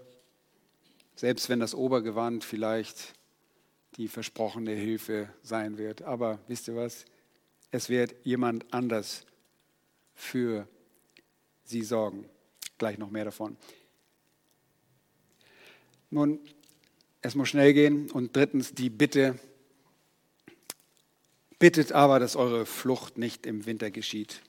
selbst 1.16 1.48
wenn 1.48 1.60
das 1.60 1.74
Obergewand 1.74 2.44
vielleicht 2.44 3.12
die 3.96 4.08
versprochene 4.08 4.72
Hilfe 4.72 5.28
sein 5.42 5.76
wird. 5.76 6.02
Aber 6.02 6.38
wisst 6.48 6.68
ihr 6.68 6.76
was? 6.76 7.04
Es 7.70 7.88
wird 7.88 8.14
jemand 8.24 8.72
anders 8.72 9.26
für 10.14 10.66
sie 11.64 11.82
sorgen. 11.82 12.28
Gleich 12.78 12.98
noch 12.98 13.10
mehr 13.10 13.26
davon. 13.26 13.56
Nun, 16.10 16.40
es 17.20 17.34
muss 17.34 17.48
schnell 17.48 17.72
gehen. 17.74 18.10
Und 18.10 18.34
drittens 18.34 18.74
die 18.74 18.90
Bitte, 18.90 19.38
Bittet 21.58 21.92
aber, 21.92 22.18
dass 22.18 22.36
eure 22.36 22.66
Flucht 22.66 23.18
nicht 23.18 23.46
im 23.46 23.66
Winter 23.66 23.90
geschieht. 23.90 24.42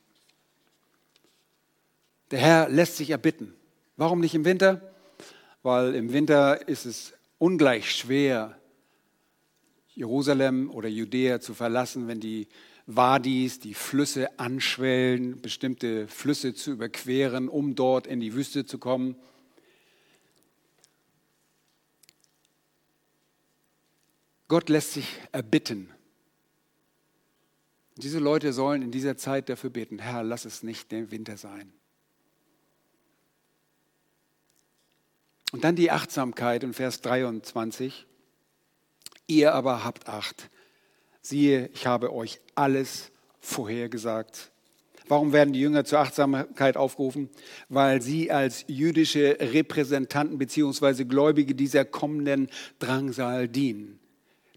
Der 2.31 2.39
Herr 2.39 2.69
lässt 2.69 2.97
sich 2.97 3.11
erbitten. 3.11 3.53
Warum 3.97 4.19
nicht 4.19 4.35
im 4.35 4.45
Winter? 4.45 4.93
Weil 5.63 5.95
im 5.95 6.11
Winter 6.11 6.67
ist 6.67 6.85
es 6.85 7.13
ungleich 7.37 7.93
schwer, 7.93 8.59
Jerusalem 9.93 10.69
oder 10.71 10.89
Judäa 10.89 11.39
zu 11.39 11.53
verlassen, 11.53 12.07
wenn 12.07 12.19
die 12.19 12.47
Wadis, 12.85 13.59
die 13.59 13.73
Flüsse 13.73 14.37
anschwellen, 14.37 15.41
bestimmte 15.41 16.07
Flüsse 16.07 16.53
zu 16.53 16.71
überqueren, 16.71 17.49
um 17.49 17.75
dort 17.75 18.05
in 18.05 18.19
die 18.19 18.33
Wüste 18.33 18.65
zu 18.65 18.77
kommen. 18.77 19.15
Gott 24.47 24.69
lässt 24.69 24.93
sich 24.93 25.07
erbitten. 25.31 25.89
Diese 27.97 28.19
Leute 28.19 28.51
sollen 28.51 28.81
in 28.81 28.91
dieser 28.91 29.15
Zeit 29.15 29.47
dafür 29.47 29.69
beten, 29.69 29.99
Herr, 29.99 30.23
lass 30.23 30.45
es 30.45 30.63
nicht 30.63 30.91
der 30.91 31.11
Winter 31.11 31.37
sein. 31.37 31.71
Und 35.51 35.63
dann 35.63 35.77
die 35.77 35.91
Achtsamkeit 35.91 36.63
in 36.63 36.73
Vers 36.73 36.99
23. 37.01 38.05
Ihr 39.27 39.53
aber 39.53 39.85
habt 39.85 40.09
Acht. 40.09 40.49
Siehe, 41.21 41.69
ich 41.73 41.87
habe 41.87 42.11
euch 42.13 42.41
alles 42.55 43.11
vorhergesagt. 43.39 44.51
Warum 45.07 45.33
werden 45.33 45.53
die 45.53 45.61
Jünger 45.61 45.85
zur 45.85 45.99
Achtsamkeit 45.99 46.77
aufgerufen? 46.77 47.29
Weil 47.69 48.01
sie 48.01 48.31
als 48.31 48.65
jüdische 48.67 49.37
Repräsentanten 49.39 50.37
bzw. 50.37 51.05
Gläubige 51.05 51.55
dieser 51.55 51.85
kommenden 51.85 52.49
Drangsal 52.79 53.47
dienen. 53.47 53.99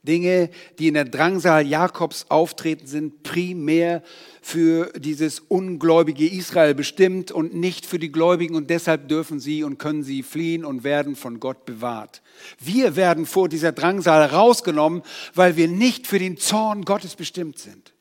Dinge, 0.03 0.51
die 0.79 0.89
in 0.89 0.95
der 0.95 1.05
Drangsal 1.05 1.67
Jakobs 1.67 2.27
auftreten, 2.29 2.87
sind 2.87 3.23
primär 3.23 4.03
für 4.41 4.93
dieses 4.97 5.41
ungläubige 5.41 6.27
Israel 6.27 6.75
bestimmt 6.75 7.33
und 7.33 7.55
nicht 7.55 7.87
für 7.87 7.99
die 7.99 8.13
Gläubigen 8.13 8.55
und 8.55 8.71
deshalb 8.71 9.09
dürfen 9.09 9.41
sie 9.41 9.65
und 9.65 9.79
können 9.79 10.03
sie 10.03 10.23
fliehen 10.23 10.65
und 10.65 10.85
werden 10.85 11.17
von 11.17 11.41
Gott 11.41 11.65
bewahrt. 11.65 12.23
Wir 12.59 12.97
werden 12.97 13.27
vor 13.27 13.49
dieser 13.49 13.73
Drangsal 13.73 14.27
rausgenommen, 14.27 15.03
weil 15.35 15.57
wir 15.57 15.69
nicht 15.69 16.07
für 16.07 16.19
den 16.19 16.37
Zorn 16.37 16.85
Gottes 16.85 17.17
bestimmt 17.17 17.59
sind. 17.59 17.93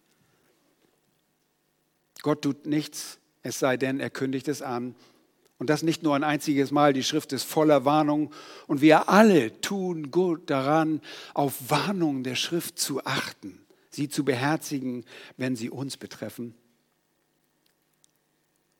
Gott 2.22 2.42
tut 2.42 2.66
nichts, 2.66 3.20
es 3.44 3.60
sei 3.60 3.78
denn, 3.78 4.00
er 4.00 4.10
kündigt 4.10 4.48
es 4.48 4.62
an 4.62 4.96
und 5.60 5.70
das 5.70 5.82
nicht 5.82 6.04
nur 6.04 6.16
ein 6.16 6.24
einziges 6.24 6.72
Mal, 6.72 6.94
die 6.94 7.04
Schrift 7.04 7.34
ist 7.34 7.44
voller 7.44 7.84
Warnung. 7.84 8.32
Und 8.68 8.82
wir 8.82 9.10
alle 9.10 9.60
tun 9.62 10.12
gut 10.12 10.50
daran, 10.50 11.02
auf 11.34 11.56
Warnungen 11.70 12.24
der 12.24 12.36
Schrift 12.36 12.78
zu 12.78 13.04
achten, 13.06 13.60
sie 13.90 14.08
zu 14.08 14.24
beherzigen, 14.24 15.04
wenn 15.36 15.56
sie 15.56 15.70
uns 15.70 15.98
betreffen. 15.98 16.54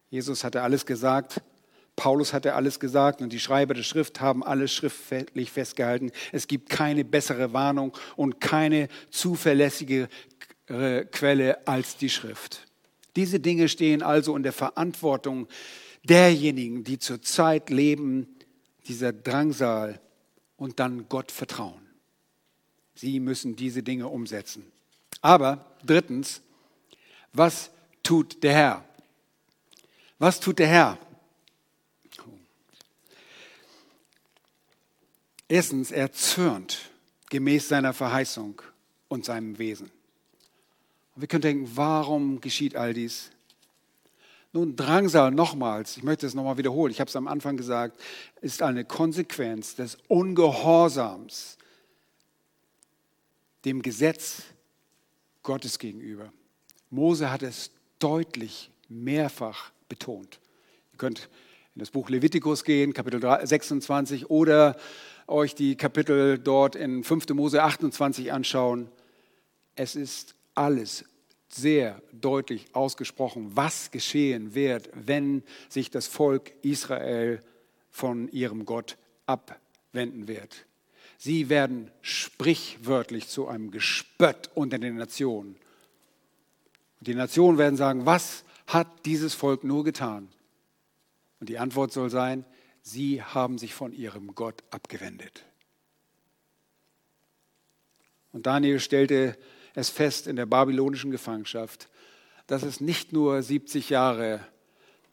Jesus 0.10 0.44
hatte 0.44 0.62
alles 0.62 0.86
gesagt, 0.86 1.42
Paulus 1.96 2.32
hatte 2.32 2.54
alles 2.54 2.80
gesagt 2.80 3.22
und 3.22 3.34
die 3.34 3.40
Schreiber 3.40 3.74
der 3.74 3.82
Schrift 3.82 4.22
haben 4.22 4.44
alles 4.44 4.72
schriftlich 4.72 5.52
festgehalten. 5.52 6.12
Es 6.32 6.48
gibt 6.48 6.70
keine 6.70 7.04
bessere 7.04 7.54
Warnung 7.54 7.98
und 8.16 8.40
keine 8.40 8.88
zuverlässige 9.10 10.08
Quelle 10.68 11.66
als 11.68 11.98
die 11.98 12.10
Schrift. 12.10 12.68
Diese 13.16 13.40
Dinge 13.40 13.68
stehen 13.68 14.04
also 14.04 14.36
in 14.36 14.44
der 14.44 14.54
Verantwortung 14.54 15.48
derjenigen, 16.10 16.84
die 16.84 17.00
zurzeit 17.00 17.70
leben, 17.70 18.28
dieser 18.88 19.14
Drangsal 19.14 20.00
und 20.56 20.80
dann 20.80 21.10
Gott 21.10 21.32
vertrauen. 21.32 21.82
Sie 22.96 23.20
müssen 23.20 23.56
diese 23.56 23.84
Dinge 23.84 24.08
umsetzen. 24.08 24.72
Aber 25.22 25.78
drittens, 25.86 26.42
was 27.34 27.70
tut 28.02 28.42
der 28.44 28.54
Herr? 28.54 28.86
Was 30.20 30.40
tut 30.40 30.60
der 30.60 30.68
Herr? 30.68 30.98
Erstens, 35.48 35.92
er 35.92 36.12
zürnt 36.12 36.90
gemäß 37.30 37.70
seiner 37.70 37.94
Verheißung 37.94 38.62
und 39.08 39.26
seinem 39.26 39.58
Wesen. 39.58 39.90
Wir 41.16 41.28
können 41.28 41.42
denken, 41.42 41.72
warum 41.76 42.42
geschieht 42.42 42.76
all 42.76 42.94
dies? 42.94 43.32
Nun, 44.58 44.76
Drangsal 44.76 45.30
nochmals, 45.30 45.98
ich 45.98 46.04
möchte 46.04 46.26
es 46.26 46.34
nochmal 46.34 46.58
wiederholen, 46.58 46.90
ich 46.90 47.00
habe 47.00 47.10
es 47.10 47.16
am 47.16 47.28
Anfang 47.28 47.58
gesagt, 47.58 48.02
ist 48.42 48.64
eine 48.64 48.86
Konsequenz 48.86 49.76
des 49.76 50.00
Ungehorsams 50.08 51.60
dem 53.66 53.84
Gesetz 53.84 54.42
Gottes 55.44 55.78
gegenüber. 55.78 56.34
Mose 56.90 57.30
hat 57.32 57.44
es 57.44 57.70
deutlich 58.00 58.72
mehrfach 58.90 59.70
betont. 59.90 60.40
Ihr 60.92 60.98
könnt 60.98 61.30
in 61.76 61.80
das 61.80 61.92
Buch 61.92 62.10
Levitikus 62.10 62.64
gehen, 62.64 62.94
Kapitel 62.94 63.22
26, 63.22 64.32
oder 64.32 64.76
euch 65.28 65.54
die 65.54 65.76
Kapitel 65.76 66.40
dort 66.40 66.76
in 66.76 67.04
5. 67.04 67.30
Mose 67.30 67.62
28 67.62 68.34
anschauen. 68.34 68.90
Es 69.76 69.96
ist 69.96 70.34
alles 70.56 71.06
sehr 71.50 72.02
deutlich 72.12 72.68
ausgesprochen, 72.74 73.52
was 73.56 73.92
geschehen 73.92 74.54
wird, 74.54 74.90
wenn 74.94 75.44
sich 75.70 75.90
das 75.90 76.08
Volk 76.08 76.52
Israel 76.62 77.42
von 77.90 78.30
ihrem 78.30 78.66
Gott 78.66 78.98
abwenden 79.26 80.28
wird. 80.28 80.66
Sie 81.18 81.50
werden 81.50 81.90
sprichwörtlich 82.02 83.28
zu 83.28 83.48
einem 83.48 83.72
Gespött 83.72 84.52
unter 84.54 84.78
den 84.78 84.98
Nationen. 84.98 85.56
Die 87.00 87.16
Nationen 87.16 87.58
werden 87.58 87.78
sagen, 87.78 88.06
was 88.06 88.44
hat 88.68 89.06
dieses 89.06 89.34
Volk 89.34 89.64
nur 89.64 89.84
getan? 89.84 90.30
Und 91.40 91.50
die 91.50 91.58
Antwort 91.58 91.92
soll 91.92 92.10
sein, 92.10 92.46
sie 92.82 93.24
haben 93.24 93.58
sich 93.58 93.74
von 93.74 93.94
ihrem 93.94 94.36
Gott 94.36 94.64
abgewendet. 94.70 95.44
Und 98.32 98.46
Daniel 98.46 98.80
stellte 98.80 99.38
es 99.78 99.92
fest 99.92 100.26
in 100.26 100.36
der 100.36 100.48
babylonischen 100.48 101.12
Gefangenschaft, 101.12 101.88
dass 102.48 102.64
es 102.64 102.82
nicht 102.82 103.14
nur 103.14 103.44
70 103.44 103.92
Jahre 103.92 104.40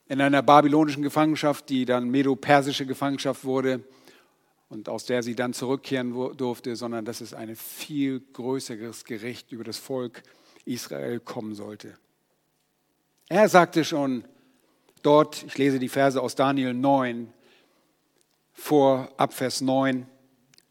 in 0.07 0.19
einer 0.19 0.41
babylonischen 0.41 1.03
Gefangenschaft, 1.03 1.69
die 1.69 1.85
dann 1.85 2.09
medo-persische 2.09 2.87
Gefangenschaft 2.87 3.43
wurde 3.45 3.83
und 4.67 4.89
aus 4.89 5.05
der 5.05 5.21
sie 5.21 5.35
dann 5.35 5.53
zurückkehren 5.53 6.35
durfte, 6.35 6.75
sondern 6.75 7.05
dass 7.05 7.21
es 7.21 7.35
ein 7.35 7.55
viel 7.55 8.21
größeres 8.33 9.05
Gericht 9.05 9.51
über 9.51 9.63
das 9.63 9.77
Volk 9.77 10.23
Israel 10.65 11.19
kommen 11.19 11.53
sollte. 11.53 11.95
Er 13.29 13.47
sagte 13.49 13.83
schon 13.83 14.23
dort, 15.03 15.43
ich 15.43 15.59
lese 15.59 15.77
die 15.77 15.89
Verse 15.89 16.19
aus 16.19 16.33
Daniel 16.33 16.73
9, 16.73 17.31
vor 18.51 19.09
Abvers 19.17 19.61
9, 19.61 20.07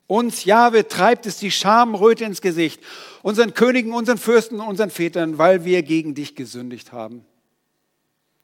uns, 0.07 0.45
Jahwe, 0.45 0.87
treibt 0.87 1.27
es 1.27 1.39
die 1.39 1.51
Schamröte 1.51 2.25
ins 2.25 2.41
Gesicht, 2.41 2.81
unseren 3.23 3.55
Königen, 3.55 3.93
unseren 3.93 4.19
Fürsten, 4.19 4.61
unseren 4.61 4.91
Vätern, 4.91 5.39
weil 5.39 5.65
wir 5.65 5.83
gegen 5.83 6.15
dich 6.15 6.35
gesündigt 6.35 6.93
haben. 6.93 7.25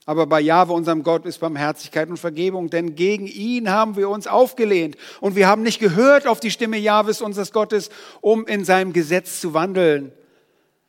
Aber 0.07 0.27
bei 0.27 0.41
Jahwe, 0.41 0.73
unserem 0.73 1.03
Gott, 1.03 1.27
ist 1.27 1.39
Barmherzigkeit 1.39 2.09
und 2.09 2.17
Vergebung, 2.17 2.71
denn 2.71 2.95
gegen 2.95 3.27
ihn 3.27 3.71
haben 3.71 3.97
wir 3.97 4.09
uns 4.09 4.27
aufgelehnt 4.27 4.97
und 5.21 5.37
wir 5.37 5.47
haben 5.47 5.63
nicht 5.63 5.79
gehört 5.79 6.27
auf 6.27 6.41
die 6.41 6.51
Stimme 6.51 6.79
Jahwes, 6.79 7.21
unseres 7.21 7.53
Gottes, 7.53 7.91
um 8.21 8.47
in 8.47 8.65
seinem 8.65 8.93
Gesetz 8.93 9.41
zu 9.41 9.53
wandeln, 9.53 10.11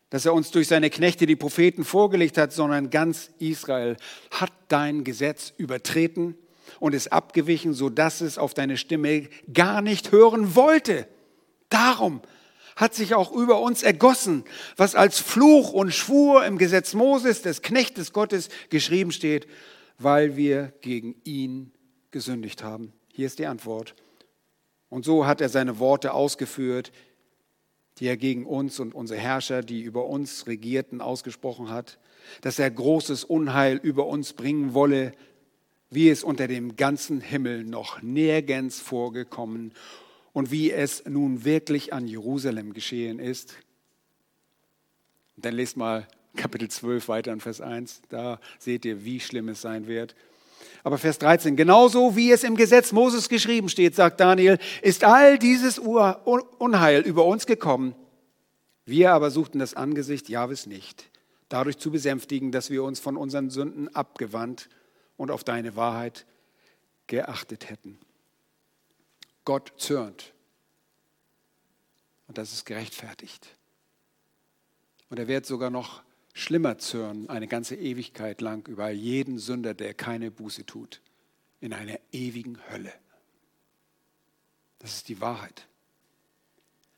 das 0.10 0.26
er 0.26 0.34
uns 0.34 0.52
durch 0.52 0.70
seine 0.70 0.90
Knechte, 0.90 1.26
die 1.26 1.36
Propheten, 1.36 1.84
vorgelegt 1.84 2.38
hat, 2.38 2.54
sondern 2.54 2.90
ganz 2.90 3.30
Israel 3.40 3.98
hat 4.32 4.52
dein 4.70 5.04
Gesetz 5.04 5.54
übertreten 5.58 6.36
und 6.80 6.94
ist 6.94 7.12
abgewichen, 7.12 7.74
sodass 7.74 8.22
es 8.22 8.38
auf 8.38 8.54
deine 8.54 8.78
Stimme 8.78 9.28
gar 9.54 9.82
nicht 9.82 10.12
hören 10.12 10.56
wollte. 10.56 11.08
Darum 11.70 12.22
hat 12.76 12.94
sich 12.96 13.14
auch 13.14 13.32
über 13.32 13.62
uns 13.62 13.84
ergossen, 13.84 14.44
was 14.78 14.96
als 14.96 15.20
Fluch 15.20 15.74
und 15.74 15.94
Schwur 15.94 16.46
im 16.46 16.58
Gesetz 16.58 16.94
Moses, 16.94 17.42
des 17.42 17.62
Knechtes 17.62 18.14
Gottes, 18.14 18.50
geschrieben 18.70 19.12
steht, 19.12 19.48
weil 19.98 20.36
wir 20.36 20.74
gegen 20.82 21.16
ihn 21.24 21.72
gesündigt 22.12 22.64
haben. 22.64 22.94
Hier 23.14 23.28
ist 23.28 23.40
die 23.40 23.46
Antwort. 23.46 23.96
Und 24.90 25.06
so 25.06 25.26
hat 25.26 25.42
er 25.42 25.50
seine 25.50 25.80
Worte 25.80 26.14
ausgeführt, 26.14 26.92
die 27.98 28.08
er 28.08 28.18
gegen 28.18 28.46
uns 28.46 28.80
und 28.80 28.96
unsere 28.96 29.20
Herrscher, 29.20 29.62
die 29.62 29.82
über 29.82 30.06
uns 30.06 30.48
regierten, 30.48 31.02
ausgesprochen 31.02 31.70
hat, 31.70 32.00
dass 32.42 32.60
er 32.60 32.72
großes 32.72 33.24
Unheil 33.24 33.78
über 33.78 34.08
uns 34.08 34.34
bringen 34.34 34.74
wolle, 34.74 35.14
wie 35.92 36.10
es 36.10 36.24
unter 36.24 36.48
dem 36.48 36.78
ganzen 36.78 37.22
Himmel 37.22 37.66
noch 37.66 38.02
nirgends 38.02 38.80
vorgekommen 38.80 39.74
und 40.34 40.50
wie 40.50 40.72
es 40.72 41.04
nun 41.06 41.44
wirklich 41.44 41.94
an 41.94 42.08
Jerusalem 42.08 42.74
geschehen 42.74 43.20
ist. 43.20 43.54
Dann 45.36 45.54
lest 45.54 45.76
mal 45.76 46.08
Kapitel 46.38 46.70
12 46.70 47.10
weiter 47.10 47.34
in 47.34 47.42
Vers 47.42 47.60
1, 47.60 48.04
da 48.08 48.40
seht 48.58 48.86
ihr, 48.86 49.04
wie 49.04 49.20
schlimm 49.20 49.50
es 49.50 49.60
sein 49.60 49.86
wird. 49.86 50.16
Aber 50.84 50.98
Vers 50.98 51.20
13, 51.20 51.58
genauso 51.58 52.16
wie 52.16 52.32
es 52.32 52.46
im 52.46 52.56
Gesetz 52.56 52.94
Moses 52.94 53.28
geschrieben 53.28 53.68
steht, 53.68 53.94
sagt 53.94 54.22
Daniel, 54.22 54.60
ist 54.82 55.04
all 55.04 55.38
dieses 55.38 55.78
Unheil 55.78 57.02
über 57.02 57.26
uns 57.26 57.46
gekommen. 57.46 57.96
Wir 58.86 59.12
aber 59.12 59.30
suchten 59.30 59.60
das 59.60 59.74
Angesicht 59.74 60.30
Jahwes 60.30 60.68
nicht, 60.68 61.10
dadurch 61.50 61.78
zu 61.78 61.92
besänftigen, 61.92 62.52
dass 62.52 62.70
wir 62.70 62.84
uns 62.84 63.00
von 63.02 63.18
unseren 63.18 63.50
Sünden 63.50 63.94
abgewandt 63.94 64.70
und 65.22 65.30
auf 65.30 65.44
deine 65.44 65.76
Wahrheit 65.76 66.26
geachtet 67.06 67.70
hätten. 67.70 68.00
Gott 69.46 69.72
zürnt. 69.78 70.34
Und 72.28 72.40
das 72.40 72.54
ist 72.54 72.66
gerechtfertigt. 72.66 73.48
Und 75.10 75.20
er 75.20 75.28
wird 75.28 75.46
sogar 75.46 75.70
noch 75.70 76.02
schlimmer 76.34 76.80
zürnen, 76.80 77.30
eine 77.30 77.48
ganze 77.48 77.76
Ewigkeit 77.76 78.42
lang 78.42 78.68
über 78.68 78.90
jeden 78.90 79.38
Sünder, 79.38 79.76
der 79.76 79.94
keine 79.94 80.32
Buße 80.32 80.66
tut, 80.66 81.02
in 81.60 81.72
einer 81.74 82.00
ewigen 82.12 82.58
Hölle. 82.72 82.94
Das 84.80 84.96
ist 84.96 85.08
die 85.08 85.22
Wahrheit. 85.22 85.68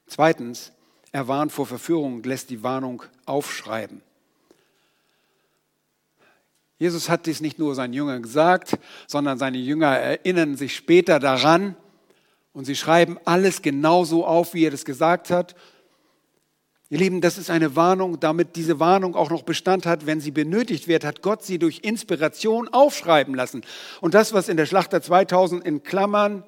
Zweitens, 0.07 0.71
er 1.11 1.27
warnt 1.27 1.51
vor 1.51 1.65
Verführung 1.65 2.15
und 2.15 2.25
lässt 2.25 2.51
die 2.51 2.63
Warnung 2.63 3.03
aufschreiben. 3.25 4.01
Jesus 6.83 7.09
hat 7.09 7.25
dies 7.25 7.41
nicht 7.41 7.59
nur 7.59 7.73
seinen 7.75 7.93
Jüngern 7.93 8.21
gesagt, 8.21 8.77
sondern 9.07 9.37
seine 9.37 9.57
Jünger 9.57 9.97
erinnern 9.97 10.57
sich 10.57 10.75
später 10.75 11.19
daran 11.19 11.75
und 12.51 12.65
sie 12.65 12.75
schreiben 12.75 13.17
alles 13.25 13.61
genauso 13.61 14.25
auf, 14.25 14.53
wie 14.53 14.65
er 14.65 14.71
das 14.71 14.85
gesagt 14.85 15.29
hat 15.29 15.55
Ihr 16.93 16.99
Lieben, 16.99 17.21
das 17.21 17.39
ist 17.39 17.49
eine 17.49 17.75
Warnung, 17.75 18.19
damit 18.19 18.55
diese 18.55 18.79
Warnung 18.79 19.15
auch 19.15 19.31
noch 19.31 19.41
Bestand 19.41 19.87
hat, 19.87 20.05
wenn 20.05 20.21
sie 20.21 20.29
benötigt 20.29 20.87
wird, 20.87 21.03
hat 21.03 21.23
Gott 21.23 21.43
sie 21.43 21.57
durch 21.57 21.79
Inspiration 21.79 22.67
aufschreiben 22.67 23.33
lassen. 23.33 23.63
Und 23.99 24.13
das, 24.13 24.31
was 24.31 24.47
in 24.47 24.57
der 24.57 24.67
Schlachter 24.67 25.01
2000 25.01 25.65
in 25.65 25.81
Klammern 25.81 26.43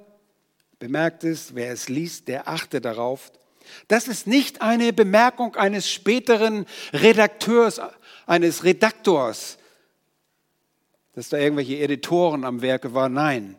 bemerkt 0.78 1.24
ist, 1.24 1.56
wer 1.56 1.72
es 1.72 1.90
liest, 1.90 2.28
der 2.28 2.48
achte 2.48 2.80
darauf. 2.80 3.32
Das 3.88 4.08
ist 4.08 4.28
nicht 4.28 4.62
eine 4.62 4.94
Bemerkung 4.94 5.56
eines 5.56 5.90
späteren 5.90 6.68
Redakteurs, 6.94 7.82
eines 8.28 8.64
Redaktors, 8.64 9.58
dass 11.16 11.30
da 11.30 11.38
irgendwelche 11.38 11.80
Editoren 11.80 12.43
am 12.43 12.61
Werke 12.61 12.93
waren. 12.93 13.13
Nein, 13.13 13.55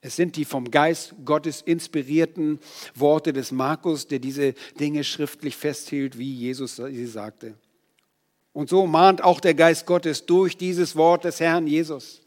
es 0.00 0.16
sind 0.16 0.36
die 0.36 0.44
vom 0.44 0.70
Geist 0.70 1.14
Gottes 1.24 1.62
inspirierten 1.62 2.58
Worte 2.94 3.32
des 3.32 3.52
Markus, 3.52 4.06
der 4.06 4.18
diese 4.18 4.54
Dinge 4.80 5.04
schriftlich 5.04 5.56
festhielt, 5.56 6.18
wie 6.18 6.32
Jesus 6.34 6.76
sie 6.76 7.06
sagte. 7.06 7.54
Und 8.52 8.68
so 8.68 8.86
mahnt 8.86 9.22
auch 9.22 9.40
der 9.40 9.54
Geist 9.54 9.86
Gottes 9.86 10.26
durch 10.26 10.56
dieses 10.56 10.96
Wort 10.96 11.24
des 11.24 11.40
Herrn 11.40 11.66
Jesus. 11.66 12.22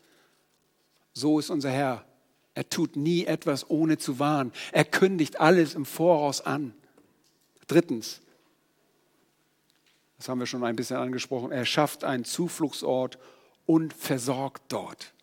So 1.14 1.40
ist 1.40 1.50
unser 1.50 1.72
Herr. 1.72 2.06
Er 2.54 2.68
tut 2.70 2.96
nie 2.96 3.26
etwas 3.26 3.70
ohne 3.70 3.98
zu 3.98 4.20
warnen. 4.20 4.52
Er 4.72 4.86
kündigt 4.86 5.40
alles 5.40 5.74
im 5.76 5.86
Voraus 5.86 6.42
an. 6.42 6.74
Drittens, 7.68 8.22
das 10.18 10.30
haben 10.30 10.40
wir 10.40 10.48
schon 10.48 10.64
ein 10.64 10.76
bisschen 10.76 10.98
angesprochen, 10.98 11.52
er 11.52 11.66
schafft 11.66 12.04
einen 12.04 12.24
Zufluchtsort 12.24 13.20
und 13.68 13.94
versorgt 13.94 14.64
dort. 14.70 15.14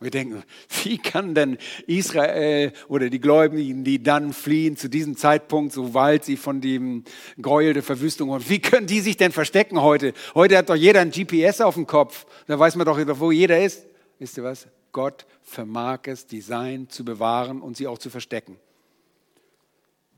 Wir 0.00 0.12
denken, 0.12 0.44
wie 0.84 0.98
kann 0.98 1.34
denn 1.34 1.58
Israel 1.88 2.72
oder 2.86 3.10
die 3.10 3.18
Gläubigen, 3.18 3.82
die 3.82 4.00
dann 4.00 4.32
fliehen 4.32 4.76
zu 4.76 4.88
diesem 4.88 5.16
Zeitpunkt, 5.16 5.72
sobald 5.72 6.24
sie 6.24 6.36
von 6.36 6.60
dem 6.60 7.02
Gräuel 7.42 7.74
der 7.74 7.82
Verwüstung 7.82 8.28
kommen, 8.28 8.48
wie 8.48 8.60
können 8.60 8.86
die 8.86 9.00
sich 9.00 9.16
denn 9.16 9.32
verstecken 9.32 9.82
heute? 9.82 10.12
Heute 10.36 10.56
hat 10.56 10.70
doch 10.70 10.76
jeder 10.76 11.00
ein 11.00 11.10
GPS 11.10 11.60
auf 11.60 11.74
dem 11.74 11.86
Kopf. 11.86 12.26
Da 12.46 12.56
weiß 12.56 12.76
man 12.76 12.86
doch, 12.86 12.96
wo 13.18 13.32
jeder 13.32 13.60
ist. 13.60 13.86
Wisst 14.20 14.38
ihr 14.38 14.44
was? 14.44 14.68
Gott 14.92 15.26
vermag 15.42 16.00
es, 16.04 16.26
die 16.26 16.40
Sein 16.40 16.88
zu 16.88 17.04
bewahren 17.04 17.60
und 17.60 17.76
sie 17.76 17.88
auch 17.88 17.98
zu 17.98 18.08
verstecken. 18.08 18.56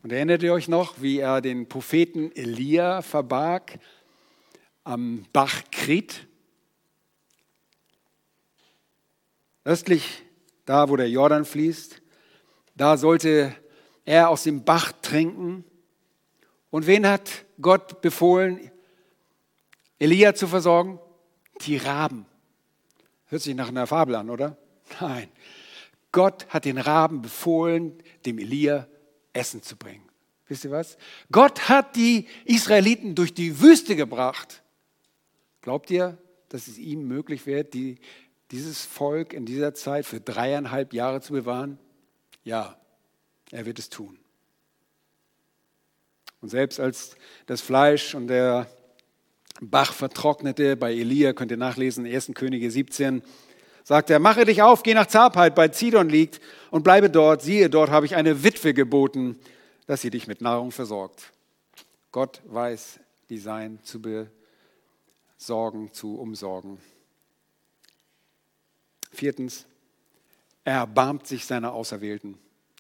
Und 0.03 0.13
erinnert 0.13 0.43
ihr 0.43 0.53
euch 0.53 0.69
noch, 0.69 1.01
wie 1.01 1.19
er 1.19 1.41
den 1.41 1.69
Propheten 1.69 2.33
Elia 2.35 3.01
verbarg 3.01 3.79
am 4.85 5.25
Bach 5.33 5.63
Krit? 5.71 6.27
Östlich, 9.71 10.25
da 10.65 10.89
wo 10.89 10.97
der 10.97 11.09
Jordan 11.09 11.45
fließt, 11.45 12.03
da 12.75 12.97
sollte 12.97 13.55
er 14.05 14.29
aus 14.29 14.43
dem 14.43 14.65
Bach 14.65 14.91
trinken. 15.01 15.65
Und 16.71 16.89
wen 16.89 17.07
hat 17.07 17.45
Gott 17.61 18.01
befohlen, 18.01 18.73
Elia 20.01 20.35
zu 20.35 20.49
versorgen? 20.49 20.99
Die 21.61 21.77
Raben. 21.77 22.27
Hört 23.27 23.43
sich 23.43 23.55
nach 23.55 23.69
einer 23.69 23.87
Fabel 23.87 24.17
an, 24.17 24.29
oder? 24.29 24.57
Nein. 25.01 25.29
Gott 26.11 26.49
hat 26.49 26.65
den 26.65 26.79
Raben 26.79 27.23
befohlen, 27.23 28.03
dem 28.27 28.39
Elia 28.39 28.89
Essen 29.33 29.63
zu 29.63 29.77
bringen. 29.77 30.09
Wisst 30.49 30.65
ihr 30.65 30.73
was? 30.73 30.99
Gott 31.31 31.69
hat 31.69 31.95
die 31.95 32.27
Israeliten 32.45 33.15
durch 33.15 33.35
die 33.35 33.61
Wüste 33.61 33.95
gebracht. 33.95 34.65
Glaubt 35.61 35.93
ihr, 35.93 36.19
dass 36.49 36.67
es 36.67 36.77
ihm 36.77 37.07
möglich 37.07 37.47
wird, 37.47 37.73
die 37.73 38.01
dieses 38.51 38.85
Volk 38.85 39.33
in 39.33 39.47
dieser 39.47 39.75
Zeit 39.75 40.07
für 40.07 40.21
dreieinhalb 40.21 40.93
Jahre 40.93 41.21
zu 41.21 41.33
bewahren? 41.33 41.79
Ja, 42.43 42.77
er 43.51 43.67
wird 43.67 43.79
es 43.79 43.91
tun. 43.91 44.19
Und 46.41 46.49
selbst 46.49 46.81
als 46.81 47.17
das 47.47 47.61
Fleisch 47.61 48.15
und 48.15 48.29
der 48.29 48.67
Bach 49.61 49.93
vertrocknete, 49.93 50.77
bei 50.77 50.93
Elia 50.93 51.33
könnt 51.33 51.51
ihr 51.51 51.59
nachlesen, 51.59 52.07
1. 52.07 52.33
Könige 52.35 52.71
17, 52.71 53.23
sagt 53.85 54.09
er, 54.09 54.19
mache 54.19 54.47
dich 54.47 54.63
auf, 54.63 54.83
geh 54.83 54.95
nach 54.95 55.07
Zarpheit, 55.07 55.55
bei 55.55 55.69
Zidon 55.69 56.09
liegt, 56.09 56.41
und 56.71 56.83
bleibe 56.83 57.11
dort. 57.11 57.43
Siehe, 57.43 57.69
dort 57.69 57.91
habe 57.91 58.07
ich 58.07 58.17
eine 58.17 58.43
Witwe 58.43 58.73
geboten, 58.73 59.39
dass 59.87 60.01
sie 60.01 60.11
dich 60.11 60.27
mit 60.27 60.41
Nahrung 60.41 60.71
versorgt. 60.71 61.33
Gott 62.11 62.41
weiß, 62.47 63.01
die 63.29 63.39
Sein 63.39 63.79
zu 63.83 64.01
besorgen, 64.01 65.93
zu 65.93 66.19
umsorgen. 66.19 66.79
Viertens, 69.11 69.67
er 70.65 70.77
erbarmt 70.77 71.27
sich 71.27 71.47
seiner 71.47 71.73
Auserwählten. 71.73 72.39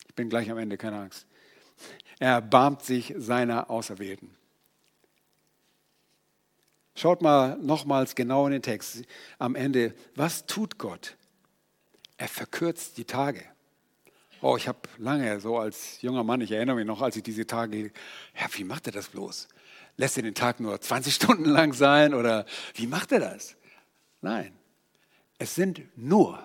Ich 0.09 0.14
bin 0.14 0.28
gleich 0.28 0.51
am 0.51 0.59
Ende, 0.59 0.76
keine 0.76 1.01
Angst. 1.01 1.26
Er 2.18 2.33
erbarmt 2.33 2.83
sich 2.83 3.14
seiner 3.16 3.70
Auserwählten. 3.70 4.37
Schaut 6.95 7.22
mal 7.22 7.57
nochmals 7.59 8.14
genau 8.14 8.47
in 8.47 8.53
den 8.53 8.62
Text 8.62 9.05
am 9.39 9.55
Ende. 9.55 9.95
Was 10.14 10.45
tut 10.45 10.76
Gott? 10.76 11.16
Er 12.18 12.28
verkürzt 12.28 12.99
die 12.99 13.07
Tage. 13.07 13.43
Oh, 14.43 14.57
ich 14.57 14.68
habe 14.68 14.81
lange 14.99 15.41
so 15.41 15.59
als 15.59 16.03
junger 16.03 16.24
Mann, 16.24 16.41
ich 16.41 16.53
erinnere 16.53 16.76
mich 16.76 16.87
noch, 16.87 17.01
als 17.01 17.16
ich 17.16 17.22
diese 17.22 17.47
Tage, 17.47 17.91
ja, 18.39 18.47
wie 18.53 18.64
macht 18.64 18.87
er 18.87 18.93
das 18.93 19.09
bloß? 19.09 19.49
Lässt 19.97 20.16
er 20.16 20.22
den 20.22 20.35
Tag 20.35 20.61
nur 20.61 20.81
20 20.81 21.14
Stunden 21.16 21.47
lang 21.47 21.72
sein 21.72 22.14
oder 22.14 22.45
wie 22.74 22.87
macht 22.87 23.12
er 23.12 23.20
das? 23.20 23.57
Nein, 24.20 24.53
es 25.41 25.55
sind 25.55 25.80
nur 25.97 26.38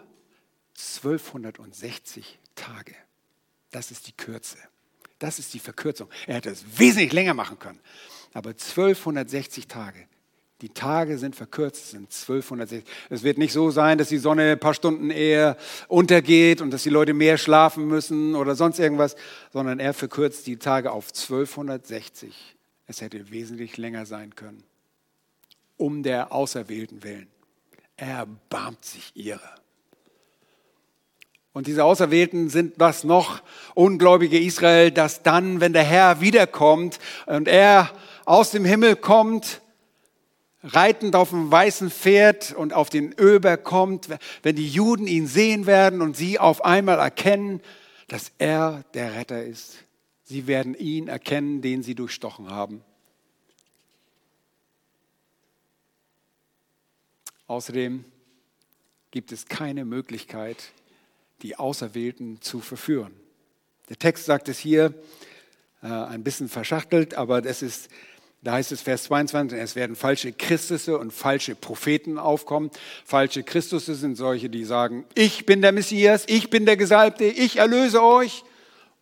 1260 0.78 2.40
Tage. 2.56 2.96
Das 3.72 3.92
ist 3.92 4.08
die 4.08 4.14
Kürze. 4.14 4.58
Das 5.20 5.38
ist 5.38 5.54
die 5.54 5.60
Verkürzung. 5.60 6.10
Er 6.26 6.36
hätte 6.36 6.50
es 6.50 6.64
wesentlich 6.80 7.12
länger 7.12 7.34
machen 7.34 7.60
können. 7.60 7.82
Aber 8.34 8.52
1260 8.52 9.68
Tage. 9.68 10.08
Die 10.62 10.70
Tage 10.70 11.18
sind 11.18 11.36
verkürzt, 11.36 11.92
sind 11.92 12.04
1260. 12.04 12.86
Es 13.10 13.24
wird 13.24 13.38
nicht 13.38 13.52
so 13.52 13.70
sein, 13.70 13.98
dass 13.98 14.08
die 14.08 14.18
Sonne 14.18 14.54
ein 14.54 14.60
paar 14.60 14.74
Stunden 14.74 15.12
eher 15.12 15.58
untergeht 15.90 16.62
und 16.62 16.72
dass 16.72 16.84
die 16.84 16.90
Leute 16.90 17.14
mehr 17.14 17.38
schlafen 17.38 17.90
müssen 17.90 18.34
oder 18.34 18.56
sonst 18.56 18.80
irgendwas, 18.80 19.18
sondern 19.52 19.82
er 19.82 19.94
verkürzt 19.94 20.48
die 20.48 20.56
Tage 20.56 20.94
auf 20.94 21.10
1260. 21.10 22.56
Es 22.88 23.02
hätte 23.02 23.30
wesentlich 23.30 23.76
länger 23.76 24.06
sein 24.06 24.36
können. 24.36 24.64
Um 25.76 26.02
der 26.02 26.32
Auserwählten 26.32 27.04
willen 27.04 27.28
erbarmt 27.98 28.84
sich 28.84 29.12
ihre. 29.16 29.56
Und 31.54 31.68
diese 31.68 31.86
Auserwählten 31.86 32.50
sind 32.50 32.74
was 32.78 33.06
noch 33.06 33.42
ungläubige 33.76 34.38
Israel, 34.38 34.92
dass 34.92 35.24
dann, 35.24 35.62
wenn 35.62 35.72
der 35.72 35.86
Herr 35.86 36.20
wiederkommt 36.20 37.00
und 37.28 37.48
er 37.48 37.92
aus 38.26 38.52
dem 38.52 38.66
Himmel 38.66 38.98
kommt, 38.98 39.62
reitend 40.64 41.16
auf 41.16 41.30
dem 41.30 41.50
weißen 41.50 41.92
Pferd 41.92 42.54
und 42.54 42.74
auf 42.74 42.90
den 42.90 43.14
Öber 43.14 43.56
kommt, 43.56 44.10
wenn 44.44 44.56
die 44.56 44.68
Juden 44.68 45.08
ihn 45.08 45.28
sehen 45.28 45.66
werden 45.66 46.02
und 46.02 46.18
sie 46.18 46.40
auf 46.40 46.66
einmal 46.66 47.00
erkennen, 47.00 47.62
dass 48.08 48.32
er 48.38 48.84
der 48.94 49.16
Retter 49.16 49.44
ist. 49.44 49.78
Sie 50.24 50.48
werden 50.48 50.76
ihn 50.76 51.08
erkennen, 51.08 51.62
den 51.62 51.84
sie 51.84 51.96
durchstochen 51.96 52.50
haben. 52.50 52.84
Außerdem 57.48 58.04
gibt 59.12 59.32
es 59.32 59.46
keine 59.46 59.86
Möglichkeit, 59.86 60.58
die 61.42 61.58
Auserwählten 61.58 62.42
zu 62.42 62.60
verführen. 62.60 63.14
Der 63.90 63.98
Text 63.98 64.26
sagt 64.26 64.50
es 64.50 64.58
hier 64.58 64.94
äh, 65.84 65.88
ein 65.88 66.24
bisschen 66.24 66.50
verschachtelt, 66.50 67.14
aber 67.14 67.42
das 67.42 67.62
ist, 67.62 67.90
da 68.42 68.54
heißt 68.54 68.72
es 68.72 68.82
Vers 68.82 69.04
22, 69.04 69.60
es 69.60 69.76
werden 69.76 69.96
falsche 69.96 70.34
Christusse 70.34 70.98
und 70.98 71.14
falsche 71.14 71.54
Propheten 71.54 72.18
aufkommen. 72.18 72.72
Falsche 73.06 73.44
Christusse 73.44 73.94
sind 73.94 74.16
solche, 74.16 74.50
die 74.50 74.66
sagen, 74.66 75.06
ich 75.14 75.46
bin 75.46 75.62
der 75.62 75.72
Messias, 75.72 76.24
ich 76.28 76.50
bin 76.50 76.66
der 76.66 76.78
Gesalbte, 76.78 77.26
ich 77.26 77.58
erlöse 77.58 78.02
euch. 78.02 78.44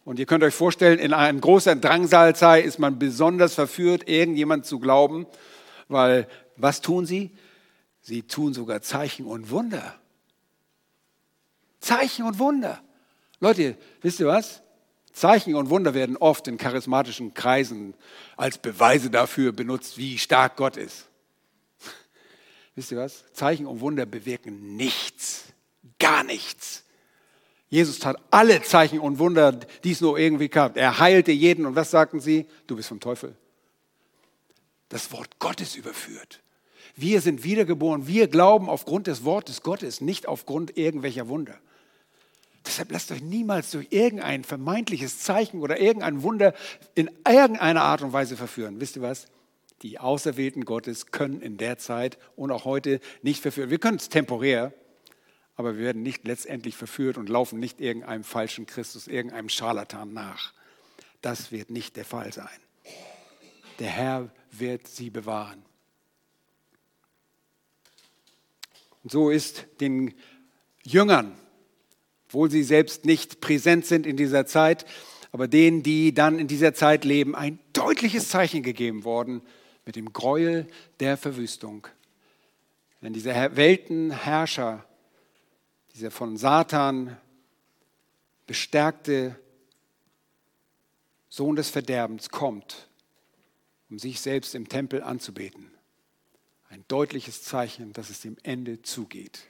Und 0.04 0.20
ihr 0.20 0.26
könnt 0.26 0.44
euch 0.44 0.54
vorstellen, 0.54 1.00
in 1.00 1.14
einer 1.14 1.40
großen 1.40 1.80
Drangsalzeit 1.80 2.66
ist 2.66 2.78
man 2.78 3.00
besonders 3.00 3.54
verführt, 3.54 4.10
irgendjemand 4.10 4.66
zu 4.66 4.80
glauben, 4.80 5.28
weil 5.88 6.28
was 6.58 6.82
tun 6.82 7.06
sie? 7.06 7.32
Sie 8.04 8.22
tun 8.22 8.54
sogar 8.54 8.82
Zeichen 8.82 9.26
und 9.26 9.50
Wunder. 9.50 9.98
Zeichen 11.80 12.26
und 12.26 12.38
Wunder. 12.38 12.84
Leute, 13.40 13.78
wisst 14.02 14.20
ihr 14.20 14.28
was? 14.28 14.62
Zeichen 15.14 15.56
und 15.56 15.70
Wunder 15.70 15.94
werden 15.94 16.18
oft 16.18 16.48
in 16.48 16.58
charismatischen 16.58 17.34
Kreisen 17.34 17.94
als 18.36 18.58
Beweise 18.58 19.10
dafür 19.10 19.54
benutzt, 19.54 19.98
wie 19.98 20.18
stark 20.18 20.58
Gott 20.58 20.76
ist. 20.76 21.08
Wisst 22.76 22.92
ihr 22.92 22.98
was? 22.98 23.24
Zeichen 23.34 23.68
und 23.68 23.80
Wunder 23.80 24.06
bewirken 24.06 24.76
nichts, 24.76 25.46
gar 26.00 26.24
nichts. 26.24 26.84
Jesus 27.70 28.00
tat 28.00 28.18
alle 28.32 28.62
Zeichen 28.64 29.00
und 29.00 29.18
Wunder, 29.20 29.52
die 29.52 29.92
es 29.92 30.02
nur 30.02 30.18
irgendwie 30.18 30.50
gab. 30.50 30.78
Er 30.78 31.00
heilte 31.00 31.32
jeden 31.32 31.66
und 31.66 31.76
was 31.76 31.92
sagten 31.92 32.20
sie? 32.20 32.48
Du 32.68 32.76
bist 32.76 32.90
vom 32.90 33.00
Teufel. 33.00 33.36
Das 34.90 35.12
Wort 35.12 35.40
Gottes 35.40 35.76
überführt. 35.76 36.43
Wir 36.96 37.22
sind 37.22 37.44
wiedergeboren. 37.44 38.08
Wir 38.08 38.28
glauben 38.28 38.70
aufgrund 38.70 39.08
des 39.08 39.24
Wortes 39.24 39.64
Gottes, 39.64 40.02
nicht 40.02 40.28
aufgrund 40.28 40.78
irgendwelcher 40.78 41.28
Wunder. 41.28 41.58
Deshalb 42.66 42.92
lasst 42.92 43.12
euch 43.12 43.22
niemals 43.22 43.72
durch 43.72 43.88
irgendein 43.90 44.44
vermeintliches 44.44 45.20
Zeichen 45.20 45.62
oder 45.62 45.80
irgendein 45.80 46.24
Wunder 46.24 46.54
in 46.96 47.10
irgendeiner 47.28 47.82
Art 47.82 48.02
und 48.02 48.14
Weise 48.14 48.38
verführen. 48.38 48.80
Wisst 48.80 48.96
ihr 48.96 49.02
was? 49.02 49.28
Die 49.82 50.00
Auserwählten 50.00 50.64
Gottes 50.64 51.08
können 51.08 51.42
in 51.42 51.58
der 51.58 51.78
Zeit 51.78 52.18
und 52.38 52.52
auch 52.52 52.64
heute 52.64 53.02
nicht 53.22 53.42
verführen. 53.42 53.70
Wir 53.70 53.80
können 53.80 53.98
es 53.98 54.08
temporär, 54.08 54.72
aber 55.56 55.78
wir 55.78 55.84
werden 55.84 56.04
nicht 56.04 56.26
letztendlich 56.26 56.78
verführt 56.78 57.18
und 57.18 57.28
laufen 57.28 57.60
nicht 57.60 57.82
irgendeinem 57.82 58.24
falschen 58.24 58.66
Christus, 58.66 59.08
irgendeinem 59.08 59.50
Scharlatan 59.50 60.14
nach. 60.14 60.54
Das 61.22 61.52
wird 61.52 61.70
nicht 61.70 61.98
der 61.98 62.06
Fall 62.06 62.32
sein. 62.32 62.48
Der 63.80 63.90
Herr 63.90 64.30
wird 64.52 64.88
sie 64.88 65.10
bewahren. 65.10 65.66
Und 69.04 69.12
so 69.12 69.30
ist 69.30 69.68
den 69.80 70.14
Jüngern 70.84 71.38
obwohl 72.34 72.50
sie 72.50 72.64
selbst 72.64 73.06
nicht 73.06 73.42
präsent 73.42 73.86
sind 73.86 74.08
in 74.08 74.18
dieser 74.18 74.48
Zeit, 74.48 74.88
aber 75.32 75.48
denen, 75.48 75.84
die 75.84 76.16
dann 76.16 76.40
in 76.40 76.48
dieser 76.48 76.74
Zeit 76.74 77.06
leben, 77.06 77.36
ein 77.36 77.60
deutliches 77.74 78.28
Zeichen 78.30 78.64
gegeben 78.64 79.04
worden 79.04 79.44
mit 79.86 79.96
dem 79.96 80.12
Gräuel 80.12 80.66
der 81.00 81.16
Verwüstung. 81.16 81.88
Wenn 83.02 83.14
dieser 83.14 83.56
Weltenherrscher, 83.56 84.84
dieser 85.94 86.10
von 86.10 86.36
Satan 86.36 87.18
bestärkte 88.48 89.40
Sohn 91.30 91.56
des 91.56 91.70
Verderbens 91.70 92.30
kommt, 92.30 92.90
um 93.92 94.00
sich 94.00 94.22
selbst 94.22 94.56
im 94.56 94.68
Tempel 94.70 95.04
anzubeten. 95.04 95.70
Ein 96.74 96.86
deutliches 96.88 97.44
Zeichen, 97.44 97.94
dass 97.94 98.10
es 98.10 98.22
dem 98.22 98.36
Ende 98.42 98.82
zugeht. 98.82 99.44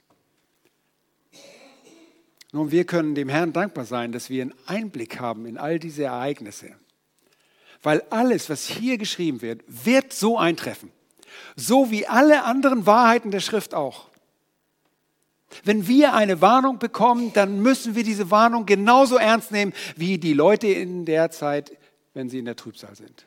Nun, 2.51 2.69
wir 2.69 2.83
können 2.83 3.15
dem 3.15 3.29
Herrn 3.29 3.53
dankbar 3.53 3.85
sein, 3.85 4.11
dass 4.11 4.29
wir 4.29 4.41
einen 4.41 4.53
Einblick 4.65 5.21
haben 5.21 5.45
in 5.45 5.57
all 5.57 5.79
diese 5.79 6.03
Ereignisse. 6.03 6.75
Weil 7.81 8.01
alles, 8.09 8.49
was 8.49 8.67
hier 8.67 8.97
geschrieben 8.97 9.41
wird, 9.41 9.63
wird 9.67 10.11
so 10.11 10.37
eintreffen. 10.37 10.91
So 11.55 11.91
wie 11.91 12.05
alle 12.07 12.43
anderen 12.43 12.85
Wahrheiten 12.85 13.31
der 13.31 13.39
Schrift 13.39 13.73
auch. 13.73 14.09
Wenn 15.63 15.87
wir 15.87 16.15
eine 16.15 16.41
Warnung 16.41 16.77
bekommen, 16.77 17.31
dann 17.31 17.61
müssen 17.61 17.95
wir 17.95 18.03
diese 18.03 18.31
Warnung 18.31 18.65
genauso 18.65 19.15
ernst 19.15 19.51
nehmen 19.53 19.71
wie 19.95 20.17
die 20.17 20.33
Leute 20.33 20.67
in 20.67 21.05
der 21.05 21.31
Zeit, 21.31 21.71
wenn 22.13 22.27
sie 22.27 22.39
in 22.39 22.45
der 22.45 22.57
Trübsal 22.57 22.97
sind. 22.97 23.25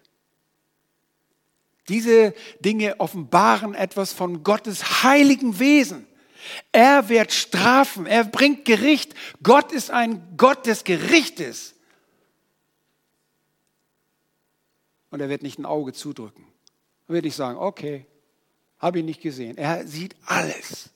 Diese 1.88 2.34
Dinge 2.60 2.98
offenbaren 2.98 3.74
etwas 3.74 4.12
von 4.12 4.42
Gottes 4.42 5.04
heiligen 5.04 5.58
Wesen. 5.58 6.06
Er 6.72 7.08
wird 7.08 7.32
strafen, 7.32 8.06
er 8.06 8.24
bringt 8.24 8.64
Gericht. 8.64 9.14
Gott 9.42 9.72
ist 9.72 9.90
ein 9.90 10.36
Gott 10.36 10.66
des 10.66 10.84
Gerichtes. 10.84 11.74
Und 15.10 15.20
er 15.20 15.28
wird 15.28 15.42
nicht 15.42 15.58
ein 15.58 15.66
Auge 15.66 15.92
zudrücken. 15.92 16.44
Er 17.08 17.14
wird 17.14 17.24
nicht 17.24 17.36
sagen, 17.36 17.58
okay, 17.58 18.06
habe 18.78 18.98
ich 18.98 19.04
nicht 19.04 19.20
gesehen. 19.20 19.56
Er 19.56 19.86
sieht 19.86 20.16
alles. 20.26 20.90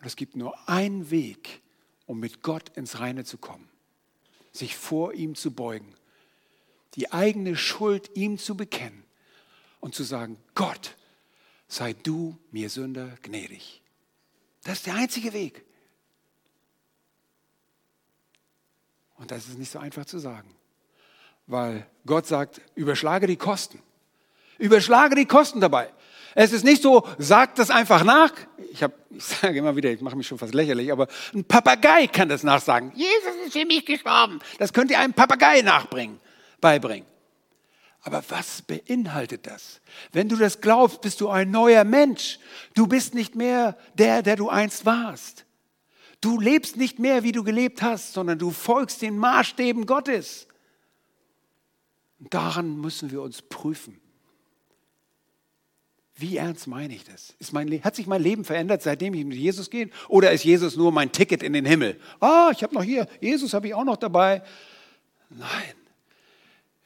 Und 0.00 0.06
es 0.06 0.16
gibt 0.16 0.34
nur 0.34 0.68
einen 0.68 1.10
Weg, 1.10 1.60
um 2.06 2.18
mit 2.20 2.42
Gott 2.42 2.70
ins 2.70 3.00
Reine 3.00 3.24
zu 3.24 3.36
kommen. 3.36 3.68
Sich 4.52 4.76
vor 4.76 5.12
ihm 5.12 5.34
zu 5.34 5.52
beugen. 5.52 5.94
Die 6.94 7.12
eigene 7.12 7.54
Schuld 7.54 8.10
ihm 8.14 8.38
zu 8.38 8.56
bekennen 8.56 9.07
und 9.80 9.94
zu 9.94 10.04
sagen, 10.04 10.38
Gott, 10.54 10.96
sei 11.66 11.92
du 11.92 12.38
mir 12.50 12.70
Sünder 12.70 13.16
gnädig. 13.22 13.82
Das 14.64 14.78
ist 14.78 14.86
der 14.86 14.94
einzige 14.94 15.32
Weg. 15.32 15.64
Und 19.16 19.30
das 19.30 19.48
ist 19.48 19.58
nicht 19.58 19.70
so 19.70 19.78
einfach 19.78 20.04
zu 20.04 20.18
sagen, 20.18 20.54
weil 21.46 21.86
Gott 22.06 22.26
sagt, 22.26 22.60
überschlage 22.74 23.26
die 23.26 23.36
Kosten. 23.36 23.82
Überschlage 24.58 25.14
die 25.14 25.26
Kosten 25.26 25.60
dabei. 25.60 25.92
Es 26.34 26.52
ist 26.52 26.64
nicht 26.64 26.82
so, 26.82 27.06
sag 27.18 27.54
das 27.56 27.70
einfach 27.70 28.04
nach. 28.04 28.32
Ich, 28.70 28.82
hab, 28.82 28.92
ich 29.10 29.24
sage 29.24 29.58
immer 29.58 29.74
wieder, 29.74 29.90
ich 29.90 30.00
mache 30.00 30.16
mich 30.16 30.26
schon 30.26 30.38
fast 30.38 30.54
lächerlich, 30.54 30.92
aber 30.92 31.08
ein 31.34 31.44
Papagei 31.44 32.06
kann 32.06 32.28
das 32.28 32.42
nachsagen. 32.42 32.92
Jesus 32.94 33.46
ist 33.46 33.52
für 33.52 33.64
mich 33.64 33.84
gestorben. 33.84 34.38
Das 34.58 34.72
könnt 34.72 34.90
ihr 34.90 35.00
einem 35.00 35.14
Papagei 35.14 35.62
nachbringen, 35.62 36.20
beibringen. 36.60 37.06
Aber 38.02 38.22
was 38.28 38.62
beinhaltet 38.62 39.46
das? 39.46 39.80
Wenn 40.12 40.28
du 40.28 40.36
das 40.36 40.60
glaubst, 40.60 41.00
bist 41.00 41.20
du 41.20 41.28
ein 41.28 41.50
neuer 41.50 41.84
Mensch. 41.84 42.38
Du 42.74 42.86
bist 42.86 43.14
nicht 43.14 43.34
mehr 43.34 43.76
der, 43.94 44.22
der 44.22 44.36
du 44.36 44.48
einst 44.48 44.86
warst. 44.86 45.44
Du 46.20 46.40
lebst 46.40 46.76
nicht 46.76 46.98
mehr, 46.98 47.22
wie 47.22 47.32
du 47.32 47.44
gelebt 47.44 47.82
hast, 47.82 48.12
sondern 48.12 48.38
du 48.38 48.50
folgst 48.50 49.02
den 49.02 49.18
Maßstäben 49.18 49.86
Gottes. 49.86 50.48
Und 52.18 52.34
daran 52.34 52.80
müssen 52.80 53.10
wir 53.10 53.22
uns 53.22 53.42
prüfen. 53.42 54.00
Wie 56.16 56.36
ernst 56.36 56.66
meine 56.66 56.94
ich 56.94 57.04
das? 57.04 57.36
Mein, 57.52 57.84
hat 57.84 57.94
sich 57.94 58.08
mein 58.08 58.20
Leben 58.20 58.44
verändert, 58.44 58.82
seitdem 58.82 59.14
ich 59.14 59.24
mit 59.24 59.38
Jesus 59.38 59.70
gehe? 59.70 59.88
Oder 60.08 60.32
ist 60.32 60.42
Jesus 60.42 60.74
nur 60.74 60.90
mein 60.90 61.12
Ticket 61.12 61.44
in 61.44 61.52
den 61.52 61.64
Himmel? 61.64 62.00
Ah, 62.18 62.50
ich 62.52 62.64
habe 62.64 62.74
noch 62.74 62.82
hier, 62.82 63.06
Jesus 63.20 63.54
habe 63.54 63.68
ich 63.68 63.74
auch 63.74 63.84
noch 63.84 63.96
dabei. 63.96 64.42
Nein, 65.30 65.74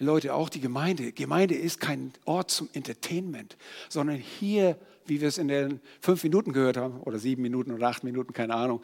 Leute, 0.03 0.35
auch 0.35 0.49
die 0.49 0.61
Gemeinde. 0.61 1.13
Gemeinde 1.13 1.55
ist 1.55 1.81
kein 1.81 2.13
Ort 2.25 2.51
zum 2.51 2.69
Entertainment, 2.73 3.57
sondern 3.89 4.17
hier, 4.17 4.77
wie 5.07 5.21
wir 5.21 5.29
es 5.29 5.39
in 5.39 5.49
den 5.49 5.81
fünf 6.01 6.23
Minuten 6.23 6.53
gehört 6.53 6.77
haben, 6.77 7.01
oder 7.01 7.19
sieben 7.19 7.43
Minuten 7.43 7.73
oder 7.73 7.89
acht 7.89 8.05
Minuten, 8.05 8.33
keine 8.33 8.55
Ahnung. 8.55 8.83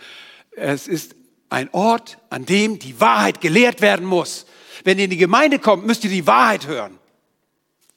Es 0.53 0.89
ist 0.89 1.15
ein 1.51 1.69
Ort, 1.73 2.19
an 2.31 2.45
dem 2.45 2.79
die 2.79 3.01
Wahrheit 3.01 3.41
gelehrt 3.41 3.81
werden 3.81 4.07
muss. 4.07 4.47
Wenn 4.85 4.99
ihr 4.99 5.05
in 5.05 5.11
die 5.11 5.17
Gemeinde 5.17 5.59
kommt, 5.59 5.87
müsst 5.87 6.05
ihr 6.05 6.11
die 6.11 6.27
Wahrheit 6.27 6.67
hören. 6.67 6.99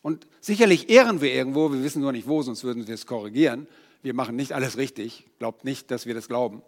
Und 0.02 0.26
sicherlich 0.40 0.90
ehren 0.90 1.22
wir 1.22 1.34
irgendwo, 1.34 1.72
wir 1.72 1.84
wissen 1.84 2.02
nur 2.02 2.12
nicht 2.12 2.28
wo, 2.28 2.42
sonst 2.42 2.64
würden 2.64 2.88
wir 2.88 2.94
es 2.94 3.06
korrigieren. 3.06 3.68
Wir 4.02 4.14
machen 4.14 4.36
nicht 4.36 4.54
alles 4.54 4.78
richtig, 4.78 5.26
glaubt 5.38 5.64
nicht, 5.64 5.92
dass 5.92 6.06
wir 6.06 6.16
das 6.16 6.28
glauben. 6.28 6.64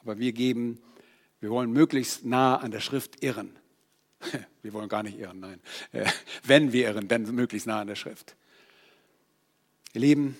Aber 0.00 0.18
wir 0.18 0.32
geben, 0.32 0.78
wir 1.40 1.50
wollen 1.50 1.70
möglichst 1.70 2.24
nah 2.24 2.56
an 2.56 2.70
der 2.70 2.80
Schrift 2.80 3.22
irren. 3.22 3.58
Wir 4.62 4.72
wollen 4.72 4.88
gar 4.88 5.02
nicht 5.02 5.18
irren, 5.18 5.40
nein. 5.40 5.60
Äh, 5.92 6.06
wenn 6.44 6.72
wir 6.72 6.88
irren, 6.88 7.08
dann 7.08 7.22
möglichst 7.34 7.66
nah 7.66 7.80
an 7.80 7.86
der 7.86 7.94
Schrift. 7.94 8.34
Ihr 9.92 10.00
Lieben, 10.00 10.36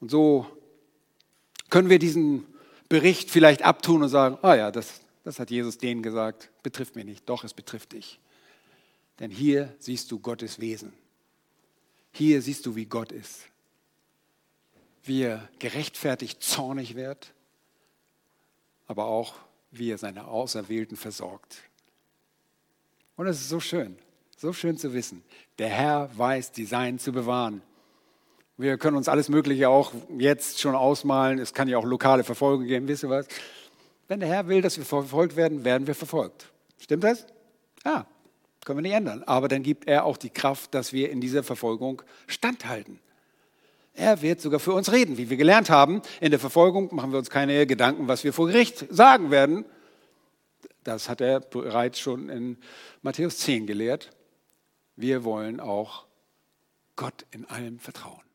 und 0.00 0.10
so 0.10 0.46
können 1.70 1.90
wir 1.90 1.98
diesen 1.98 2.46
Bericht 2.88 3.30
vielleicht 3.30 3.62
abtun 3.62 4.02
und 4.02 4.08
sagen, 4.08 4.38
ah 4.42 4.54
ja, 4.54 4.70
das, 4.70 5.00
das 5.24 5.38
hat 5.38 5.50
Jesus 5.50 5.78
denen 5.78 6.02
gesagt, 6.02 6.50
betrifft 6.62 6.96
mich 6.96 7.04
nicht. 7.04 7.28
Doch, 7.28 7.44
es 7.44 7.54
betrifft 7.54 7.92
dich. 7.92 8.18
Denn 9.20 9.30
hier 9.30 9.74
siehst 9.78 10.10
du 10.10 10.18
Gottes 10.18 10.60
Wesen. 10.60 10.92
Hier 12.12 12.40
siehst 12.42 12.66
du, 12.66 12.76
wie 12.76 12.86
Gott 12.86 13.12
ist. 13.12 13.46
Wie 15.02 15.22
er 15.22 15.48
gerechtfertigt 15.58 16.42
zornig 16.42 16.94
wird, 16.94 17.32
aber 18.86 19.06
auch, 19.06 19.34
wie 19.70 19.90
er 19.90 19.98
seine 19.98 20.26
Auserwählten 20.26 20.96
versorgt. 20.96 21.62
Und 23.18 23.26
es 23.26 23.40
ist 23.40 23.48
so 23.48 23.58
schön, 23.58 23.98
so 24.36 24.52
schön 24.52 24.78
zu 24.78 24.94
wissen. 24.94 25.24
Der 25.58 25.68
Herr 25.68 26.08
weiß, 26.16 26.52
die 26.52 26.64
Seinen 26.64 27.00
zu 27.00 27.10
bewahren. 27.10 27.62
Wir 28.56 28.78
können 28.78 28.96
uns 28.96 29.08
alles 29.08 29.28
Mögliche 29.28 29.68
auch 29.68 29.92
jetzt 30.18 30.60
schon 30.60 30.76
ausmalen. 30.76 31.40
Es 31.40 31.52
kann 31.52 31.66
ja 31.66 31.78
auch 31.78 31.84
lokale 31.84 32.22
Verfolgung 32.22 32.66
geben. 32.66 32.86
Wisst 32.86 33.02
ihr 33.02 33.10
was? 33.10 33.26
Wenn 34.06 34.20
der 34.20 34.28
Herr 34.28 34.46
will, 34.46 34.62
dass 34.62 34.78
wir 34.78 34.84
verfolgt 34.84 35.34
werden, 35.34 35.64
werden 35.64 35.88
wir 35.88 35.96
verfolgt. 35.96 36.48
Stimmt 36.78 37.02
das? 37.02 37.26
Ja, 37.84 38.06
können 38.64 38.78
wir 38.78 38.82
nicht 38.82 38.92
ändern. 38.92 39.24
Aber 39.24 39.48
dann 39.48 39.64
gibt 39.64 39.88
er 39.88 40.04
auch 40.04 40.16
die 40.16 40.30
Kraft, 40.30 40.72
dass 40.72 40.92
wir 40.92 41.10
in 41.10 41.20
dieser 41.20 41.42
Verfolgung 41.42 42.02
standhalten. 42.28 43.00
Er 43.94 44.22
wird 44.22 44.40
sogar 44.40 44.60
für 44.60 44.74
uns 44.74 44.92
reden, 44.92 45.18
wie 45.18 45.28
wir 45.28 45.36
gelernt 45.36 45.70
haben. 45.70 46.02
In 46.20 46.30
der 46.30 46.38
Verfolgung 46.38 46.94
machen 46.94 47.10
wir 47.10 47.18
uns 47.18 47.30
keine 47.30 47.66
Gedanken, 47.66 48.06
was 48.06 48.22
wir 48.22 48.32
vor 48.32 48.46
Gericht 48.46 48.86
sagen 48.90 49.32
werden. 49.32 49.64
Das 50.88 51.10
hat 51.10 51.20
er 51.20 51.40
bereits 51.40 51.98
schon 51.98 52.30
in 52.30 52.56
Matthäus 53.02 53.36
10 53.40 53.66
gelehrt. 53.66 54.10
Wir 54.96 55.22
wollen 55.22 55.60
auch 55.60 56.06
Gott 56.96 57.26
in 57.30 57.44
allem 57.44 57.78
vertrauen. 57.78 58.27